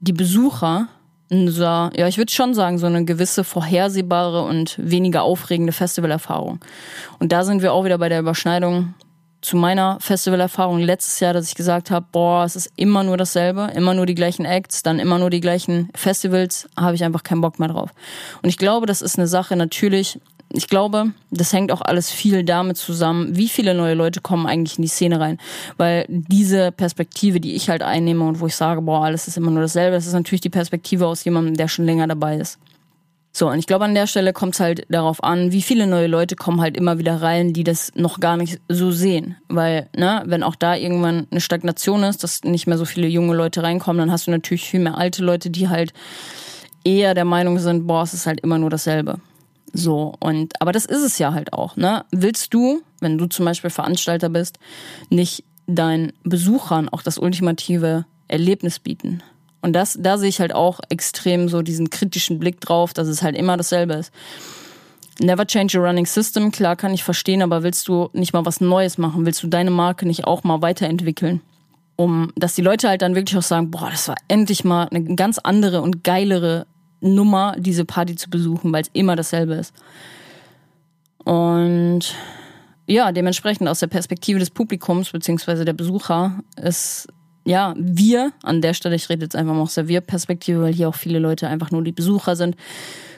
die 0.00 0.12
Besucher 0.12 0.88
so, 1.30 1.62
ja, 1.62 2.08
ich 2.08 2.16
würde 2.16 2.32
schon 2.32 2.54
sagen, 2.54 2.78
so 2.78 2.86
eine 2.86 3.04
gewisse 3.04 3.44
vorhersehbare 3.44 4.44
und 4.44 4.76
weniger 4.78 5.22
aufregende 5.24 5.72
Festivalerfahrung. 5.72 6.60
Und 7.18 7.32
da 7.32 7.44
sind 7.44 7.60
wir 7.60 7.74
auch 7.74 7.84
wieder 7.84 7.98
bei 7.98 8.08
der 8.08 8.20
Überschneidung 8.20 8.94
zu 9.40 9.56
meiner 9.56 9.98
Festivalerfahrung 10.00 10.78
letztes 10.80 11.20
Jahr, 11.20 11.32
dass 11.32 11.46
ich 11.46 11.54
gesagt 11.54 11.90
habe, 11.90 12.06
boah, 12.10 12.44
es 12.44 12.56
ist 12.56 12.72
immer 12.76 13.04
nur 13.04 13.16
dasselbe, 13.16 13.70
immer 13.74 13.94
nur 13.94 14.06
die 14.06 14.14
gleichen 14.14 14.46
Acts, 14.46 14.82
dann 14.82 14.98
immer 14.98 15.18
nur 15.18 15.30
die 15.30 15.40
gleichen 15.40 15.90
Festivals, 15.94 16.68
habe 16.76 16.94
ich 16.94 17.04
einfach 17.04 17.22
keinen 17.22 17.42
Bock 17.42 17.58
mehr 17.58 17.68
drauf. 17.68 17.90
Und 18.42 18.48
ich 18.48 18.56
glaube, 18.56 18.86
das 18.86 19.02
ist 19.02 19.18
eine 19.18 19.28
Sache 19.28 19.54
natürlich, 19.54 20.18
ich 20.52 20.68
glaube, 20.68 21.12
das 21.30 21.52
hängt 21.52 21.72
auch 21.72 21.82
alles 21.82 22.10
viel 22.10 22.42
damit 22.42 22.78
zusammen, 22.78 23.36
wie 23.36 23.48
viele 23.48 23.74
neue 23.74 23.94
Leute 23.94 24.20
kommen 24.20 24.46
eigentlich 24.46 24.78
in 24.78 24.82
die 24.82 24.88
Szene 24.88 25.20
rein. 25.20 25.38
Weil 25.76 26.06
diese 26.08 26.72
Perspektive, 26.72 27.40
die 27.40 27.54
ich 27.54 27.68
halt 27.68 27.82
einnehme 27.82 28.24
und 28.24 28.40
wo 28.40 28.46
ich 28.46 28.56
sage, 28.56 28.80
boah, 28.80 29.04
alles 29.04 29.28
ist 29.28 29.36
immer 29.36 29.50
nur 29.50 29.62
dasselbe, 29.62 29.96
das 29.96 30.06
ist 30.06 30.14
natürlich 30.14 30.40
die 30.40 30.48
Perspektive 30.50 31.06
aus 31.06 31.24
jemandem, 31.24 31.54
der 31.54 31.68
schon 31.68 31.84
länger 31.84 32.06
dabei 32.06 32.36
ist. 32.36 32.58
So, 33.30 33.48
und 33.50 33.58
ich 33.58 33.66
glaube, 33.66 33.84
an 33.84 33.94
der 33.94 34.06
Stelle 34.06 34.32
kommt 34.32 34.54
es 34.54 34.60
halt 34.60 34.86
darauf 34.88 35.22
an, 35.22 35.52
wie 35.52 35.62
viele 35.62 35.86
neue 35.86 36.06
Leute 36.06 36.34
kommen 36.34 36.60
halt 36.60 36.76
immer 36.76 36.98
wieder 36.98 37.20
rein, 37.20 37.52
die 37.52 37.62
das 37.62 37.92
noch 37.94 38.18
gar 38.18 38.36
nicht 38.36 38.58
so 38.68 38.90
sehen. 38.90 39.36
Weil, 39.48 39.88
ne, 39.94 40.22
wenn 40.26 40.42
auch 40.42 40.56
da 40.56 40.74
irgendwann 40.74 41.26
eine 41.30 41.40
Stagnation 41.40 42.02
ist, 42.04 42.24
dass 42.24 42.42
nicht 42.42 42.66
mehr 42.66 42.78
so 42.78 42.86
viele 42.86 43.06
junge 43.06 43.36
Leute 43.36 43.62
reinkommen, 43.62 44.00
dann 44.00 44.10
hast 44.10 44.26
du 44.26 44.30
natürlich 44.30 44.68
viel 44.68 44.80
mehr 44.80 44.96
alte 44.96 45.22
Leute, 45.22 45.50
die 45.50 45.68
halt 45.68 45.92
eher 46.84 47.14
der 47.14 47.26
Meinung 47.26 47.58
sind, 47.58 47.86
boah, 47.86 48.02
es 48.02 48.14
ist 48.14 48.26
halt 48.26 48.40
immer 48.40 48.58
nur 48.58 48.70
dasselbe. 48.70 49.20
So, 49.72 50.14
und, 50.20 50.60
aber 50.60 50.72
das 50.72 50.86
ist 50.86 51.02
es 51.02 51.18
ja 51.18 51.32
halt 51.32 51.52
auch, 51.52 51.76
ne? 51.76 52.04
Willst 52.10 52.54
du, 52.54 52.82
wenn 53.00 53.18
du 53.18 53.26
zum 53.26 53.44
Beispiel 53.44 53.70
Veranstalter 53.70 54.28
bist, 54.28 54.58
nicht 55.10 55.44
deinen 55.66 56.12
Besuchern 56.24 56.88
auch 56.88 57.02
das 57.02 57.18
ultimative 57.18 58.06
Erlebnis 58.28 58.78
bieten? 58.78 59.22
Und 59.60 59.72
das, 59.74 59.98
da 60.00 60.18
sehe 60.18 60.28
ich 60.28 60.40
halt 60.40 60.54
auch 60.54 60.80
extrem 60.88 61.48
so 61.48 61.62
diesen 61.62 61.90
kritischen 61.90 62.38
Blick 62.38 62.60
drauf, 62.60 62.94
dass 62.94 63.08
es 63.08 63.22
halt 63.22 63.36
immer 63.36 63.56
dasselbe 63.56 63.94
ist. 63.94 64.12
Never 65.20 65.46
change 65.46 65.78
a 65.78 65.82
running 65.82 66.06
system, 66.06 66.52
klar 66.52 66.76
kann 66.76 66.94
ich 66.94 67.02
verstehen, 67.02 67.42
aber 67.42 67.64
willst 67.64 67.88
du 67.88 68.08
nicht 68.12 68.32
mal 68.32 68.46
was 68.46 68.60
Neues 68.60 68.98
machen? 68.98 69.26
Willst 69.26 69.42
du 69.42 69.48
deine 69.48 69.70
Marke 69.70 70.06
nicht 70.06 70.24
auch 70.24 70.44
mal 70.44 70.62
weiterentwickeln? 70.62 71.40
Um, 71.96 72.32
dass 72.36 72.54
die 72.54 72.62
Leute 72.62 72.88
halt 72.88 73.02
dann 73.02 73.16
wirklich 73.16 73.36
auch 73.36 73.42
sagen, 73.42 73.72
boah, 73.72 73.90
das 73.90 74.06
war 74.06 74.14
endlich 74.28 74.62
mal 74.62 74.86
eine 74.88 75.02
ganz 75.16 75.38
andere 75.38 75.82
und 75.82 76.04
geilere 76.04 76.68
Nummer, 77.00 77.54
diese 77.58 77.84
Party 77.84 78.16
zu 78.16 78.30
besuchen, 78.30 78.72
weil 78.72 78.82
es 78.82 78.90
immer 78.92 79.16
dasselbe 79.16 79.54
ist. 79.54 79.72
Und 81.24 82.14
ja, 82.86 83.12
dementsprechend 83.12 83.68
aus 83.68 83.80
der 83.80 83.86
Perspektive 83.86 84.38
des 84.38 84.50
Publikums 84.50 85.10
beziehungsweise 85.10 85.64
der 85.64 85.74
Besucher 85.74 86.40
ist 86.56 87.08
ja 87.44 87.74
wir 87.76 88.32
an 88.42 88.62
der 88.62 88.74
Stelle, 88.74 88.96
ich 88.96 89.08
rede 89.08 89.24
jetzt 89.24 89.36
einfach 89.36 89.54
mal 89.54 89.62
aus 89.62 89.74
der 89.74 89.88
Wir-Perspektive, 89.88 90.62
weil 90.62 90.72
hier 90.72 90.88
auch 90.88 90.94
viele 90.94 91.18
Leute 91.18 91.48
einfach 91.48 91.70
nur 91.70 91.82
die 91.82 91.92
Besucher 91.92 92.34
sind, 92.34 92.56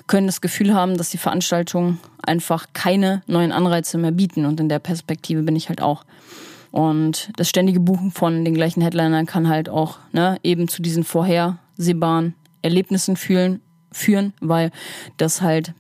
können 0.06 0.26
das 0.26 0.40
Gefühl 0.40 0.74
haben, 0.74 0.96
dass 0.98 1.10
die 1.10 1.18
Veranstaltungen 1.18 2.00
einfach 2.22 2.66
keine 2.72 3.22
neuen 3.28 3.52
Anreize 3.52 3.96
mehr 3.96 4.10
bieten. 4.10 4.44
Und 4.44 4.58
in 4.58 4.68
der 4.68 4.80
Perspektive 4.80 5.42
bin 5.42 5.54
ich 5.54 5.68
halt 5.68 5.80
auch. 5.80 6.04
Und 6.72 7.30
das 7.36 7.48
ständige 7.48 7.80
Buchen 7.80 8.10
von 8.10 8.44
den 8.44 8.54
gleichen 8.54 8.80
Headlinern 8.80 9.26
kann 9.26 9.48
halt 9.48 9.68
auch 9.68 9.98
ne, 10.12 10.38
eben 10.42 10.66
zu 10.66 10.82
diesen 10.82 11.04
vorhersehbaren 11.04 12.34
Erlebnissen 12.62 13.16
fühlen, 13.16 13.60
führen, 13.92 14.32
weil 14.40 14.70
das 15.16 15.40
halt, 15.42 15.72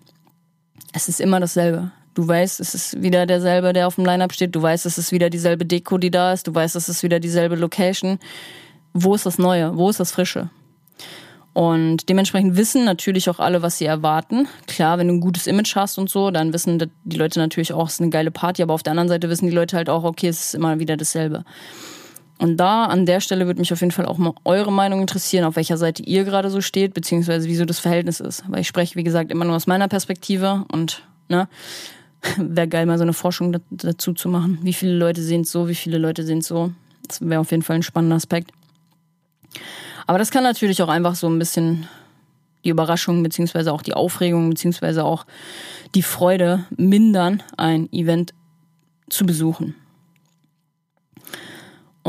es 0.92 1.08
ist 1.08 1.20
immer 1.20 1.40
dasselbe. 1.40 1.92
Du 2.14 2.26
weißt, 2.26 2.60
es 2.60 2.74
ist 2.74 3.02
wieder 3.02 3.24
derselbe, 3.24 3.72
der 3.72 3.86
auf 3.86 3.94
dem 3.94 4.04
Line-Up 4.04 4.32
steht. 4.32 4.54
Du 4.54 4.60
weißt, 4.60 4.84
es 4.84 4.98
ist 4.98 5.12
wieder 5.12 5.30
dieselbe 5.30 5.64
Deko, 5.64 5.96
die 5.96 6.10
da 6.10 6.32
ist. 6.32 6.46
Du 6.46 6.54
weißt, 6.54 6.74
es 6.76 6.88
ist 6.88 7.02
wieder 7.02 7.20
dieselbe 7.20 7.54
Location. 7.54 8.18
Wo 8.92 9.14
ist 9.14 9.26
das 9.26 9.38
Neue? 9.38 9.76
Wo 9.76 9.88
ist 9.88 10.00
das 10.00 10.10
Frische? 10.10 10.50
Und 11.52 12.08
dementsprechend 12.08 12.56
wissen 12.56 12.84
natürlich 12.84 13.28
auch 13.28 13.38
alle, 13.38 13.62
was 13.62 13.78
sie 13.78 13.84
erwarten. 13.84 14.48
Klar, 14.66 14.98
wenn 14.98 15.08
du 15.08 15.14
ein 15.14 15.20
gutes 15.20 15.46
Image 15.46 15.74
hast 15.74 15.98
und 15.98 16.08
so, 16.08 16.30
dann 16.30 16.52
wissen 16.52 16.90
die 17.04 17.16
Leute 17.16 17.38
natürlich 17.38 17.72
auch, 17.72 17.88
es 17.88 17.94
ist 17.94 18.00
eine 18.00 18.10
geile 18.10 18.30
Party. 18.30 18.62
Aber 18.62 18.74
auf 18.74 18.82
der 18.82 18.92
anderen 18.92 19.08
Seite 19.08 19.28
wissen 19.28 19.46
die 19.46 19.54
Leute 19.54 19.76
halt 19.76 19.88
auch, 19.88 20.04
okay, 20.04 20.28
es 20.28 20.46
ist 20.46 20.54
immer 20.54 20.78
wieder 20.78 20.96
dasselbe. 20.96 21.44
Und 22.40 22.56
da 22.56 22.86
an 22.86 23.04
der 23.04 23.20
Stelle 23.20 23.44
würde 23.44 23.60
mich 23.60 23.70
auf 23.70 23.80
jeden 23.80 23.90
Fall 23.90 24.06
auch 24.06 24.16
mal 24.16 24.32
eure 24.46 24.72
Meinung 24.72 25.02
interessieren, 25.02 25.44
auf 25.44 25.56
welcher 25.56 25.76
Seite 25.76 26.02
ihr 26.02 26.24
gerade 26.24 26.48
so 26.48 26.62
steht, 26.62 26.94
beziehungsweise 26.94 27.46
wieso 27.46 27.66
das 27.66 27.80
Verhältnis 27.80 28.18
ist. 28.18 28.44
Weil 28.48 28.62
ich 28.62 28.66
spreche, 28.66 28.96
wie 28.96 29.02
gesagt, 29.02 29.30
immer 29.30 29.44
nur 29.44 29.56
aus 29.56 29.66
meiner 29.66 29.88
Perspektive 29.88 30.64
und 30.72 31.02
ne, 31.28 31.48
wäre 32.38 32.66
geil, 32.66 32.86
mal 32.86 32.96
so 32.96 33.02
eine 33.02 33.12
Forschung 33.12 33.60
dazu 33.70 34.14
zu 34.14 34.30
machen. 34.30 34.58
Wie 34.62 34.72
viele 34.72 34.96
Leute 34.96 35.20
sehen 35.20 35.42
es 35.42 35.52
so, 35.52 35.68
wie 35.68 35.74
viele 35.74 35.98
Leute 35.98 36.22
sehen 36.22 36.38
es 36.38 36.46
so. 36.46 36.72
Das 37.06 37.20
wäre 37.20 37.42
auf 37.42 37.50
jeden 37.50 37.62
Fall 37.62 37.76
ein 37.76 37.82
spannender 37.82 38.16
Aspekt. 38.16 38.52
Aber 40.06 40.16
das 40.16 40.30
kann 40.30 40.42
natürlich 40.42 40.82
auch 40.82 40.88
einfach 40.88 41.16
so 41.16 41.28
ein 41.28 41.38
bisschen 41.38 41.88
die 42.64 42.70
Überraschung, 42.70 43.22
beziehungsweise 43.22 43.70
auch 43.70 43.82
die 43.82 43.92
Aufregung, 43.92 44.48
beziehungsweise 44.48 45.04
auch 45.04 45.26
die 45.94 46.02
Freude 46.02 46.64
mindern, 46.74 47.42
ein 47.58 47.92
Event 47.92 48.32
zu 49.10 49.26
besuchen. 49.26 49.74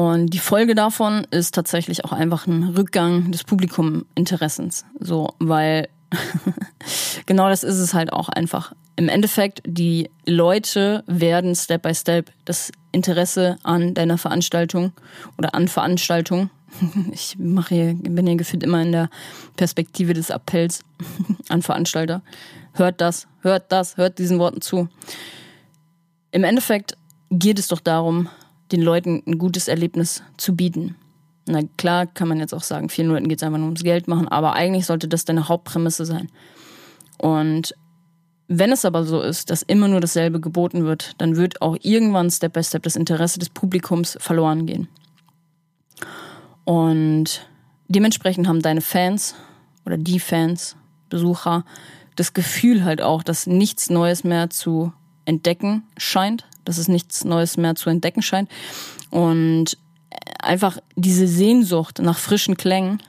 Und 0.02 0.34
die 0.34 0.40
Folge 0.40 0.74
davon 0.74 1.28
ist 1.30 1.54
tatsächlich 1.54 2.06
auch 2.06 2.12
einfach 2.12 2.48
ein 2.48 2.64
Rückgang 2.64 3.32
des 3.32 3.44
Publikuminteressens. 3.44 4.84
So, 5.00 5.36
weil 5.38 5.90
genau 7.28 7.50
das 7.50 7.64
ist 7.64 7.78
es 7.78 7.94
halt 7.94 8.12
auch 8.12 8.28
einfach. 8.28 8.74
Im 8.96 9.10
Endeffekt, 9.10 9.62
die 9.64 10.10
Leute 10.26 11.04
werden 11.06 11.54
Step 11.54 11.84
by 11.84 11.94
Step 11.94 12.32
das 12.46 12.72
Interesse 12.92 13.60
an 13.62 13.94
deiner 13.94 14.18
Veranstaltung 14.18 14.92
oder 15.38 15.54
an 15.54 15.68
Veranstaltung. 15.68 16.50
Ich 17.12 17.38
mache 17.38 17.76
hier, 17.76 17.94
bin 17.94 18.26
hier 18.26 18.38
gefühlt 18.38 18.64
immer 18.64 18.82
in 18.82 18.94
der 18.94 19.10
Perspektive 19.56 20.14
des 20.14 20.32
Appells 20.32 20.84
an 21.50 21.62
Veranstalter. 21.62 22.24
Hört 22.74 23.02
das, 23.02 23.28
hört 23.42 23.72
das, 23.72 23.98
hört 23.98 24.18
diesen 24.18 24.40
Worten 24.40 24.62
zu. 24.62 24.88
Im 26.32 26.44
Endeffekt 26.44 26.98
geht 27.30 27.60
es 27.60 27.68
doch 27.68 27.82
darum, 27.82 28.30
den 28.72 28.82
Leuten 28.82 29.24
ein 29.26 29.38
gutes 29.38 29.68
Erlebnis 29.68 30.24
zu 30.38 30.56
bieten. 30.56 30.96
Na 31.48 31.62
klar 31.78 32.06
kann 32.06 32.28
man 32.28 32.40
jetzt 32.40 32.54
auch 32.54 32.64
sagen, 32.64 32.90
vielen 32.90 33.10
Leuten 33.10 33.28
geht 33.28 33.40
es 33.40 33.44
einfach 33.44 33.58
nur 33.58 33.68
ums 33.68 33.84
Geld 33.84 34.08
machen, 34.08 34.28
aber 34.28 34.54
eigentlich 34.54 34.86
sollte 34.86 35.08
das 35.08 35.26
deine 35.26 35.48
Hauptprämisse 35.48 36.06
sein. 36.06 36.30
Und 37.18 37.76
wenn 38.48 38.72
es 38.72 38.86
aber 38.86 39.06
so 39.06 39.22
ist, 39.22 39.50
dass 39.50 39.62
immer 39.62 39.88
nur 39.88 40.02
dasselbe 40.02 40.40
geboten 40.40 40.84
wird, 40.84 41.14
dann 41.20 41.38
wird 41.38 41.62
auch 41.62 41.78
irgendwann 41.82 42.30
Step 42.30 42.54
by 42.54 42.64
Step 42.64 42.84
das 42.84 42.96
Interesse 42.96 43.40
des 43.40 43.50
Publikums 43.50 44.18
verloren 44.20 44.66
gehen. 44.66 44.88
Und 46.66 47.48
dementsprechend 47.88 48.48
haben 48.48 48.62
deine 48.62 48.82
Fans 48.82 49.36
oder 49.86 49.98
die 49.98 50.20
Fans, 50.20 50.76
Besucher, 51.10 51.66
das 52.16 52.34
Gefühl 52.34 52.84
halt 52.84 53.02
auch, 53.02 53.24
dass 53.24 53.48
nichts 53.48 53.90
Neues 53.90 54.24
mehr 54.24 54.50
zu 54.50 54.94
entdecken 55.26 55.84
scheint, 55.98 56.46
dass 56.66 56.78
es 56.78 56.88
nichts 56.88 57.24
Neues 57.24 57.58
mehr 57.58 57.76
zu 57.76 57.90
entdecken 57.90 58.22
scheint. 58.22 58.50
Und 59.10 59.78
einfach 60.42 60.78
diese 60.96 61.28
Sehnsucht 61.28 62.00
nach 62.00 62.18
frischen 62.18 62.58
Klängen 62.58 63.02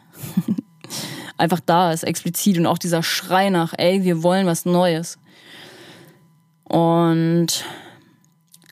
einfach 1.38 1.60
da 1.60 1.92
ist, 1.92 2.04
explizit. 2.04 2.58
Und 2.58 2.66
auch 2.66 2.78
dieser 2.78 3.02
Schrei 3.02 3.50
nach, 3.50 3.74
ey, 3.76 4.04
wir 4.04 4.22
wollen 4.22 4.46
was 4.46 4.64
Neues. 4.64 5.18
Und 6.64 7.64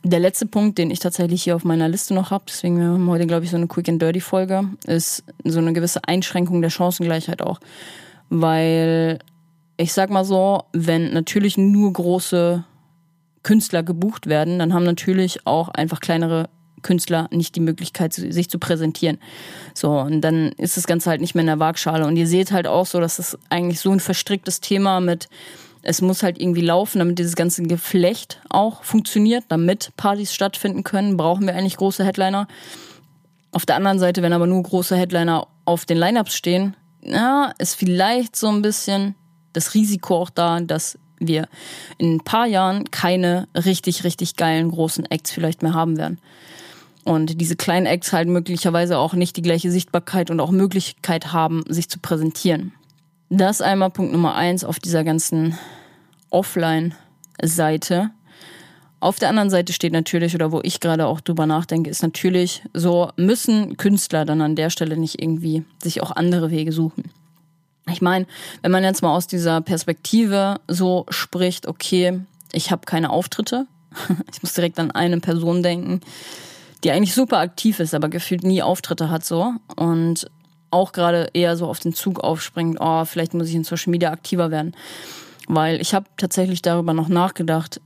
der 0.03 0.21
letzte 0.21 0.47
Punkt, 0.47 0.79
den 0.79 0.91
ich 0.91 0.99
tatsächlich 0.99 1.43
hier 1.43 1.57
auf 1.57 1.65
meiner 1.65 1.89
Liste 1.89 2.15
noch 2.15 2.31
habe, 2.31 2.45
deswegen 2.49 2.83
haben 2.83 3.05
wir 3.05 3.13
heute, 3.13 3.27
glaube 3.27 3.45
ich, 3.45 3.51
so 3.51 3.57
eine 3.57 3.67
Quick 3.67 3.89
and 3.89 4.01
Dirty 4.01 4.21
Folge, 4.21 4.65
ist 4.87 5.25
so 5.45 5.59
eine 5.59 5.73
gewisse 5.73 6.05
Einschränkung 6.05 6.63
der 6.63 6.71
Chancengleichheit 6.71 7.43
auch. 7.43 7.61
Weil 8.31 9.19
ich 9.77 9.93
sag 9.93 10.11
mal 10.11 10.25
so, 10.25 10.65
wenn 10.73 11.13
natürlich 11.13 11.59
nur 11.59 11.93
große 11.93 12.65
Künstler 13.43 13.83
gebucht 13.83 14.27
werden, 14.27 14.59
dann 14.59 14.75
haben 14.75 14.85
natürlich 14.85 15.47
auch 15.47 15.69
einfach 15.69 16.01
kleinere 16.01 16.49
Künstler 16.83 17.29
nicht 17.31 17.57
die 17.57 17.61
Möglichkeit, 17.61 18.13
sich 18.15 18.49
zu 18.49 18.59
präsentieren. 18.59 19.19
So, 19.75 19.99
und 19.99 20.23
dann 20.23 20.53
ist 20.53 20.77
das 20.77 20.87
Ganze 20.87 21.11
halt 21.11 21.21
nicht 21.21 21.35
mehr 21.35 21.43
in 21.43 21.49
der 21.49 21.59
Waagschale. 21.59 22.07
Und 22.07 22.17
ihr 22.17 22.27
seht 22.27 22.53
halt 22.53 22.67
auch 22.67 22.87
so, 22.87 23.01
dass 23.01 23.17
das 23.17 23.39
eigentlich 23.51 23.81
so 23.81 23.91
ein 23.91 24.01
verstricktes 24.01 24.61
Thema 24.61 25.01
mit 25.01 25.29
es 25.83 26.03
muss 26.03 26.23
halt 26.23 26.41
irgendwie 26.41 26.61
laufen, 26.61 26.99
damit 26.99 27.19
dieses 27.19 27.37
ganze 27.37 27.63
Geflecht 27.63 28.41
auch 28.51 28.85
funktioniert, 28.85 29.45
damit 29.49 29.93
Partys 29.97 30.35
stattfinden 30.35 30.85
können, 30.85 31.17
brauchen 31.17 31.47
wir 31.47 31.55
eigentlich 31.55 31.77
große 31.77 32.05
Headliner. 32.05 32.49
Auf 33.53 33.67
der 33.67 33.77
anderen 33.77 33.99
Seite, 33.99 34.23
wenn 34.23 34.33
aber 34.33 34.47
nur 34.47 34.63
große 34.63 34.97
Headliner 34.97 35.47
auf 35.65 35.87
den 35.87 35.97
Lineups 35.97 36.35
stehen, 36.35 36.77
ja, 37.03 37.53
ist 37.59 37.77
vielleicht 37.77 38.37
so 38.37 38.49
ein 38.49 38.63
bisschen 38.63 39.15
das 39.53 39.75
Risiko 39.75 40.17
auch 40.17 40.31
da, 40.31 40.61
dass 40.61 40.99
wir 41.21 41.49
in 41.99 42.17
ein 42.17 42.21
paar 42.21 42.47
Jahren 42.47 42.91
keine 42.91 43.47
richtig, 43.55 44.05
richtig 44.05 44.37
geilen 44.37 44.71
großen 44.71 45.05
Acts 45.07 45.31
vielleicht 45.31 45.63
mehr 45.63 45.75
haben 45.75 45.97
werden. 45.97 46.19
Und 47.05 47.41
diese 47.41 47.57
kleinen 47.57 47.87
Acts 47.87 48.13
halt 48.13 48.29
möglicherweise 48.29 48.99
auch 48.99 49.15
nicht 49.15 49.37
die 49.37 49.43
gleiche 49.43 49.71
Sichtbarkeit 49.71 50.31
und 50.31 50.41
auch 50.41 50.51
Möglichkeit 50.51 51.33
haben, 51.33 51.63
sich 51.69 51.89
zu 51.89 51.99
präsentieren. 51.99 52.73
Das 53.31 53.63
einmal 53.63 53.91
Punkt 53.91 54.13
Nummer 54.13 54.35
eins 54.35 54.65
auf 54.65 54.79
dieser 54.81 55.05
ganzen 55.05 55.57
Offline-Seite. 56.31 58.11
Auf 58.99 59.19
der 59.19 59.31
anderen 59.31 59.49
Seite 59.49 59.73
steht 59.73 59.93
natürlich, 59.93 60.35
oder 60.35 60.53
wo 60.53 60.61
ich 60.63 60.81
gerade 60.81 61.07
auch 61.07 61.21
drüber 61.21 61.47
nachdenke, 61.47 61.89
ist 61.89 62.03
natürlich, 62.03 62.63
so 62.75 63.11
müssen 63.17 63.77
Künstler 63.79 64.27
dann 64.27 64.43
an 64.43 64.57
der 64.57 64.69
Stelle 64.69 64.97
nicht 64.97 65.23
irgendwie 65.23 65.65
sich 65.83 66.03
auch 66.03 66.11
andere 66.11 66.51
Wege 66.51 66.73
suchen. 66.73 67.11
Ich 67.93 68.03
meine, 68.03 68.27
wenn 68.63 68.71
man 68.71 68.85
jetzt 68.85 69.03
mal 69.03 69.15
aus 69.15 69.27
dieser 69.27 69.61
Perspektive 69.61 70.61
so 70.69 71.07
spricht, 71.09 71.67
okay, 71.67 72.21
ich 72.53 72.71
habe 72.71 72.83
keine 72.87 73.11
Auftritte, 73.11 73.67
ich 74.33 74.43
muss 74.43 74.55
direkt 74.55 74.79
an 74.79 74.91
eine 74.91 75.21
Person 75.21 75.63
denken, 75.63 76.01
die 76.85 76.91
eigentlich 76.91 77.15
super 77.15 77.39
aktiv 77.39 77.81
ist, 77.81 77.95
aber 77.95 78.09
gefühlt 78.09 78.43
nie 78.43 78.63
Auftritte 78.63 79.11
hat 79.11 79.25
so 79.25 79.53
und 79.77 80.31
auch 80.71 80.93
gerade 80.93 81.31
eher 81.35 81.57
so 81.57 81.67
auf 81.67 81.81
den 81.81 81.93
Zug 81.93 82.21
aufspringt, 82.21 82.79
oh, 82.81 83.05
vielleicht 83.05 83.35
muss 83.35 83.49
ich 83.49 83.55
in 83.55 83.65
Social 83.65 83.91
Media 83.91 84.11
aktiver 84.11 84.51
werden. 84.51 84.75
Weil 85.49 85.81
ich 85.81 85.95
habe 85.95 86.07
tatsächlich 86.17 86.63
darüber 86.63 86.95
noch 86.95 87.09
nachgedacht, 87.09 87.81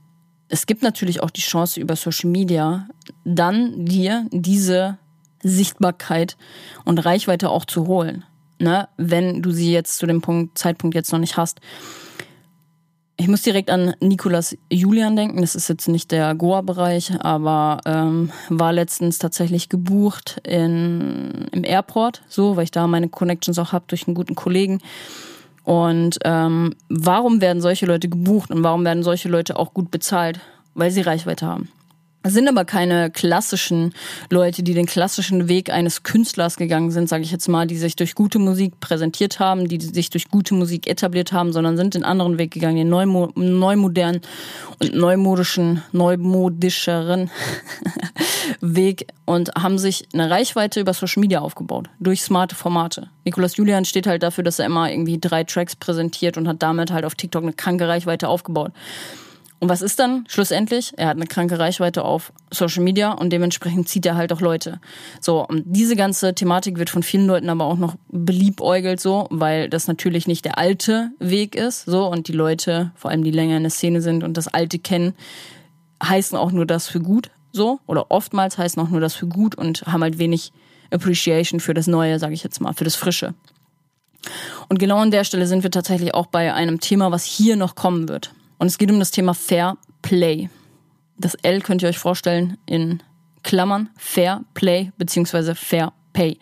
es 0.49 0.67
gibt 0.67 0.83
natürlich 0.83 1.23
auch 1.23 1.31
die 1.31 1.41
Chance 1.41 1.79
über 1.79 1.95
Social 1.95 2.29
Media, 2.29 2.87
dann 3.23 3.85
dir 3.85 4.27
diese 4.31 4.99
Sichtbarkeit 5.41 6.37
und 6.83 6.99
Reichweite 6.99 7.49
auch 7.49 7.65
zu 7.65 7.87
holen. 7.87 8.23
Ne? 8.59 8.87
Wenn 8.97 9.41
du 9.41 9.51
sie 9.51 9.71
jetzt 9.71 9.97
zu 9.97 10.05
dem 10.05 10.21
Punkt, 10.21 10.57
Zeitpunkt 10.57 10.95
jetzt 10.95 11.11
noch 11.11 11.19
nicht 11.19 11.37
hast. 11.37 11.59
Ich 13.17 13.29
muss 13.29 13.43
direkt 13.43 13.69
an 13.69 13.95
Nicolas 14.01 14.57
Julian 14.69 15.15
denken. 15.15 15.39
Das 15.39 15.55
ist 15.55 15.69
jetzt 15.69 15.87
nicht 15.87 16.11
der 16.11 16.35
Goa-Bereich, 16.35 17.13
aber 17.21 17.79
ähm, 17.85 18.31
war 18.49 18.73
letztens 18.73 19.19
tatsächlich 19.19 19.69
gebucht 19.69 20.41
in, 20.43 21.47
im 21.51 21.63
Airport, 21.63 22.23
so, 22.27 22.57
weil 22.57 22.65
ich 22.65 22.71
da 22.71 22.87
meine 22.87 23.07
Connections 23.07 23.57
auch 23.57 23.71
habe 23.71 23.85
durch 23.87 24.07
einen 24.07 24.15
guten 24.15 24.35
Kollegen. 24.35 24.79
Und 25.63 26.19
ähm, 26.25 26.75
warum 26.89 27.41
werden 27.41 27.61
solche 27.61 27.85
Leute 27.85 28.09
gebucht 28.09 28.51
und 28.51 28.63
warum 28.63 28.83
werden 28.83 29.01
solche 29.01 29.29
Leute 29.29 29.57
auch 29.57 29.73
gut 29.73 29.91
bezahlt? 29.91 30.39
Weil 30.73 30.91
sie 30.91 31.01
Reichweite 31.01 31.47
haben. 31.47 31.69
Es 32.25 32.33
sind 32.33 32.47
aber 32.47 32.65
keine 32.65 33.11
klassischen 33.11 33.93
Leute, 34.31 34.63
die 34.63 34.73
den 34.73 34.87
klassischen 34.87 35.47
Weg 35.47 35.69
eines 35.69 36.01
Künstlers 36.01 36.57
gegangen 36.57 36.89
sind, 36.89 37.07
sage 37.07 37.21
ich 37.21 37.29
jetzt 37.29 37.47
mal, 37.47 37.67
die 37.67 37.77
sich 37.77 37.95
durch 37.95 38.15
gute 38.15 38.39
Musik 38.39 38.79
präsentiert 38.79 39.39
haben, 39.39 39.67
die 39.67 39.79
sich 39.79 40.09
durch 40.09 40.29
gute 40.29 40.55
Musik 40.55 40.87
etabliert 40.87 41.33
haben, 41.33 41.53
sondern 41.53 41.77
sind 41.77 41.93
den 41.93 42.03
anderen 42.03 42.39
Weg 42.39 42.49
gegangen, 42.49 42.77
den 42.77 42.89
neumo 42.89 43.29
neumodernen 43.35 44.21
und 44.79 44.95
neumodischen, 44.95 45.83
neumodischeren 45.91 47.29
Weg 48.59 49.05
und 49.25 49.51
haben 49.53 49.77
sich 49.77 50.07
eine 50.11 50.27
Reichweite 50.27 50.79
über 50.79 50.95
Social 50.95 51.21
Media 51.21 51.41
aufgebaut, 51.41 51.89
durch 51.99 52.23
smarte 52.23 52.55
Formate. 52.55 53.07
Nicolas 53.23 53.55
Julian 53.55 53.85
steht 53.85 54.07
halt 54.07 54.23
dafür, 54.23 54.43
dass 54.43 54.57
er 54.57 54.65
immer 54.65 54.89
irgendwie 54.89 55.19
drei 55.19 55.43
Tracks 55.43 55.75
präsentiert 55.75 56.37
und 56.37 56.47
hat 56.47 56.63
damit 56.63 56.89
halt 56.89 57.05
auf 57.05 57.13
TikTok 57.13 57.43
eine 57.43 57.53
kranke 57.53 57.87
Reichweite 57.87 58.29
aufgebaut. 58.29 58.71
Und 59.65 59.69
was 59.69 59.81
ist 59.81 59.97
dann 59.97 60.25
schlussendlich? 60.27 60.93
Er 60.95 61.07
hat 61.07 61.17
eine 61.17 61.25
kranke 61.25 61.57
Reichweite 61.57 62.05
auf 62.05 62.31
Social 62.51 62.83
Media 62.83 63.13
und 63.13 63.31
dementsprechend 63.31 63.89
zieht 63.89 64.05
er 64.05 64.15
halt 64.15 64.31
auch 64.31 64.39
Leute. 64.39 64.79
So, 65.19 65.43
und 65.43 65.63
diese 65.65 65.95
ganze 65.95 66.35
Thematik 66.35 66.77
wird 66.77 66.91
von 66.91 67.01
vielen 67.01 67.25
Leuten 67.25 67.49
aber 67.49 67.65
auch 67.65 67.79
noch 67.79 67.95
beliebäugelt 68.09 68.99
so, 68.99 69.25
weil 69.31 69.67
das 69.67 69.87
natürlich 69.87 70.27
nicht 70.27 70.45
der 70.45 70.59
alte 70.59 71.09
Weg 71.17 71.55
ist, 71.55 71.85
so, 71.85 72.05
und 72.05 72.27
die 72.27 72.33
Leute, 72.33 72.91
vor 72.93 73.09
allem 73.09 73.23
die 73.23 73.31
länger 73.31 73.57
in 73.57 73.63
der 73.63 73.71
Szene 73.71 74.03
sind 74.03 74.23
und 74.23 74.37
das 74.37 74.47
Alte 74.47 74.77
kennen, 74.77 75.15
heißen 76.03 76.37
auch 76.37 76.51
nur 76.51 76.67
das 76.67 76.87
für 76.87 76.99
gut, 76.99 77.31
so, 77.51 77.79
oder 77.87 78.11
oftmals 78.11 78.59
heißen 78.59 78.79
auch 78.79 78.89
nur 78.89 79.01
das 79.01 79.15
für 79.15 79.25
gut 79.25 79.55
und 79.55 79.81
haben 79.87 80.03
halt 80.03 80.19
wenig 80.19 80.53
Appreciation 80.91 81.59
für 81.59 81.73
das 81.73 81.87
Neue, 81.87 82.19
sage 82.19 82.35
ich 82.35 82.43
jetzt 82.43 82.61
mal, 82.61 82.73
für 82.73 82.83
das 82.83 82.93
Frische. 82.93 83.33
Und 84.69 84.77
genau 84.77 84.99
an 84.99 85.09
der 85.09 85.23
Stelle 85.23 85.47
sind 85.47 85.63
wir 85.63 85.71
tatsächlich 85.71 86.13
auch 86.13 86.27
bei 86.27 86.53
einem 86.53 86.79
Thema, 86.79 87.11
was 87.11 87.23
hier 87.23 87.55
noch 87.55 87.73
kommen 87.73 88.07
wird. 88.07 88.31
Und 88.57 88.67
es 88.67 88.77
geht 88.77 88.91
um 88.91 88.99
das 88.99 89.11
Thema 89.11 89.33
Fair 89.33 89.77
Play. 90.01 90.49
Das 91.17 91.35
L 91.35 91.61
könnt 91.61 91.81
ihr 91.81 91.89
euch 91.89 91.97
vorstellen 91.97 92.57
in 92.65 93.01
Klammern 93.43 93.89
Fair 93.97 94.43
Play 94.53 94.91
beziehungsweise 94.97 95.55
Fair 95.55 95.93
Pay. 96.13 96.37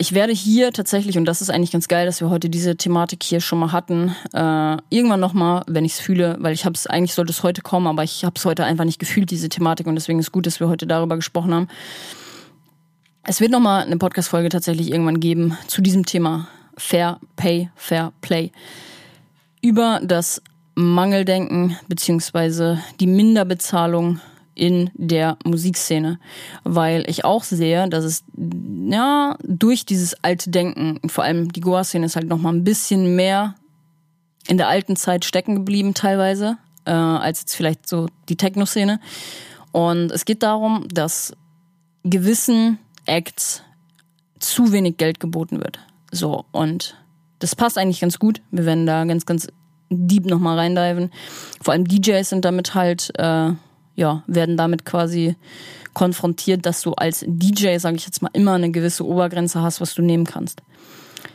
Ich 0.00 0.12
werde 0.12 0.32
hier 0.32 0.72
tatsächlich, 0.72 1.18
und 1.18 1.24
das 1.24 1.42
ist 1.42 1.50
eigentlich 1.50 1.72
ganz 1.72 1.88
geil, 1.88 2.06
dass 2.06 2.20
wir 2.20 2.30
heute 2.30 2.48
diese 2.48 2.76
Thematik 2.76 3.20
hier 3.24 3.40
schon 3.40 3.58
mal 3.58 3.72
hatten, 3.72 4.14
äh, 4.32 4.76
irgendwann 4.90 5.18
nochmal, 5.18 5.64
wenn 5.66 5.84
ich 5.84 5.94
es 5.94 6.00
fühle, 6.00 6.36
weil 6.38 6.54
ich 6.54 6.64
habe 6.64 6.74
es, 6.74 6.86
eigentlich 6.86 7.14
sollte 7.14 7.32
es 7.32 7.42
heute 7.42 7.62
kommen, 7.62 7.88
aber 7.88 8.04
ich 8.04 8.24
habe 8.24 8.34
es 8.36 8.44
heute 8.44 8.64
einfach 8.64 8.84
nicht 8.84 9.00
gefühlt, 9.00 9.32
diese 9.32 9.48
Thematik, 9.48 9.88
und 9.88 9.96
deswegen 9.96 10.20
ist 10.20 10.30
gut, 10.30 10.46
dass 10.46 10.60
wir 10.60 10.68
heute 10.68 10.86
darüber 10.86 11.16
gesprochen 11.16 11.52
haben. 11.52 11.66
Es 13.24 13.40
wird 13.40 13.50
nochmal 13.50 13.82
eine 13.82 13.96
Podcast-Folge 13.96 14.50
tatsächlich 14.50 14.92
irgendwann 14.92 15.18
geben 15.18 15.58
zu 15.66 15.82
diesem 15.82 16.06
Thema 16.06 16.46
Fair 16.76 17.18
Pay, 17.34 17.68
Fair 17.74 18.12
Play. 18.20 18.52
Über 19.60 20.00
das 20.04 20.40
Mangeldenken 20.80 21.76
beziehungsweise 21.88 22.80
die 23.00 23.08
Minderbezahlung 23.08 24.20
in 24.54 24.90
der 24.94 25.36
Musikszene, 25.44 26.20
weil 26.62 27.02
ich 27.10 27.24
auch 27.24 27.42
sehe, 27.42 27.88
dass 27.88 28.04
es 28.04 28.22
ja 28.88 29.36
durch 29.42 29.86
dieses 29.86 30.22
alte 30.22 30.50
Denken, 30.50 31.00
vor 31.08 31.24
allem 31.24 31.50
die 31.50 31.62
Goa-Szene 31.62 32.06
ist 32.06 32.14
halt 32.14 32.28
noch 32.28 32.38
mal 32.38 32.52
ein 32.52 32.62
bisschen 32.62 33.16
mehr 33.16 33.56
in 34.46 34.56
der 34.56 34.68
alten 34.68 34.94
Zeit 34.94 35.24
stecken 35.24 35.56
geblieben 35.56 35.94
teilweise 35.94 36.58
äh, 36.84 36.92
als 36.92 37.40
jetzt 37.40 37.56
vielleicht 37.56 37.88
so 37.88 38.06
die 38.28 38.36
Techno-Szene. 38.36 39.00
Und 39.72 40.12
es 40.12 40.24
geht 40.24 40.44
darum, 40.44 40.86
dass 40.88 41.32
gewissen 42.04 42.78
Acts 43.04 43.64
zu 44.38 44.70
wenig 44.70 44.96
Geld 44.96 45.18
geboten 45.18 45.58
wird. 45.58 45.80
So 46.12 46.44
und 46.52 46.96
das 47.40 47.56
passt 47.56 47.78
eigentlich 47.78 48.00
ganz 48.00 48.20
gut. 48.20 48.42
Wir 48.52 48.64
werden 48.64 48.86
da 48.86 49.04
ganz, 49.04 49.26
ganz 49.26 49.48
deep 49.90 50.26
nochmal 50.26 50.58
reindiven. 50.58 51.10
Vor 51.60 51.72
allem 51.72 51.86
DJs 51.86 52.28
sind 52.28 52.44
damit 52.44 52.74
halt, 52.74 53.10
äh, 53.18 53.52
ja, 53.96 54.22
werden 54.26 54.56
damit 54.56 54.84
quasi 54.84 55.36
konfrontiert, 55.94 56.64
dass 56.64 56.82
du 56.82 56.92
als 56.92 57.24
DJ, 57.26 57.78
sage 57.78 57.96
ich 57.96 58.06
jetzt 58.06 58.22
mal, 58.22 58.30
immer 58.32 58.54
eine 58.54 58.70
gewisse 58.70 59.04
Obergrenze 59.04 59.62
hast, 59.62 59.80
was 59.80 59.94
du 59.94 60.02
nehmen 60.02 60.24
kannst. 60.24 60.62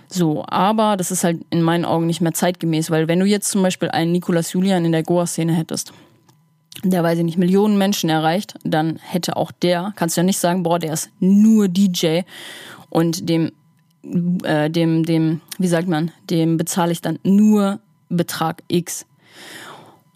So, 0.07 0.45
aber 0.47 0.95
das 0.95 1.11
ist 1.11 1.23
halt 1.23 1.41
in 1.49 1.61
meinen 1.61 1.85
Augen 1.85 2.05
nicht 2.05 2.21
mehr 2.21 2.33
zeitgemäß, 2.33 2.91
weil 2.91 3.07
wenn 3.07 3.19
du 3.19 3.25
jetzt 3.25 3.49
zum 3.49 3.63
Beispiel 3.63 3.89
einen 3.89 4.11
Nicolas 4.11 4.53
Julian 4.53 4.85
in 4.85 4.91
der 4.91 5.03
Goa-Szene 5.03 5.53
hättest, 5.53 5.91
der, 6.83 7.03
weiß 7.03 7.17
ich 7.17 7.25
nicht, 7.25 7.37
Millionen 7.37 7.77
Menschen 7.77 8.09
erreicht, 8.09 8.55
dann 8.63 8.99
hätte 9.01 9.37
auch 9.37 9.51
der, 9.51 9.93
kannst 9.95 10.15
du 10.15 10.21
ja 10.21 10.25
nicht 10.25 10.39
sagen, 10.39 10.63
boah, 10.63 10.79
der 10.79 10.93
ist 10.93 11.09
nur 11.19 11.67
DJ 11.67 12.21
und 12.89 13.27
dem, 13.27 13.51
äh, 14.43 14.69
dem, 14.69 15.03
dem, 15.03 15.41
wie 15.57 15.67
sagt 15.67 15.87
man, 15.87 16.11
dem 16.29 16.57
bezahle 16.57 16.91
ich 16.91 17.01
dann 17.01 17.19
nur 17.23 17.79
Betrag 18.09 18.63
X. 18.67 19.05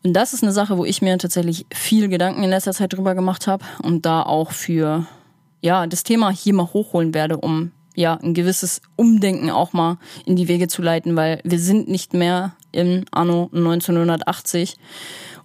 Und 0.03 0.13
das 0.13 0.33
ist 0.33 0.43
eine 0.43 0.53
Sache, 0.53 0.77
wo 0.77 0.85
ich 0.85 1.01
mir 1.01 1.17
tatsächlich 1.17 1.65
viel 1.73 2.07
Gedanken 2.07 2.43
in 2.43 2.49
letzter 2.49 2.73
Zeit 2.73 2.93
drüber 2.93 3.15
gemacht 3.15 3.47
habe 3.47 3.65
und 3.81 4.05
da 4.05 4.21
auch 4.21 4.51
für 4.51 5.05
ja, 5.61 5.87
das 5.87 6.03
Thema 6.03 6.29
hier 6.29 6.53
mal 6.53 6.71
hochholen 6.71 7.13
werde, 7.13 7.37
um 7.37 7.71
ja, 7.95 8.13
ein 8.13 8.35
gewisses 8.35 8.81
Umdenken 8.95 9.49
auch 9.49 9.73
mal 9.73 9.97
in 10.25 10.35
die 10.35 10.47
Wege 10.47 10.67
zu 10.67 10.83
leiten, 10.83 11.15
weil 11.15 11.41
wir 11.43 11.59
sind 11.59 11.87
nicht 11.87 12.13
mehr 12.13 12.55
im 12.71 13.05
Anno 13.11 13.49
1980, 13.53 14.77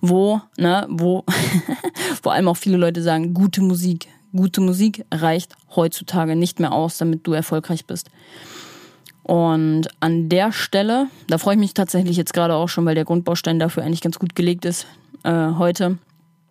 wo, 0.03 0.43
ne, 0.59 0.86
wo 0.90 1.24
vor 2.22 2.32
allem 2.32 2.49
auch 2.49 2.59
viele 2.59 2.76
Leute 2.76 3.03
sagen, 3.03 3.32
gute 3.32 3.62
Musik. 3.62 4.07
Gute 4.34 4.61
Musik 4.61 5.05
reicht 5.11 5.57
heutzutage 5.74 6.36
nicht 6.36 6.61
mehr 6.61 6.72
aus, 6.72 6.99
damit 6.99 7.26
du 7.26 7.32
erfolgreich 7.32 7.86
bist. 7.86 8.11
Und 9.23 9.89
an 10.01 10.29
der 10.29 10.53
Stelle, 10.53 11.07
da 11.29 11.39
freue 11.39 11.55
ich 11.55 11.61
mich 11.61 11.75
tatsächlich 11.75 12.16
jetzt 12.16 12.35
gerade 12.35 12.55
auch 12.55 12.68
schon, 12.68 12.85
weil 12.85 12.95
der 12.95 13.05
Grundbaustein 13.05 13.59
dafür 13.59 13.85
eigentlich 13.85 14.01
ganz 14.01 14.18
gut 14.18 14.35
gelegt 14.35 14.64
ist 14.64 14.87
äh, 15.25 15.53
heute 15.59 15.99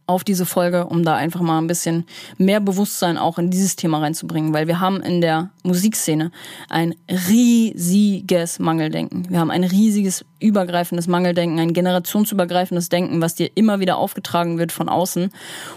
auf 0.07 0.23
diese 0.23 0.45
Folge, 0.45 0.87
um 0.87 1.05
da 1.05 1.15
einfach 1.15 1.39
mal 1.41 1.57
ein 1.57 1.67
bisschen 1.67 2.05
mehr 2.37 2.59
Bewusstsein 2.59 3.17
auch 3.17 3.37
in 3.37 3.49
dieses 3.49 3.77
Thema 3.77 3.99
reinzubringen, 3.99 4.53
weil 4.53 4.67
wir 4.67 4.79
haben 4.79 5.01
in 5.01 5.21
der 5.21 5.51
Musikszene 5.63 6.31
ein 6.69 6.95
riesiges 7.29 8.59
Mangeldenken. 8.59 9.29
Wir 9.29 9.39
haben 9.39 9.51
ein 9.51 9.63
riesiges 9.63 10.25
übergreifendes 10.39 11.07
Mangeldenken, 11.07 11.59
ein 11.59 11.73
generationsübergreifendes 11.73 12.89
Denken, 12.89 13.21
was 13.21 13.35
dir 13.35 13.49
immer 13.55 13.79
wieder 13.79 13.97
aufgetragen 13.97 14.57
wird 14.57 14.73
von 14.73 14.89
außen. 14.89 15.29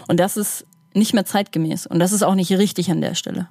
Und 0.07 0.19
das 0.19 0.35
ist 0.35 0.65
nicht 0.93 1.13
mehr 1.13 1.25
zeitgemäß 1.25 1.87
und 1.87 1.99
das 1.99 2.11
ist 2.11 2.23
auch 2.23 2.35
nicht 2.35 2.51
richtig 2.51 2.91
an 2.91 3.01
der 3.01 3.15
Stelle. 3.15 3.47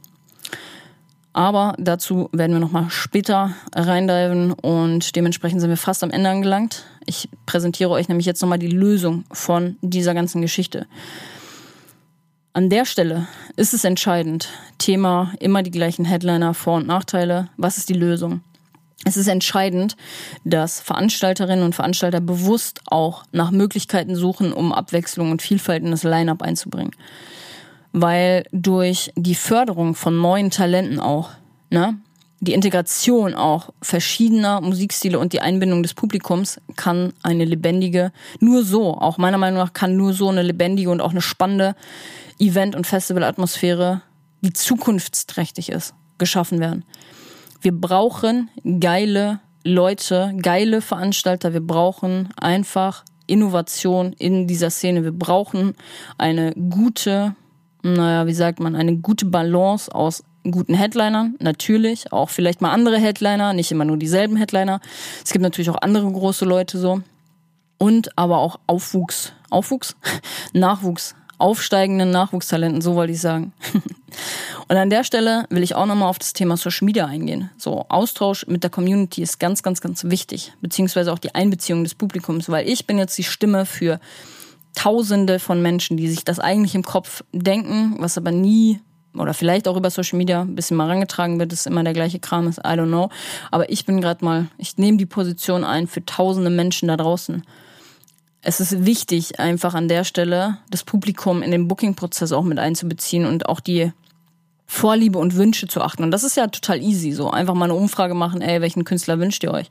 Aber 1.34 1.74
dazu 1.78 2.30
werden 2.32 2.52
wir 2.52 2.60
nochmal 2.60 2.90
später 2.90 3.54
reindiven 3.74 4.52
und 4.52 5.16
dementsprechend 5.16 5.60
sind 5.60 5.68
wir 5.68 5.76
fast 5.76 6.04
am 6.04 6.10
Ende 6.10 6.30
angelangt. 6.30 6.84
Ich 7.06 7.28
präsentiere 7.44 7.90
euch 7.90 8.08
nämlich 8.08 8.24
jetzt 8.24 8.40
nochmal 8.40 8.60
die 8.60 8.68
Lösung 8.68 9.24
von 9.32 9.76
dieser 9.82 10.14
ganzen 10.14 10.40
Geschichte. 10.40 10.86
An 12.52 12.70
der 12.70 12.84
Stelle 12.84 13.26
ist 13.56 13.74
es 13.74 13.82
entscheidend. 13.82 14.48
Thema 14.78 15.32
immer 15.40 15.64
die 15.64 15.72
gleichen 15.72 16.04
Headliner, 16.04 16.54
Vor- 16.54 16.76
und 16.76 16.86
Nachteile. 16.86 17.48
Was 17.56 17.78
ist 17.78 17.88
die 17.88 17.94
Lösung? 17.94 18.42
Es 19.04 19.16
ist 19.16 19.26
entscheidend, 19.26 19.96
dass 20.44 20.80
Veranstalterinnen 20.80 21.64
und 21.64 21.74
Veranstalter 21.74 22.20
bewusst 22.20 22.80
auch 22.86 23.24
nach 23.32 23.50
Möglichkeiten 23.50 24.14
suchen, 24.14 24.52
um 24.52 24.72
Abwechslung 24.72 25.32
und 25.32 25.42
Vielfalt 25.42 25.82
in 25.82 25.90
das 25.90 26.04
Line-up 26.04 26.42
einzubringen 26.42 26.92
weil 27.94 28.44
durch 28.50 29.12
die 29.14 29.36
Förderung 29.36 29.94
von 29.94 30.18
neuen 30.18 30.50
Talenten 30.50 30.98
auch, 30.98 31.30
ne, 31.70 31.96
die 32.40 32.52
Integration 32.52 33.34
auch 33.34 33.70
verschiedener 33.80 34.60
Musikstile 34.60 35.18
und 35.18 35.32
die 35.32 35.40
Einbindung 35.40 35.82
des 35.82 35.94
Publikums 35.94 36.60
kann 36.76 37.14
eine 37.22 37.44
lebendige, 37.44 38.12
nur 38.40 38.64
so, 38.64 38.98
auch 38.98 39.16
meiner 39.16 39.38
Meinung 39.38 39.60
nach 39.60 39.72
kann 39.72 39.96
nur 39.96 40.12
so 40.12 40.28
eine 40.28 40.42
lebendige 40.42 40.90
und 40.90 41.00
auch 41.00 41.12
eine 41.12 41.22
spannende 41.22 41.76
Event- 42.40 42.74
und 42.74 42.86
Festivalatmosphäre, 42.86 44.02
die 44.42 44.52
zukunftsträchtig 44.52 45.70
ist, 45.70 45.94
geschaffen 46.18 46.58
werden. 46.58 46.84
Wir 47.62 47.72
brauchen 47.72 48.50
geile 48.80 49.38
Leute, 49.62 50.34
geile 50.42 50.82
Veranstalter, 50.82 51.52
wir 51.52 51.64
brauchen 51.64 52.28
einfach 52.36 53.04
Innovation 53.26 54.12
in 54.14 54.46
dieser 54.46 54.68
Szene. 54.68 55.02
Wir 55.02 55.12
brauchen 55.12 55.74
eine 56.18 56.52
gute 56.52 57.34
naja, 57.84 58.26
wie 58.26 58.34
sagt 58.34 58.60
man, 58.60 58.74
eine 58.74 58.96
gute 58.96 59.26
Balance 59.26 59.94
aus 59.94 60.24
guten 60.50 60.74
Headlinern, 60.74 61.36
natürlich, 61.38 62.12
auch 62.12 62.30
vielleicht 62.30 62.60
mal 62.60 62.72
andere 62.72 62.98
Headliner, 62.98 63.52
nicht 63.52 63.70
immer 63.70 63.84
nur 63.84 63.98
dieselben 63.98 64.36
Headliner. 64.36 64.80
Es 65.22 65.32
gibt 65.32 65.42
natürlich 65.42 65.70
auch 65.70 65.80
andere 65.80 66.10
große 66.10 66.44
Leute 66.44 66.78
so. 66.78 67.02
Und 67.78 68.16
aber 68.16 68.38
auch 68.38 68.58
Aufwuchs, 68.66 69.32
Aufwuchs? 69.50 69.96
Nachwuchs, 70.54 71.14
aufsteigenden 71.38 72.10
Nachwuchstalenten, 72.10 72.80
so 72.80 72.94
wollte 72.94 73.12
ich 73.12 73.20
sagen. 73.20 73.52
Und 74.68 74.76
an 74.76 74.88
der 74.88 75.04
Stelle 75.04 75.44
will 75.50 75.62
ich 75.62 75.74
auch 75.74 75.84
nochmal 75.84 76.08
auf 76.08 76.18
das 76.18 76.32
Thema 76.32 76.56
Social 76.56 76.86
Media 76.86 77.04
eingehen. 77.04 77.50
So, 77.58 77.84
Austausch 77.90 78.46
mit 78.46 78.62
der 78.62 78.70
Community 78.70 79.20
ist 79.20 79.38
ganz, 79.38 79.62
ganz, 79.62 79.82
ganz 79.82 80.04
wichtig, 80.04 80.54
beziehungsweise 80.62 81.12
auch 81.12 81.18
die 81.18 81.34
Einbeziehung 81.34 81.84
des 81.84 81.94
Publikums, 81.94 82.48
weil 82.48 82.66
ich 82.66 82.86
bin 82.86 82.96
jetzt 82.96 83.18
die 83.18 83.24
Stimme 83.24 83.66
für 83.66 84.00
Tausende 84.74 85.38
von 85.38 85.62
Menschen, 85.62 85.96
die 85.96 86.08
sich 86.08 86.24
das 86.24 86.40
eigentlich 86.40 86.74
im 86.74 86.82
Kopf 86.82 87.22
denken, 87.32 87.96
was 87.98 88.18
aber 88.18 88.30
nie 88.30 88.80
oder 89.16 89.34
vielleicht 89.34 89.68
auch 89.68 89.76
über 89.76 89.90
Social 89.90 90.18
Media 90.18 90.42
ein 90.42 90.54
bisschen 90.54 90.76
mal 90.76 90.88
rangetragen 90.88 91.38
wird, 91.38 91.52
ist 91.52 91.66
immer 91.66 91.84
der 91.84 91.92
gleiche 91.92 92.18
Kram 92.18 92.48
ist, 92.48 92.58
I 92.58 92.72
don't 92.72 92.88
know. 92.88 93.10
Aber 93.50 93.70
ich 93.70 93.86
bin 93.86 94.00
gerade 94.00 94.24
mal, 94.24 94.48
ich 94.58 94.76
nehme 94.76 94.98
die 94.98 95.06
Position 95.06 95.64
ein 95.64 95.86
für 95.86 96.04
tausende 96.04 96.50
Menschen 96.50 96.88
da 96.88 96.96
draußen. 96.96 97.44
Es 98.42 98.60
ist 98.60 98.84
wichtig, 98.84 99.40
einfach 99.40 99.74
an 99.74 99.88
der 99.88 100.04
Stelle 100.04 100.58
das 100.70 100.84
Publikum 100.84 101.42
in 101.42 101.50
den 101.50 101.68
Booking-Prozess 101.68 102.32
auch 102.32 102.42
mit 102.42 102.58
einzubeziehen 102.58 103.24
und 103.24 103.48
auch 103.48 103.60
die 103.60 103.92
Vorliebe 104.66 105.18
und 105.18 105.36
Wünsche 105.36 105.68
zu 105.68 105.80
achten. 105.80 106.02
Und 106.02 106.10
das 106.10 106.24
ist 106.24 106.36
ja 106.36 106.46
total 106.48 106.82
easy, 106.82 107.12
so 107.12 107.30
einfach 107.30 107.54
mal 107.54 107.66
eine 107.66 107.74
Umfrage 107.74 108.14
machen, 108.14 108.42
ey, 108.42 108.60
welchen 108.60 108.84
Künstler 108.84 109.18
wünscht 109.18 109.42
ihr 109.44 109.52
euch? 109.52 109.70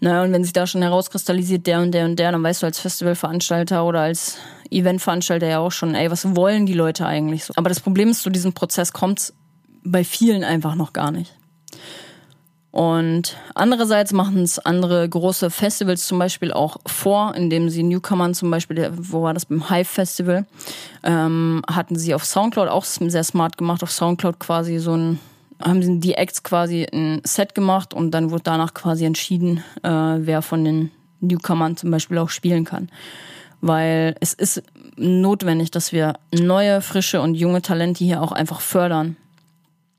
Naja, 0.00 0.22
und 0.22 0.32
wenn 0.32 0.44
sich 0.44 0.52
da 0.52 0.66
schon 0.66 0.82
herauskristallisiert, 0.82 1.66
der 1.66 1.80
und 1.80 1.92
der 1.92 2.04
und 2.04 2.16
der, 2.16 2.32
dann 2.32 2.42
weißt 2.42 2.62
du 2.62 2.66
als 2.66 2.78
Festivalveranstalter 2.78 3.84
oder 3.84 4.00
als 4.00 4.38
Eventveranstalter 4.70 5.46
ja 5.46 5.58
auch 5.58 5.72
schon, 5.72 5.94
ey, 5.94 6.10
was 6.10 6.36
wollen 6.36 6.66
die 6.66 6.74
Leute 6.74 7.06
eigentlich 7.06 7.44
so? 7.44 7.54
Aber 7.56 7.68
das 7.68 7.80
Problem 7.80 8.10
ist, 8.10 8.22
zu 8.22 8.30
diesem 8.30 8.52
Prozess 8.52 8.92
kommt 8.92 9.32
bei 9.84 10.04
vielen 10.04 10.44
einfach 10.44 10.74
noch 10.74 10.92
gar 10.92 11.10
nicht. 11.10 11.34
Und 12.76 13.38
andererseits 13.54 14.12
machen 14.12 14.42
es 14.42 14.58
andere 14.58 15.08
große 15.08 15.48
Festivals 15.48 16.06
zum 16.06 16.18
Beispiel 16.18 16.52
auch 16.52 16.76
vor, 16.84 17.34
indem 17.34 17.70
sie 17.70 17.82
Newcomern 17.82 18.34
zum 18.34 18.50
Beispiel, 18.50 18.92
wo 18.98 19.22
war 19.22 19.32
das 19.32 19.46
beim 19.46 19.70
Hive 19.70 19.86
Festival, 19.86 20.46
ähm, 21.02 21.62
hatten 21.70 21.96
sie 21.96 22.12
auf 22.12 22.26
Soundcloud 22.26 22.68
auch 22.68 22.84
sehr 22.84 23.24
smart 23.24 23.56
gemacht, 23.56 23.82
auf 23.82 23.90
Soundcloud 23.90 24.38
quasi 24.38 24.76
so 24.76 24.94
ein 24.94 25.18
haben 25.62 26.00
die 26.00 26.14
Acts 26.14 26.42
quasi 26.42 26.86
ein 26.92 27.20
Set 27.24 27.54
gemacht 27.54 27.94
und 27.94 28.10
dann 28.10 28.30
wurde 28.30 28.44
danach 28.44 28.74
quasi 28.74 29.04
entschieden, 29.04 29.62
äh, 29.82 29.88
wer 29.90 30.42
von 30.42 30.64
den 30.64 30.90
Newcomern 31.20 31.76
zum 31.76 31.90
Beispiel 31.90 32.18
auch 32.18 32.30
spielen 32.30 32.64
kann. 32.64 32.90
Weil 33.60 34.16
es 34.20 34.32
ist 34.34 34.62
notwendig, 34.96 35.70
dass 35.70 35.92
wir 35.92 36.14
neue, 36.32 36.80
frische 36.82 37.20
und 37.20 37.34
junge 37.34 37.62
Talente 37.62 38.04
hier 38.04 38.22
auch 38.22 38.32
einfach 38.32 38.60
fördern. 38.60 39.16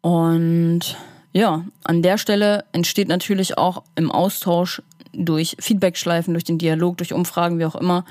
Und 0.01 0.95
ja, 1.33 1.65
an 1.83 2.01
der 2.01 2.17
Stelle 2.17 2.65
entsteht 2.71 3.07
natürlich 3.07 3.57
auch 3.57 3.83
im 3.95 4.11
Austausch 4.11 4.81
durch 5.13 5.57
Feedbackschleifen, 5.59 6.33
durch 6.33 6.43
den 6.43 6.57
Dialog, 6.57 6.97
durch 6.97 7.13
Umfragen, 7.13 7.59
wie 7.59 7.65
auch 7.65 7.75
immer, 7.75 8.05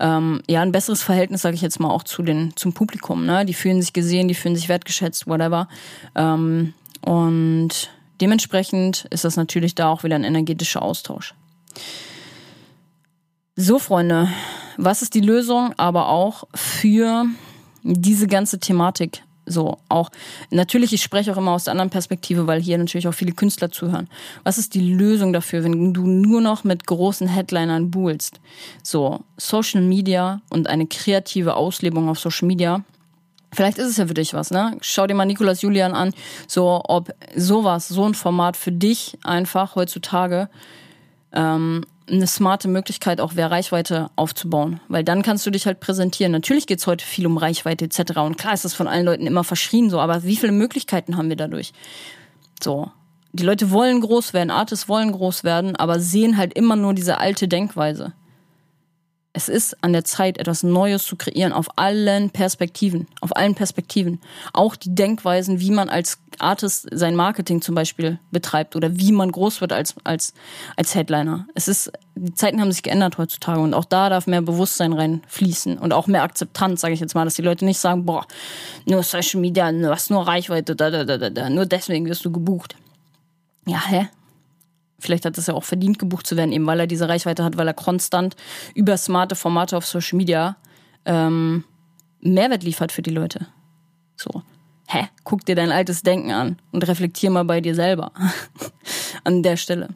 ähm, 0.00 0.42
ja, 0.48 0.60
ein 0.62 0.72
besseres 0.72 1.02
Verhältnis, 1.02 1.42
sage 1.42 1.54
ich 1.54 1.62
jetzt 1.62 1.78
mal, 1.78 1.90
auch 1.90 2.02
zu 2.02 2.22
den, 2.22 2.52
zum 2.56 2.72
Publikum. 2.72 3.24
Ne? 3.24 3.44
Die 3.44 3.54
fühlen 3.54 3.80
sich 3.80 3.92
gesehen, 3.92 4.28
die 4.28 4.34
fühlen 4.34 4.56
sich 4.56 4.68
wertgeschätzt, 4.68 5.26
whatever. 5.26 5.68
Ähm, 6.14 6.74
und 7.00 7.90
dementsprechend 8.20 9.06
ist 9.10 9.24
das 9.24 9.36
natürlich 9.36 9.74
da 9.74 9.88
auch 9.88 10.04
wieder 10.04 10.16
ein 10.16 10.24
energetischer 10.24 10.82
Austausch. 10.82 11.34
So, 13.56 13.78
Freunde, 13.78 14.28
was 14.76 15.02
ist 15.02 15.14
die 15.14 15.20
Lösung 15.20 15.74
aber 15.76 16.08
auch 16.08 16.44
für 16.54 17.26
diese 17.82 18.28
ganze 18.28 18.60
Thematik? 18.60 19.22
So, 19.46 19.78
auch, 19.88 20.10
natürlich, 20.50 20.92
ich 20.92 21.02
spreche 21.02 21.32
auch 21.32 21.38
immer 21.38 21.52
aus 21.52 21.64
der 21.64 21.72
anderen 21.72 21.90
Perspektive, 21.90 22.46
weil 22.46 22.60
hier 22.60 22.78
natürlich 22.78 23.08
auch 23.08 23.14
viele 23.14 23.32
Künstler 23.32 23.70
zuhören. 23.70 24.08
Was 24.44 24.58
ist 24.58 24.74
die 24.74 24.92
Lösung 24.92 25.32
dafür, 25.32 25.64
wenn 25.64 25.94
du 25.94 26.06
nur 26.06 26.40
noch 26.40 26.64
mit 26.64 26.86
großen 26.86 27.26
Headlinern 27.26 27.90
buhlst? 27.90 28.40
So, 28.82 29.24
Social 29.36 29.80
Media 29.80 30.42
und 30.50 30.68
eine 30.68 30.86
kreative 30.86 31.54
Auslebung 31.54 32.08
auf 32.08 32.18
Social 32.18 32.46
Media 32.46 32.84
Vielleicht 33.52 33.78
ist 33.78 33.88
es 33.88 33.96
ja 33.96 34.06
für 34.06 34.14
dich 34.14 34.34
was, 34.34 34.50
ne? 34.50 34.76
Schau 34.80 35.06
dir 35.06 35.14
mal 35.14 35.24
Nikolas 35.24 35.62
Julian 35.62 35.94
an, 35.94 36.12
so 36.46 36.82
ob 36.84 37.14
sowas, 37.34 37.88
so 37.88 38.04
ein 38.04 38.14
Format 38.14 38.56
für 38.56 38.72
dich 38.72 39.16
einfach 39.24 39.74
heutzutage 39.74 40.48
ähm, 41.32 41.84
eine 42.10 42.26
smarte 42.26 42.68
Möglichkeit 42.68 43.20
auch 43.20 43.36
wäre, 43.36 43.50
Reichweite 43.50 44.10
aufzubauen. 44.16 44.80
Weil 44.88 45.04
dann 45.04 45.22
kannst 45.22 45.46
du 45.46 45.50
dich 45.50 45.66
halt 45.66 45.80
präsentieren. 45.80 46.32
Natürlich 46.32 46.66
geht's 46.66 46.86
heute 46.86 47.04
viel 47.04 47.26
um 47.26 47.36
Reichweite 47.36 47.84
etc. 47.84 48.18
Und 48.18 48.38
klar 48.38 48.54
ist 48.54 48.64
das 48.64 48.74
von 48.74 48.88
allen 48.88 49.06
Leuten 49.06 49.26
immer 49.26 49.44
verschrien 49.44 49.90
so, 49.90 50.00
aber 50.00 50.24
wie 50.24 50.36
viele 50.36 50.52
Möglichkeiten 50.52 51.16
haben 51.16 51.28
wir 51.28 51.36
dadurch? 51.36 51.72
So. 52.62 52.90
Die 53.32 53.44
Leute 53.44 53.70
wollen 53.70 54.00
groß 54.00 54.32
werden, 54.32 54.50
Artists 54.50 54.88
wollen 54.88 55.12
groß 55.12 55.44
werden, 55.44 55.76
aber 55.76 56.00
sehen 56.00 56.38
halt 56.38 56.54
immer 56.54 56.76
nur 56.76 56.94
diese 56.94 57.18
alte 57.18 57.46
Denkweise. 57.46 58.14
Es 59.38 59.48
ist 59.48 59.76
an 59.84 59.92
der 59.92 60.02
Zeit, 60.02 60.36
etwas 60.38 60.64
Neues 60.64 61.04
zu 61.04 61.14
kreieren 61.14 61.52
auf 61.52 61.68
allen 61.76 62.30
Perspektiven, 62.30 63.06
auf 63.20 63.36
allen 63.36 63.54
Perspektiven. 63.54 64.20
Auch 64.52 64.74
die 64.74 64.92
Denkweisen, 64.92 65.60
wie 65.60 65.70
man 65.70 65.88
als 65.88 66.18
Artist 66.40 66.88
sein 66.90 67.14
Marketing 67.14 67.62
zum 67.62 67.76
Beispiel 67.76 68.18
betreibt 68.32 68.74
oder 68.74 68.98
wie 68.98 69.12
man 69.12 69.30
groß 69.30 69.60
wird 69.60 69.72
als, 69.72 69.94
als, 70.02 70.34
als 70.74 70.96
Headliner. 70.96 71.46
Es 71.54 71.68
ist, 71.68 71.92
die 72.16 72.34
Zeiten 72.34 72.60
haben 72.60 72.72
sich 72.72 72.82
geändert 72.82 73.16
heutzutage 73.16 73.60
und 73.60 73.74
auch 73.74 73.84
da 73.84 74.08
darf 74.08 74.26
mehr 74.26 74.42
Bewusstsein 74.42 74.92
reinfließen 74.92 75.78
und 75.78 75.92
auch 75.92 76.08
mehr 76.08 76.24
Akzeptanz, 76.24 76.80
sage 76.80 76.94
ich 76.94 77.00
jetzt 77.00 77.14
mal, 77.14 77.24
dass 77.24 77.34
die 77.34 77.42
Leute 77.42 77.64
nicht 77.64 77.78
sagen, 77.78 78.06
boah, 78.06 78.26
nur 78.86 79.04
Social 79.04 79.40
Media, 79.40 79.70
du 79.70 79.88
hast 79.88 80.10
nur 80.10 80.26
Reichweite, 80.26 80.74
da, 80.74 80.90
da, 80.90 81.04
da, 81.04 81.30
da, 81.30 81.48
nur 81.48 81.64
deswegen 81.64 82.06
wirst 82.06 82.24
du 82.24 82.32
gebucht. 82.32 82.74
Ja, 83.66 83.86
hä? 83.86 84.08
Vielleicht 84.98 85.24
hat 85.24 85.38
es 85.38 85.46
ja 85.46 85.54
auch 85.54 85.64
verdient, 85.64 85.98
gebucht 85.98 86.26
zu 86.26 86.36
werden, 86.36 86.52
eben 86.52 86.66
weil 86.66 86.80
er 86.80 86.86
diese 86.86 87.08
Reichweite 87.08 87.44
hat, 87.44 87.56
weil 87.56 87.68
er 87.68 87.74
konstant 87.74 88.36
über 88.74 88.96
smarte 88.96 89.36
Formate 89.36 89.76
auf 89.76 89.86
Social 89.86 90.16
Media 90.16 90.56
ähm, 91.04 91.64
Mehrwert 92.20 92.64
liefert 92.64 92.90
für 92.90 93.02
die 93.02 93.10
Leute. 93.10 93.46
So. 94.16 94.42
Hä? 94.88 95.08
Guck 95.22 95.44
dir 95.44 95.54
dein 95.54 95.70
altes 95.70 96.02
Denken 96.02 96.32
an 96.32 96.58
und 96.72 96.86
reflektier 96.88 97.30
mal 97.30 97.44
bei 97.44 97.60
dir 97.60 97.74
selber. 97.74 98.12
an 99.24 99.42
der 99.42 99.56
Stelle. 99.56 99.88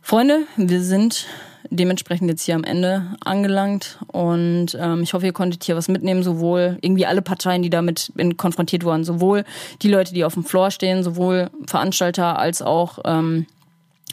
Freunde, 0.00 0.46
wir 0.56 0.82
sind 0.82 1.26
dementsprechend 1.70 2.30
jetzt 2.30 2.42
hier 2.44 2.54
am 2.54 2.64
Ende 2.64 3.14
angelangt 3.24 3.98
und 4.06 4.76
ähm, 4.80 5.02
ich 5.02 5.12
hoffe, 5.12 5.26
ihr 5.26 5.34
konntet 5.34 5.64
hier 5.64 5.76
was 5.76 5.88
mitnehmen, 5.88 6.22
sowohl 6.22 6.78
irgendwie 6.80 7.04
alle 7.04 7.20
Parteien, 7.20 7.62
die 7.62 7.68
damit 7.68 8.10
konfrontiert 8.38 8.84
wurden, 8.84 9.04
sowohl 9.04 9.44
die 9.82 9.90
Leute, 9.90 10.14
die 10.14 10.24
auf 10.24 10.34
dem 10.34 10.44
Floor 10.44 10.70
stehen, 10.70 11.02
sowohl 11.02 11.50
Veranstalter 11.66 12.38
als 12.38 12.62
auch 12.62 13.00
ähm, 13.04 13.46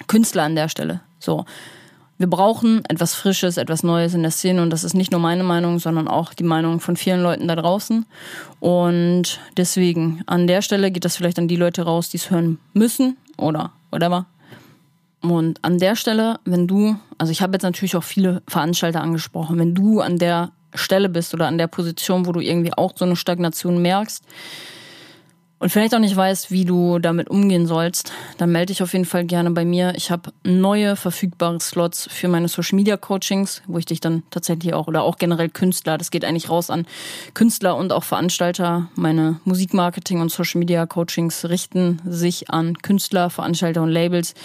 Künstler 0.08 0.44
an 0.44 0.56
der 0.56 0.70
Stelle. 0.70 1.02
So. 1.20 1.46
Wir 2.18 2.30
brauchen 2.30 2.86
etwas 2.86 3.14
Frisches, 3.14 3.58
etwas 3.58 3.84
Neues 3.84 4.14
in 4.14 4.22
der 4.22 4.32
Szene 4.32 4.62
und 4.62 4.70
das 4.70 4.86
ist 4.86 4.94
nicht 4.94 5.12
nur 5.12 5.20
meine 5.20 5.44
Meinung, 5.44 5.80
sondern 5.80 6.08
auch 6.08 6.34
die 6.34 6.46
Meinung 6.46 6.80
von 6.80 6.96
vielen 6.96 7.22
Leuten 7.22 7.50
da 7.50 7.58
draußen. 7.58 8.06
Und 8.62 9.42
deswegen, 9.58 10.24
an 10.26 10.48
der 10.48 10.62
Stelle 10.62 10.92
geht 10.92 11.04
das 11.04 11.18
vielleicht 11.18 11.40
an 11.40 11.50
die 11.50 11.58
Leute 11.58 11.82
raus, 11.82 12.08
die 12.10 12.16
es 12.18 12.32
hören 12.32 12.58
müssen 12.74 13.18
oder 13.36 13.74
whatever. 13.92 14.28
Und 15.22 15.60
an 15.64 15.78
der 15.78 15.98
Stelle, 15.98 16.40
wenn 16.46 16.68
du, 16.68 16.98
also 17.18 17.32
ich 17.32 17.42
habe 17.42 17.54
jetzt 17.54 17.64
natürlich 17.64 17.98
auch 17.98 18.04
viele 18.04 18.42
Veranstalter 18.48 19.02
angesprochen, 19.02 19.60
wenn 19.60 19.76
du 19.76 20.00
an 20.00 20.18
der 20.18 20.52
Stelle 20.74 21.10
bist 21.10 21.34
oder 21.34 21.48
an 21.48 21.58
der 21.58 21.68
Position, 21.68 22.26
wo 22.26 22.32
du 22.32 22.40
irgendwie 22.40 22.74
auch 22.74 22.94
so 22.96 23.06
eine 23.06 23.16
Stagnation 23.16 23.82
merkst, 23.82 24.24
und 25.66 25.72
vielleicht 25.72 25.96
auch 25.96 26.00
nicht 26.00 26.16
weißt, 26.16 26.52
wie 26.52 26.64
du 26.64 27.00
damit 27.00 27.28
umgehen 27.28 27.66
sollst, 27.66 28.14
dann 28.38 28.52
melde 28.52 28.68
dich 28.68 28.84
auf 28.84 28.94
jeden 28.94 29.06
Fall 29.06 29.26
gerne 29.26 29.50
bei 29.50 29.66
mir. 29.66 29.94
Ich 29.96 30.12
habe 30.12 30.32
neue 30.44 30.96
verfügbare 30.96 31.60
Slots 31.60 32.08
für 32.12 32.28
meine 32.28 32.50
Social 32.50 32.76
Media 32.76 32.98
Coachings, 32.98 33.64
wo 33.66 33.80
ich 33.80 33.86
dich 33.88 34.00
dann 34.00 34.22
tatsächlich 34.30 34.76
auch 34.76 34.86
oder 34.86 35.02
auch 35.02 35.18
generell 35.18 35.50
Künstler, 35.50 35.98
das 35.98 36.12
geht 36.12 36.24
eigentlich 36.24 36.52
raus 36.52 36.70
an 36.70 36.86
Künstler 37.34 37.78
und 37.78 37.94
auch 37.94 38.04
Veranstalter. 38.04 38.90
Meine 38.94 39.40
Musikmarketing 39.44 40.22
und 40.22 40.32
Social 40.32 40.60
Media 40.60 40.86
Coachings 40.86 41.46
richten 41.46 42.00
sich 42.06 42.52
an 42.52 42.78
Künstler, 42.84 43.32
Veranstalter 43.32 43.82
und 43.82 43.90
Labels, 43.90 44.36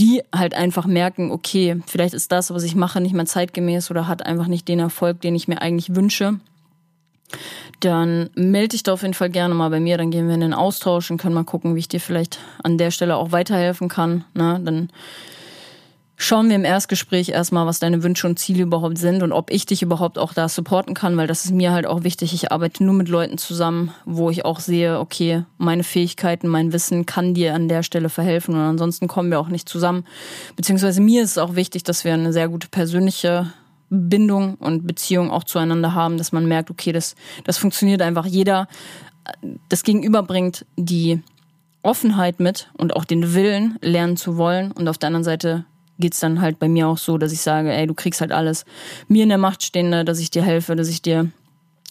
die 0.00 0.22
halt 0.34 0.54
einfach 0.54 0.86
merken, 0.86 1.32
okay, 1.32 1.82
vielleicht 1.86 2.14
ist 2.14 2.32
das, 2.32 2.50
was 2.50 2.62
ich 2.62 2.74
mache, 2.74 3.02
nicht 3.02 3.12
mehr 3.14 3.26
zeitgemäß 3.26 3.90
oder 3.90 4.08
hat 4.08 4.24
einfach 4.24 4.46
nicht 4.46 4.66
den 4.68 4.78
Erfolg, 4.78 5.20
den 5.20 5.34
ich 5.34 5.48
mir 5.48 5.60
eigentlich 5.60 5.94
wünsche 5.94 6.40
dann 7.84 8.30
melde 8.34 8.68
dich 8.68 8.82
da 8.82 8.92
auf 8.92 9.02
jeden 9.02 9.14
Fall 9.14 9.30
gerne 9.30 9.54
mal 9.54 9.70
bei 9.70 9.80
mir. 9.80 9.98
Dann 9.98 10.10
gehen 10.10 10.28
wir 10.28 10.34
in 10.34 10.40
den 10.40 10.54
Austausch 10.54 11.10
und 11.10 11.18
können 11.18 11.34
mal 11.34 11.44
gucken, 11.44 11.74
wie 11.74 11.80
ich 11.80 11.88
dir 11.88 12.00
vielleicht 12.00 12.38
an 12.62 12.78
der 12.78 12.90
Stelle 12.90 13.16
auch 13.16 13.32
weiterhelfen 13.32 13.88
kann. 13.88 14.24
Na, 14.34 14.58
ne? 14.58 14.64
dann 14.64 14.88
schauen 16.16 16.48
wir 16.48 16.54
im 16.54 16.64
Erstgespräch 16.64 17.30
erstmal, 17.30 17.66
was 17.66 17.80
deine 17.80 18.04
Wünsche 18.04 18.28
und 18.28 18.38
Ziele 18.38 18.62
überhaupt 18.62 18.98
sind 18.98 19.24
und 19.24 19.32
ob 19.32 19.50
ich 19.50 19.66
dich 19.66 19.82
überhaupt 19.82 20.18
auch 20.18 20.32
da 20.32 20.48
supporten 20.48 20.94
kann, 20.94 21.16
weil 21.16 21.26
das 21.26 21.44
ist 21.44 21.50
mir 21.50 21.72
halt 21.72 21.86
auch 21.86 22.04
wichtig. 22.04 22.32
Ich 22.32 22.52
arbeite 22.52 22.84
nur 22.84 22.94
mit 22.94 23.08
Leuten 23.08 23.38
zusammen, 23.38 23.92
wo 24.04 24.30
ich 24.30 24.44
auch 24.44 24.60
sehe, 24.60 25.00
okay, 25.00 25.44
meine 25.58 25.82
Fähigkeiten, 25.82 26.46
mein 26.46 26.72
Wissen 26.72 27.06
kann 27.06 27.34
dir 27.34 27.54
an 27.54 27.68
der 27.68 27.82
Stelle 27.82 28.08
verhelfen 28.08 28.54
und 28.54 28.60
ansonsten 28.60 29.08
kommen 29.08 29.30
wir 29.30 29.40
auch 29.40 29.48
nicht 29.48 29.68
zusammen. 29.68 30.04
Beziehungsweise 30.54 31.00
mir 31.00 31.24
ist 31.24 31.32
es 31.32 31.38
auch 31.38 31.56
wichtig, 31.56 31.82
dass 31.82 32.04
wir 32.04 32.14
eine 32.14 32.32
sehr 32.32 32.48
gute 32.48 32.68
persönliche 32.68 33.52
Bindung 33.94 34.54
und 34.54 34.86
Beziehung 34.86 35.30
auch 35.30 35.44
zueinander 35.44 35.94
haben, 35.94 36.16
dass 36.16 36.32
man 36.32 36.46
merkt, 36.46 36.70
okay, 36.70 36.92
das, 36.92 37.14
das 37.44 37.58
funktioniert 37.58 38.00
einfach. 38.00 38.24
Jeder 38.24 38.66
das 39.68 39.82
Gegenüber 39.82 40.22
bringt 40.22 40.66
die 40.76 41.20
Offenheit 41.82 42.40
mit 42.40 42.70
und 42.76 42.94
auch 42.94 43.04
den 43.04 43.34
Willen, 43.34 43.78
lernen 43.80 44.16
zu 44.16 44.36
wollen. 44.36 44.72
Und 44.72 44.88
auf 44.88 44.98
der 44.98 45.08
anderen 45.08 45.24
Seite 45.24 45.64
geht's 45.98 46.20
dann 46.20 46.40
halt 46.40 46.58
bei 46.58 46.68
mir 46.68 46.88
auch 46.88 46.98
so, 46.98 47.18
dass 47.18 47.32
ich 47.32 47.40
sage, 47.40 47.72
ey, 47.72 47.86
du 47.86 47.94
kriegst 47.94 48.20
halt 48.20 48.32
alles. 48.32 48.64
Mir 49.08 49.22
in 49.22 49.28
der 49.28 49.38
Macht 49.38 49.62
stehende, 49.62 50.04
dass 50.04 50.18
ich 50.18 50.30
dir 50.30 50.42
helfe, 50.42 50.76
dass 50.76 50.88
ich 50.88 51.02
dir, 51.02 51.30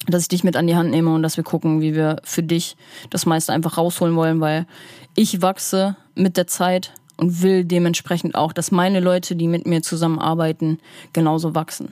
dass 0.08 0.24
ich 0.24 0.28
dich 0.28 0.44
mit 0.44 0.56
an 0.56 0.68
die 0.68 0.76
Hand 0.76 0.92
nehme 0.92 1.14
und 1.14 1.24
dass 1.24 1.38
wir 1.38 1.44
gucken, 1.44 1.82
wie 1.82 1.94
wir 1.94 2.18
für 2.24 2.44
dich 2.44 2.76
das 3.10 3.26
meiste 3.26 3.54
einfach 3.54 3.78
rausholen 3.78 4.16
wollen, 4.16 4.40
weil 4.40 4.66
ich 5.16 5.42
wachse 5.42 5.96
mit 6.16 6.38
der 6.38 6.48
Zeit 6.48 6.94
und 7.22 7.44
will 7.44 7.64
dementsprechend 7.64 8.36
auch, 8.36 8.52
dass 8.52 8.72
meine 8.72 9.00
Leute, 9.00 9.36
die 9.36 9.48
mit 9.48 9.68
mir 9.68 9.82
zusammenarbeiten, 9.82 10.80
genauso 11.14 11.56
wachsen. 11.56 11.90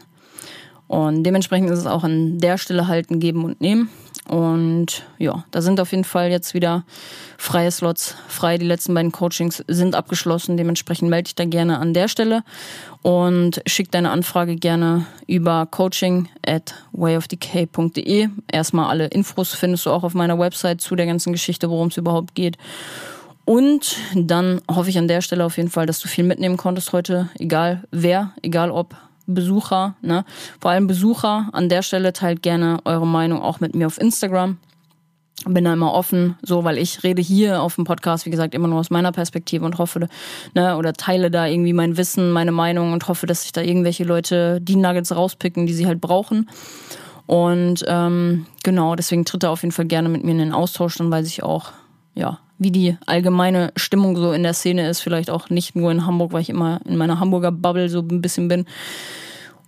Und 0.88 1.24
dementsprechend 1.24 1.70
ist 1.70 1.80
es 1.80 1.86
auch 1.86 2.04
an 2.04 2.40
der 2.40 2.58
Stelle 2.58 2.88
halt 2.88 3.12
ein 3.12 3.20
Geben 3.20 3.46
und 3.46 3.62
Nehmen. 3.62 3.90
Und 4.28 5.06
ja, 5.20 5.44
da 5.52 5.62
sind 5.62 5.80
auf 5.80 5.92
jeden 5.92 6.04
Fall 6.04 6.32
jetzt 6.32 6.56
wieder 6.56 6.84
freie 7.38 7.70
Slots 7.70 8.16
frei. 8.28 8.58
Die 8.58 8.66
letzten 8.66 8.96
beiden 8.96 9.12
Coachings 9.12 9.64
sind 9.68 9.94
abgeschlossen. 9.94 10.58
Dementsprechend 10.58 11.12
melde 11.12 11.26
dich 11.26 11.36
da 11.36 11.46
gerne 11.46 11.78
an 11.78 11.94
der 11.94 12.08
Stelle 12.08 12.44
und 13.04 13.62
schick 13.68 13.92
deine 13.92 14.10
Anfrage 14.10 14.56
gerne 14.56 15.06
über 15.28 15.68
coaching 15.68 16.28
at 16.46 16.74
wayofdecay.de. 16.92 18.30
Erstmal 18.52 18.90
alle 18.90 19.08
Infos 19.08 19.54
findest 19.54 19.86
du 19.86 19.92
auch 19.92 20.04
auf 20.04 20.16
meiner 20.16 20.40
Website 20.40 20.82
zu 20.82 20.96
der 20.96 21.06
ganzen 21.06 21.34
Geschichte, 21.34 21.70
worum 21.70 21.90
es 21.90 21.98
überhaupt 21.98 22.34
geht. 22.34 22.58
Und 23.50 23.98
dann 24.14 24.62
hoffe 24.70 24.92
ich 24.92 25.00
an 25.00 25.08
der 25.08 25.22
Stelle 25.22 25.44
auf 25.44 25.58
jeden 25.58 25.72
Fall, 25.72 25.88
dass 25.88 26.00
du 26.00 26.08
viel 26.08 26.24
mitnehmen 26.24 26.56
konntest 26.56 26.94
heute, 26.94 27.30
egal 27.40 27.84
wer, 27.90 28.32
egal 28.44 28.70
ob 28.70 28.96
Besucher, 29.26 29.96
ne? 30.04 30.24
Vor 30.62 30.70
allem 30.70 30.86
Besucher 30.86 31.50
an 31.52 31.68
der 31.68 31.82
Stelle 31.82 32.14
teilt 32.14 32.44
gerne 32.44 32.78
eure 32.86 33.08
Meinung 33.08 33.42
auch 33.42 33.60
mit 33.60 33.74
mir 33.74 33.88
auf 33.88 34.00
Instagram. 34.00 34.60
Bin 35.48 35.66
da 35.66 35.74
immer 35.74 35.96
offen, 35.96 36.38
so, 36.44 36.64
weil 36.64 36.78
ich 36.78 37.04
rede 37.04 37.24
hier 37.24 37.64
auf 37.64 37.74
dem 37.74 37.86
Podcast, 37.86 38.28
wie 38.28 38.30
gesagt, 38.30 38.54
immer 38.54 38.68
nur 38.68 38.82
aus 38.82 38.92
meiner 38.92 39.12
Perspektive 39.12 39.66
und 39.66 39.80
hoffe, 39.80 40.08
ne, 40.54 40.78
oder 40.78 40.94
teile 40.94 41.32
da 41.32 41.48
irgendwie 41.48 41.74
mein 41.74 41.98
Wissen, 41.98 42.30
meine 42.30 42.52
Meinung 42.52 42.94
und 42.94 43.08
hoffe, 43.08 43.26
dass 43.26 43.42
sich 43.42 43.52
da 43.52 43.62
irgendwelche 43.62 44.04
Leute 44.04 44.62
die 44.62 44.76
Nuggets 44.76 45.16
rauspicken, 45.16 45.66
die 45.66 45.74
sie 45.74 45.88
halt 45.88 46.02
brauchen. 46.02 46.52
Und 47.26 47.84
ähm, 47.88 48.46
genau, 48.62 48.96
deswegen 48.96 49.26
tritt 49.26 49.42
er 49.42 49.50
auf 49.50 49.64
jeden 49.64 49.72
Fall 49.72 49.86
gerne 49.86 50.08
mit 50.08 50.24
mir 50.24 50.34
in 50.34 50.38
den 50.38 50.54
Austausch, 50.54 50.98
dann 50.98 51.10
weiß 51.10 51.26
ich 51.26 51.42
auch, 51.42 51.72
ja, 52.14 52.38
wie 52.60 52.72
die 52.72 52.98
allgemeine 53.06 53.72
Stimmung 53.76 54.16
so 54.16 54.32
in 54.34 54.44
der 54.44 54.54
Szene 54.54 54.88
ist. 54.88 55.00
Vielleicht 55.00 55.30
auch 55.30 55.50
nicht 55.50 55.76
nur 55.76 55.92
in 55.92 56.06
Hamburg, 56.06 56.34
weil 56.34 56.42
ich 56.42 56.50
immer 56.50 56.82
in 56.86 56.98
meiner 56.98 57.20
Hamburger 57.20 57.52
Bubble 57.52 57.90
so 57.90 58.00
ein 58.00 58.22
bisschen 58.22 58.48
bin. 58.48 58.66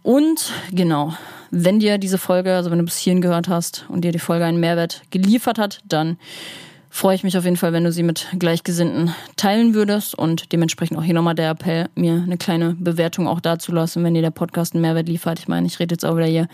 Und 0.04 0.52
genau, 0.72 1.14
wenn 1.52 1.80
dir 1.80 1.98
diese 1.98 2.18
Folge, 2.18 2.56
also 2.56 2.72
wenn 2.72 2.80
du 2.80 2.86
bis 2.86 2.98
hierhin 2.98 3.22
gehört 3.22 3.48
hast 3.48 3.86
und 3.90 4.02
dir 4.02 4.12
die 4.12 4.20
Folge 4.20 4.46
einen 4.46 4.60
Mehrwert 4.60 5.02
geliefert 5.10 5.58
hat, 5.58 5.82
dann 5.88 6.18
freue 6.90 7.16
ich 7.16 7.24
mich 7.24 7.38
auf 7.38 7.46
jeden 7.46 7.56
Fall, 7.56 7.72
wenn 7.72 7.86
du 7.86 7.92
sie 7.92 8.04
mit 8.04 8.28
Gleichgesinnten 8.38 9.16
teilen 9.38 9.74
würdest 9.74 10.14
und 10.14 10.52
dementsprechend 10.52 10.98
auch 10.98 11.04
hier 11.04 11.14
nochmal 11.14 11.36
der 11.36 11.52
Appell, 11.52 11.88
mir 11.96 12.14
eine 12.14 12.38
kleine 12.38 12.76
Bewertung 12.78 13.28
auch 13.28 13.40
dazulassen, 13.40 14.04
wenn 14.04 14.14
dir 14.14 14.22
der 14.22 14.32
Podcast 14.32 14.74
einen 14.74 14.82
Mehrwert 14.82 15.08
liefert. 15.08 15.40
Ich 15.40 15.48
meine, 15.48 15.68
ich 15.68 15.80
rede 15.80 15.94
jetzt 15.94 16.06
auch 16.06 16.18
wieder 16.18 16.26
hier 16.26 16.48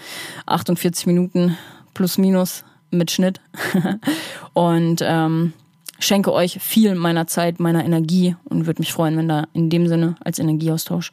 48 0.45 1.07
Minuten 1.07 1.57
plus 1.93 2.17
minus 2.17 2.63
mit 2.91 3.09
Schnitt. 3.11 3.41
und 4.53 5.01
ähm, 5.03 5.53
schenke 5.99 6.31
euch 6.33 6.59
viel 6.61 6.95
meiner 6.95 7.27
Zeit, 7.27 7.59
meiner 7.59 7.83
Energie 7.85 8.35
und 8.45 8.65
würde 8.65 8.81
mich 8.81 8.93
freuen, 8.93 9.17
wenn 9.17 9.27
da 9.27 9.47
in 9.53 9.69
dem 9.69 9.87
Sinne 9.87 10.15
als 10.23 10.39
Energieaustausch 10.39 11.11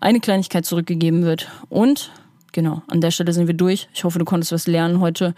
eine 0.00 0.20
Kleinigkeit 0.20 0.64
zurückgegeben 0.66 1.22
wird. 1.22 1.48
Und 1.68 2.12
genau, 2.52 2.82
an 2.88 3.00
der 3.00 3.10
Stelle 3.10 3.32
sind 3.32 3.46
wir 3.46 3.54
durch. 3.54 3.88
Ich 3.94 4.04
hoffe, 4.04 4.18
du 4.18 4.24
konntest 4.24 4.52
was 4.52 4.66
lernen 4.66 5.00
heute 5.00 5.34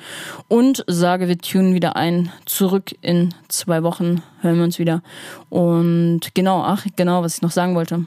und 0.49 0.85
sage, 0.87 1.29
wir 1.29 1.39
tunen 1.39 1.75
wieder 1.75 1.97
ein. 1.97 2.33
Zurück 2.47 2.95
in 3.01 3.35
zwei 3.49 3.83
Wochen 3.83 4.23
hören 4.41 4.57
wir 4.57 4.65
uns 4.65 4.79
wieder. 4.79 5.03
Und 5.49 6.35
genau, 6.35 6.63
ach, 6.63 6.87
genau, 6.97 7.23
was 7.23 7.37
ich 7.37 7.43
noch 7.43 7.53
sagen 7.53 7.75
wollte 7.75 8.07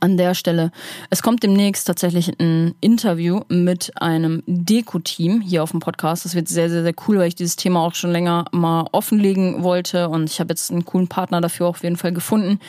an 0.00 0.16
der 0.16 0.34
Stelle. 0.34 0.70
Es 1.10 1.22
kommt 1.22 1.42
demnächst 1.42 1.86
tatsächlich 1.86 2.32
ein 2.40 2.74
Interview 2.80 3.40
mit 3.48 3.92
einem 4.00 4.42
Deko-Team 4.46 5.40
hier 5.40 5.62
auf 5.62 5.70
dem 5.70 5.80
Podcast. 5.80 6.24
Das 6.24 6.34
wird 6.34 6.48
sehr, 6.48 6.70
sehr, 6.70 6.82
sehr 6.82 6.94
cool, 7.06 7.18
weil 7.18 7.28
ich 7.28 7.34
dieses 7.34 7.56
Thema 7.56 7.80
auch 7.80 7.94
schon 7.94 8.10
länger 8.10 8.46
mal 8.52 8.86
offenlegen 8.92 9.62
wollte 9.62 10.08
und 10.08 10.30
ich 10.30 10.40
habe 10.40 10.50
jetzt 10.50 10.70
einen 10.70 10.84
coolen 10.84 11.08
Partner 11.08 11.40
dafür 11.40 11.66
auf 11.66 11.82
jeden 11.82 11.96
Fall 11.96 12.12
gefunden. 12.12 12.60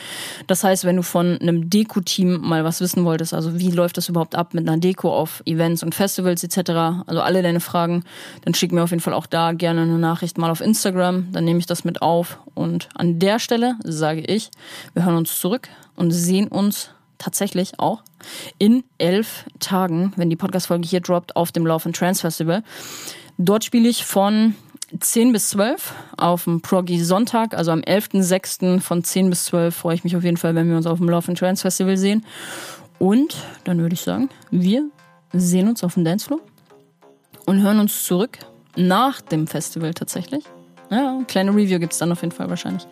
Das 0.46 0.64
heißt, 0.64 0.84
wenn 0.84 0.96
du 0.96 1.02
von 1.02 1.38
einem 1.40 1.70
Deko-Team 1.70 2.40
mal 2.40 2.64
was 2.64 2.80
wissen 2.80 3.04
wolltest, 3.04 3.34
also 3.34 3.58
wie 3.58 3.70
läuft 3.70 3.96
das 3.96 4.08
überhaupt 4.08 4.34
ab 4.34 4.54
mit 4.54 4.68
einer 4.68 4.78
Deko 4.78 5.12
auf 5.12 5.42
Events 5.46 5.82
und 5.82 5.94
Festivals 5.94 6.44
etc., 6.44 6.70
also 7.06 7.20
alle 7.20 7.42
deine 7.42 7.60
Fragen, 7.60 8.04
dann 8.44 8.54
schick 8.54 8.72
mir 8.72 8.82
auf 8.82 8.90
jeden 8.90 9.02
Fall 9.02 9.14
auch 9.14 9.26
da 9.26 9.52
gerne 9.52 9.82
eine 9.82 9.98
Nachricht 9.98 10.38
mal 10.38 10.50
auf 10.50 10.60
Instagram, 10.60 11.28
dann 11.32 11.44
nehme 11.44 11.58
ich 11.58 11.66
das 11.66 11.84
mit 11.84 12.02
auf 12.02 12.38
und 12.54 12.88
an 12.94 13.18
der 13.18 13.38
Stelle 13.38 13.76
sage 13.84 14.20
ich, 14.20 14.50
wir 14.94 15.04
hören 15.04 15.16
uns 15.16 15.38
zurück 15.38 15.68
und 16.00 16.10
sehen 16.12 16.48
uns 16.48 16.90
tatsächlich 17.18 17.78
auch 17.78 18.02
in 18.58 18.84
elf 18.96 19.44
Tagen, 19.58 20.14
wenn 20.16 20.30
die 20.30 20.36
Podcast-Folge 20.36 20.88
hier 20.88 21.00
droppt, 21.00 21.36
auf 21.36 21.52
dem 21.52 21.66
Love 21.66 21.84
and 21.84 21.96
Trans 21.96 22.22
Festival. 22.22 22.62
Dort 23.36 23.64
spiele 23.64 23.86
ich 23.86 24.06
von 24.06 24.54
10 24.98 25.32
bis 25.32 25.50
12 25.50 25.92
auf 26.16 26.44
dem 26.44 26.62
Proggy 26.62 27.04
Sonntag, 27.04 27.54
also 27.54 27.70
am 27.70 27.80
11.06. 27.80 28.80
von 28.80 29.04
10 29.04 29.28
bis 29.28 29.44
12 29.44 29.76
freue 29.76 29.94
ich 29.94 30.02
mich 30.02 30.16
auf 30.16 30.24
jeden 30.24 30.38
Fall, 30.38 30.54
wenn 30.54 30.70
wir 30.70 30.76
uns 30.78 30.86
auf 30.86 30.98
dem 30.98 31.08
Love 31.08 31.28
and 31.28 31.38
Trans 31.38 31.60
Festival 31.60 31.98
sehen. 31.98 32.24
Und 32.98 33.36
dann 33.64 33.78
würde 33.78 33.92
ich 33.92 34.00
sagen, 34.00 34.30
wir 34.50 34.88
sehen 35.34 35.68
uns 35.68 35.84
auf 35.84 35.94
dem 35.94 36.04
Dancefloor 36.04 36.40
und 37.44 37.60
hören 37.60 37.78
uns 37.78 38.04
zurück 38.04 38.38
nach 38.74 39.20
dem 39.20 39.46
Festival 39.46 39.92
tatsächlich. 39.92 40.44
Ja, 40.90 41.20
kleine 41.28 41.52
Review 41.52 41.78
gibt 41.78 41.92
es 41.92 41.98
dann 41.98 42.10
auf 42.10 42.20
jeden 42.22 42.32
Fall 42.32 42.50
wahrscheinlich. 42.50 42.86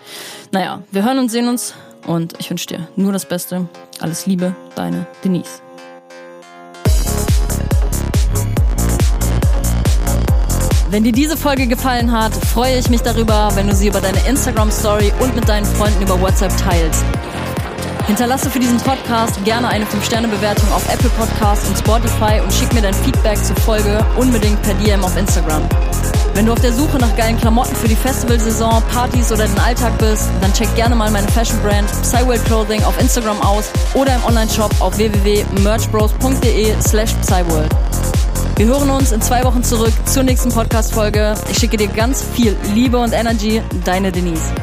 Naja, 0.53 0.83
wir 0.93 1.05
hören 1.05 1.19
und 1.19 1.31
sehen 1.31 1.49
uns 1.49 1.75
Und 2.07 2.35
ich 2.39 2.49
wünsche 2.49 2.67
dir 2.67 2.89
nur 2.97 3.13
das 3.13 3.27
Beste. 3.27 3.69
Alles 4.01 4.27
Liebe, 4.27 4.55
deine 4.77 5.07
Denise. 5.25 5.61
Wenn 10.91 11.05
dir 11.05 11.13
diese 11.13 11.37
Folge 11.37 11.67
gefallen 11.67 12.13
hat, 12.13 12.33
freue 12.33 12.79
ich 12.79 12.89
mich 12.89 13.03
darüber, 13.03 13.51
wenn 13.55 13.67
du 13.69 13.75
sie 13.75 13.89
über 13.89 14.01
deine 14.01 14.27
Instagram 14.27 14.71
Story 14.71 15.13
und 15.21 15.35
mit 15.35 15.47
deinen 15.47 15.67
Freunden 15.67 16.03
über 16.03 16.19
WhatsApp 16.19 16.57
teilst. 16.57 17.05
Hinterlasse 18.09 18.49
für 18.49 18.59
diesen 18.59 18.79
Podcast 18.79 19.45
gerne 19.45 19.69
eine 19.69 19.85
5-Sterne-Bewertung 19.85 20.73
auf 20.73 20.83
Apple 20.91 21.11
Podcasts 21.11 21.69
und 21.69 21.77
Spotify 21.77 22.41
und 22.43 22.51
schick 22.51 22.73
mir 22.73 22.81
dein 22.81 22.95
Feedback 22.95 23.37
zur 23.37 23.55
Folge 23.57 24.03
unbedingt 24.17 24.61
per 24.63 24.73
DM 24.75 25.05
auf 25.05 25.15
Instagram. 25.15 25.63
Wenn 26.33 26.47
du 26.47 26.53
auf 26.53 26.61
der 26.61 26.73
Suche 26.73 26.97
nach 26.97 27.15
geilen 27.17 27.37
Klamotten 27.37 27.77
für 27.77 27.87
die 27.87 27.95
Festivalsaison, 27.95 28.83
Partys 28.91 29.31
oder 29.31 29.47
den 29.47 29.59
Alltag 29.59 29.99
bist, 29.99 30.31
dann 30.41 30.51
check 30.55 30.75
gerne 30.75 30.95
mal 30.95 31.11
meine 31.11 31.29
Fashion 31.29 31.59
Brand 31.61 31.87
Psyworld 32.01 32.43
Clothing 32.47 32.83
auf 32.85 32.99
Instagram 32.99 33.43
aus 33.43 33.71
oder 33.93 34.15
im 34.15 34.25
Onlineshop 34.25 34.73
auf 34.81 34.97
www.merchbros.de 34.97 36.81
slash 36.81 37.13
Psyworld. 37.21 37.71
Wir 38.57 38.67
hören 38.67 38.89
uns 38.89 39.13
in 39.13 39.21
zwei 39.21 39.45
Wochen 39.45 39.63
zurück 39.63 39.93
zur 40.07 40.23
nächsten 40.23 40.51
Podcast-Folge. 40.51 41.35
Ich 41.51 41.59
schicke 41.59 41.77
dir 41.77 41.89
ganz 41.89 42.25
viel 42.35 42.57
Liebe 42.73 42.97
und 42.97 43.13
Energy. 43.13 43.61
Deine 43.85 44.11
Denise. 44.11 44.55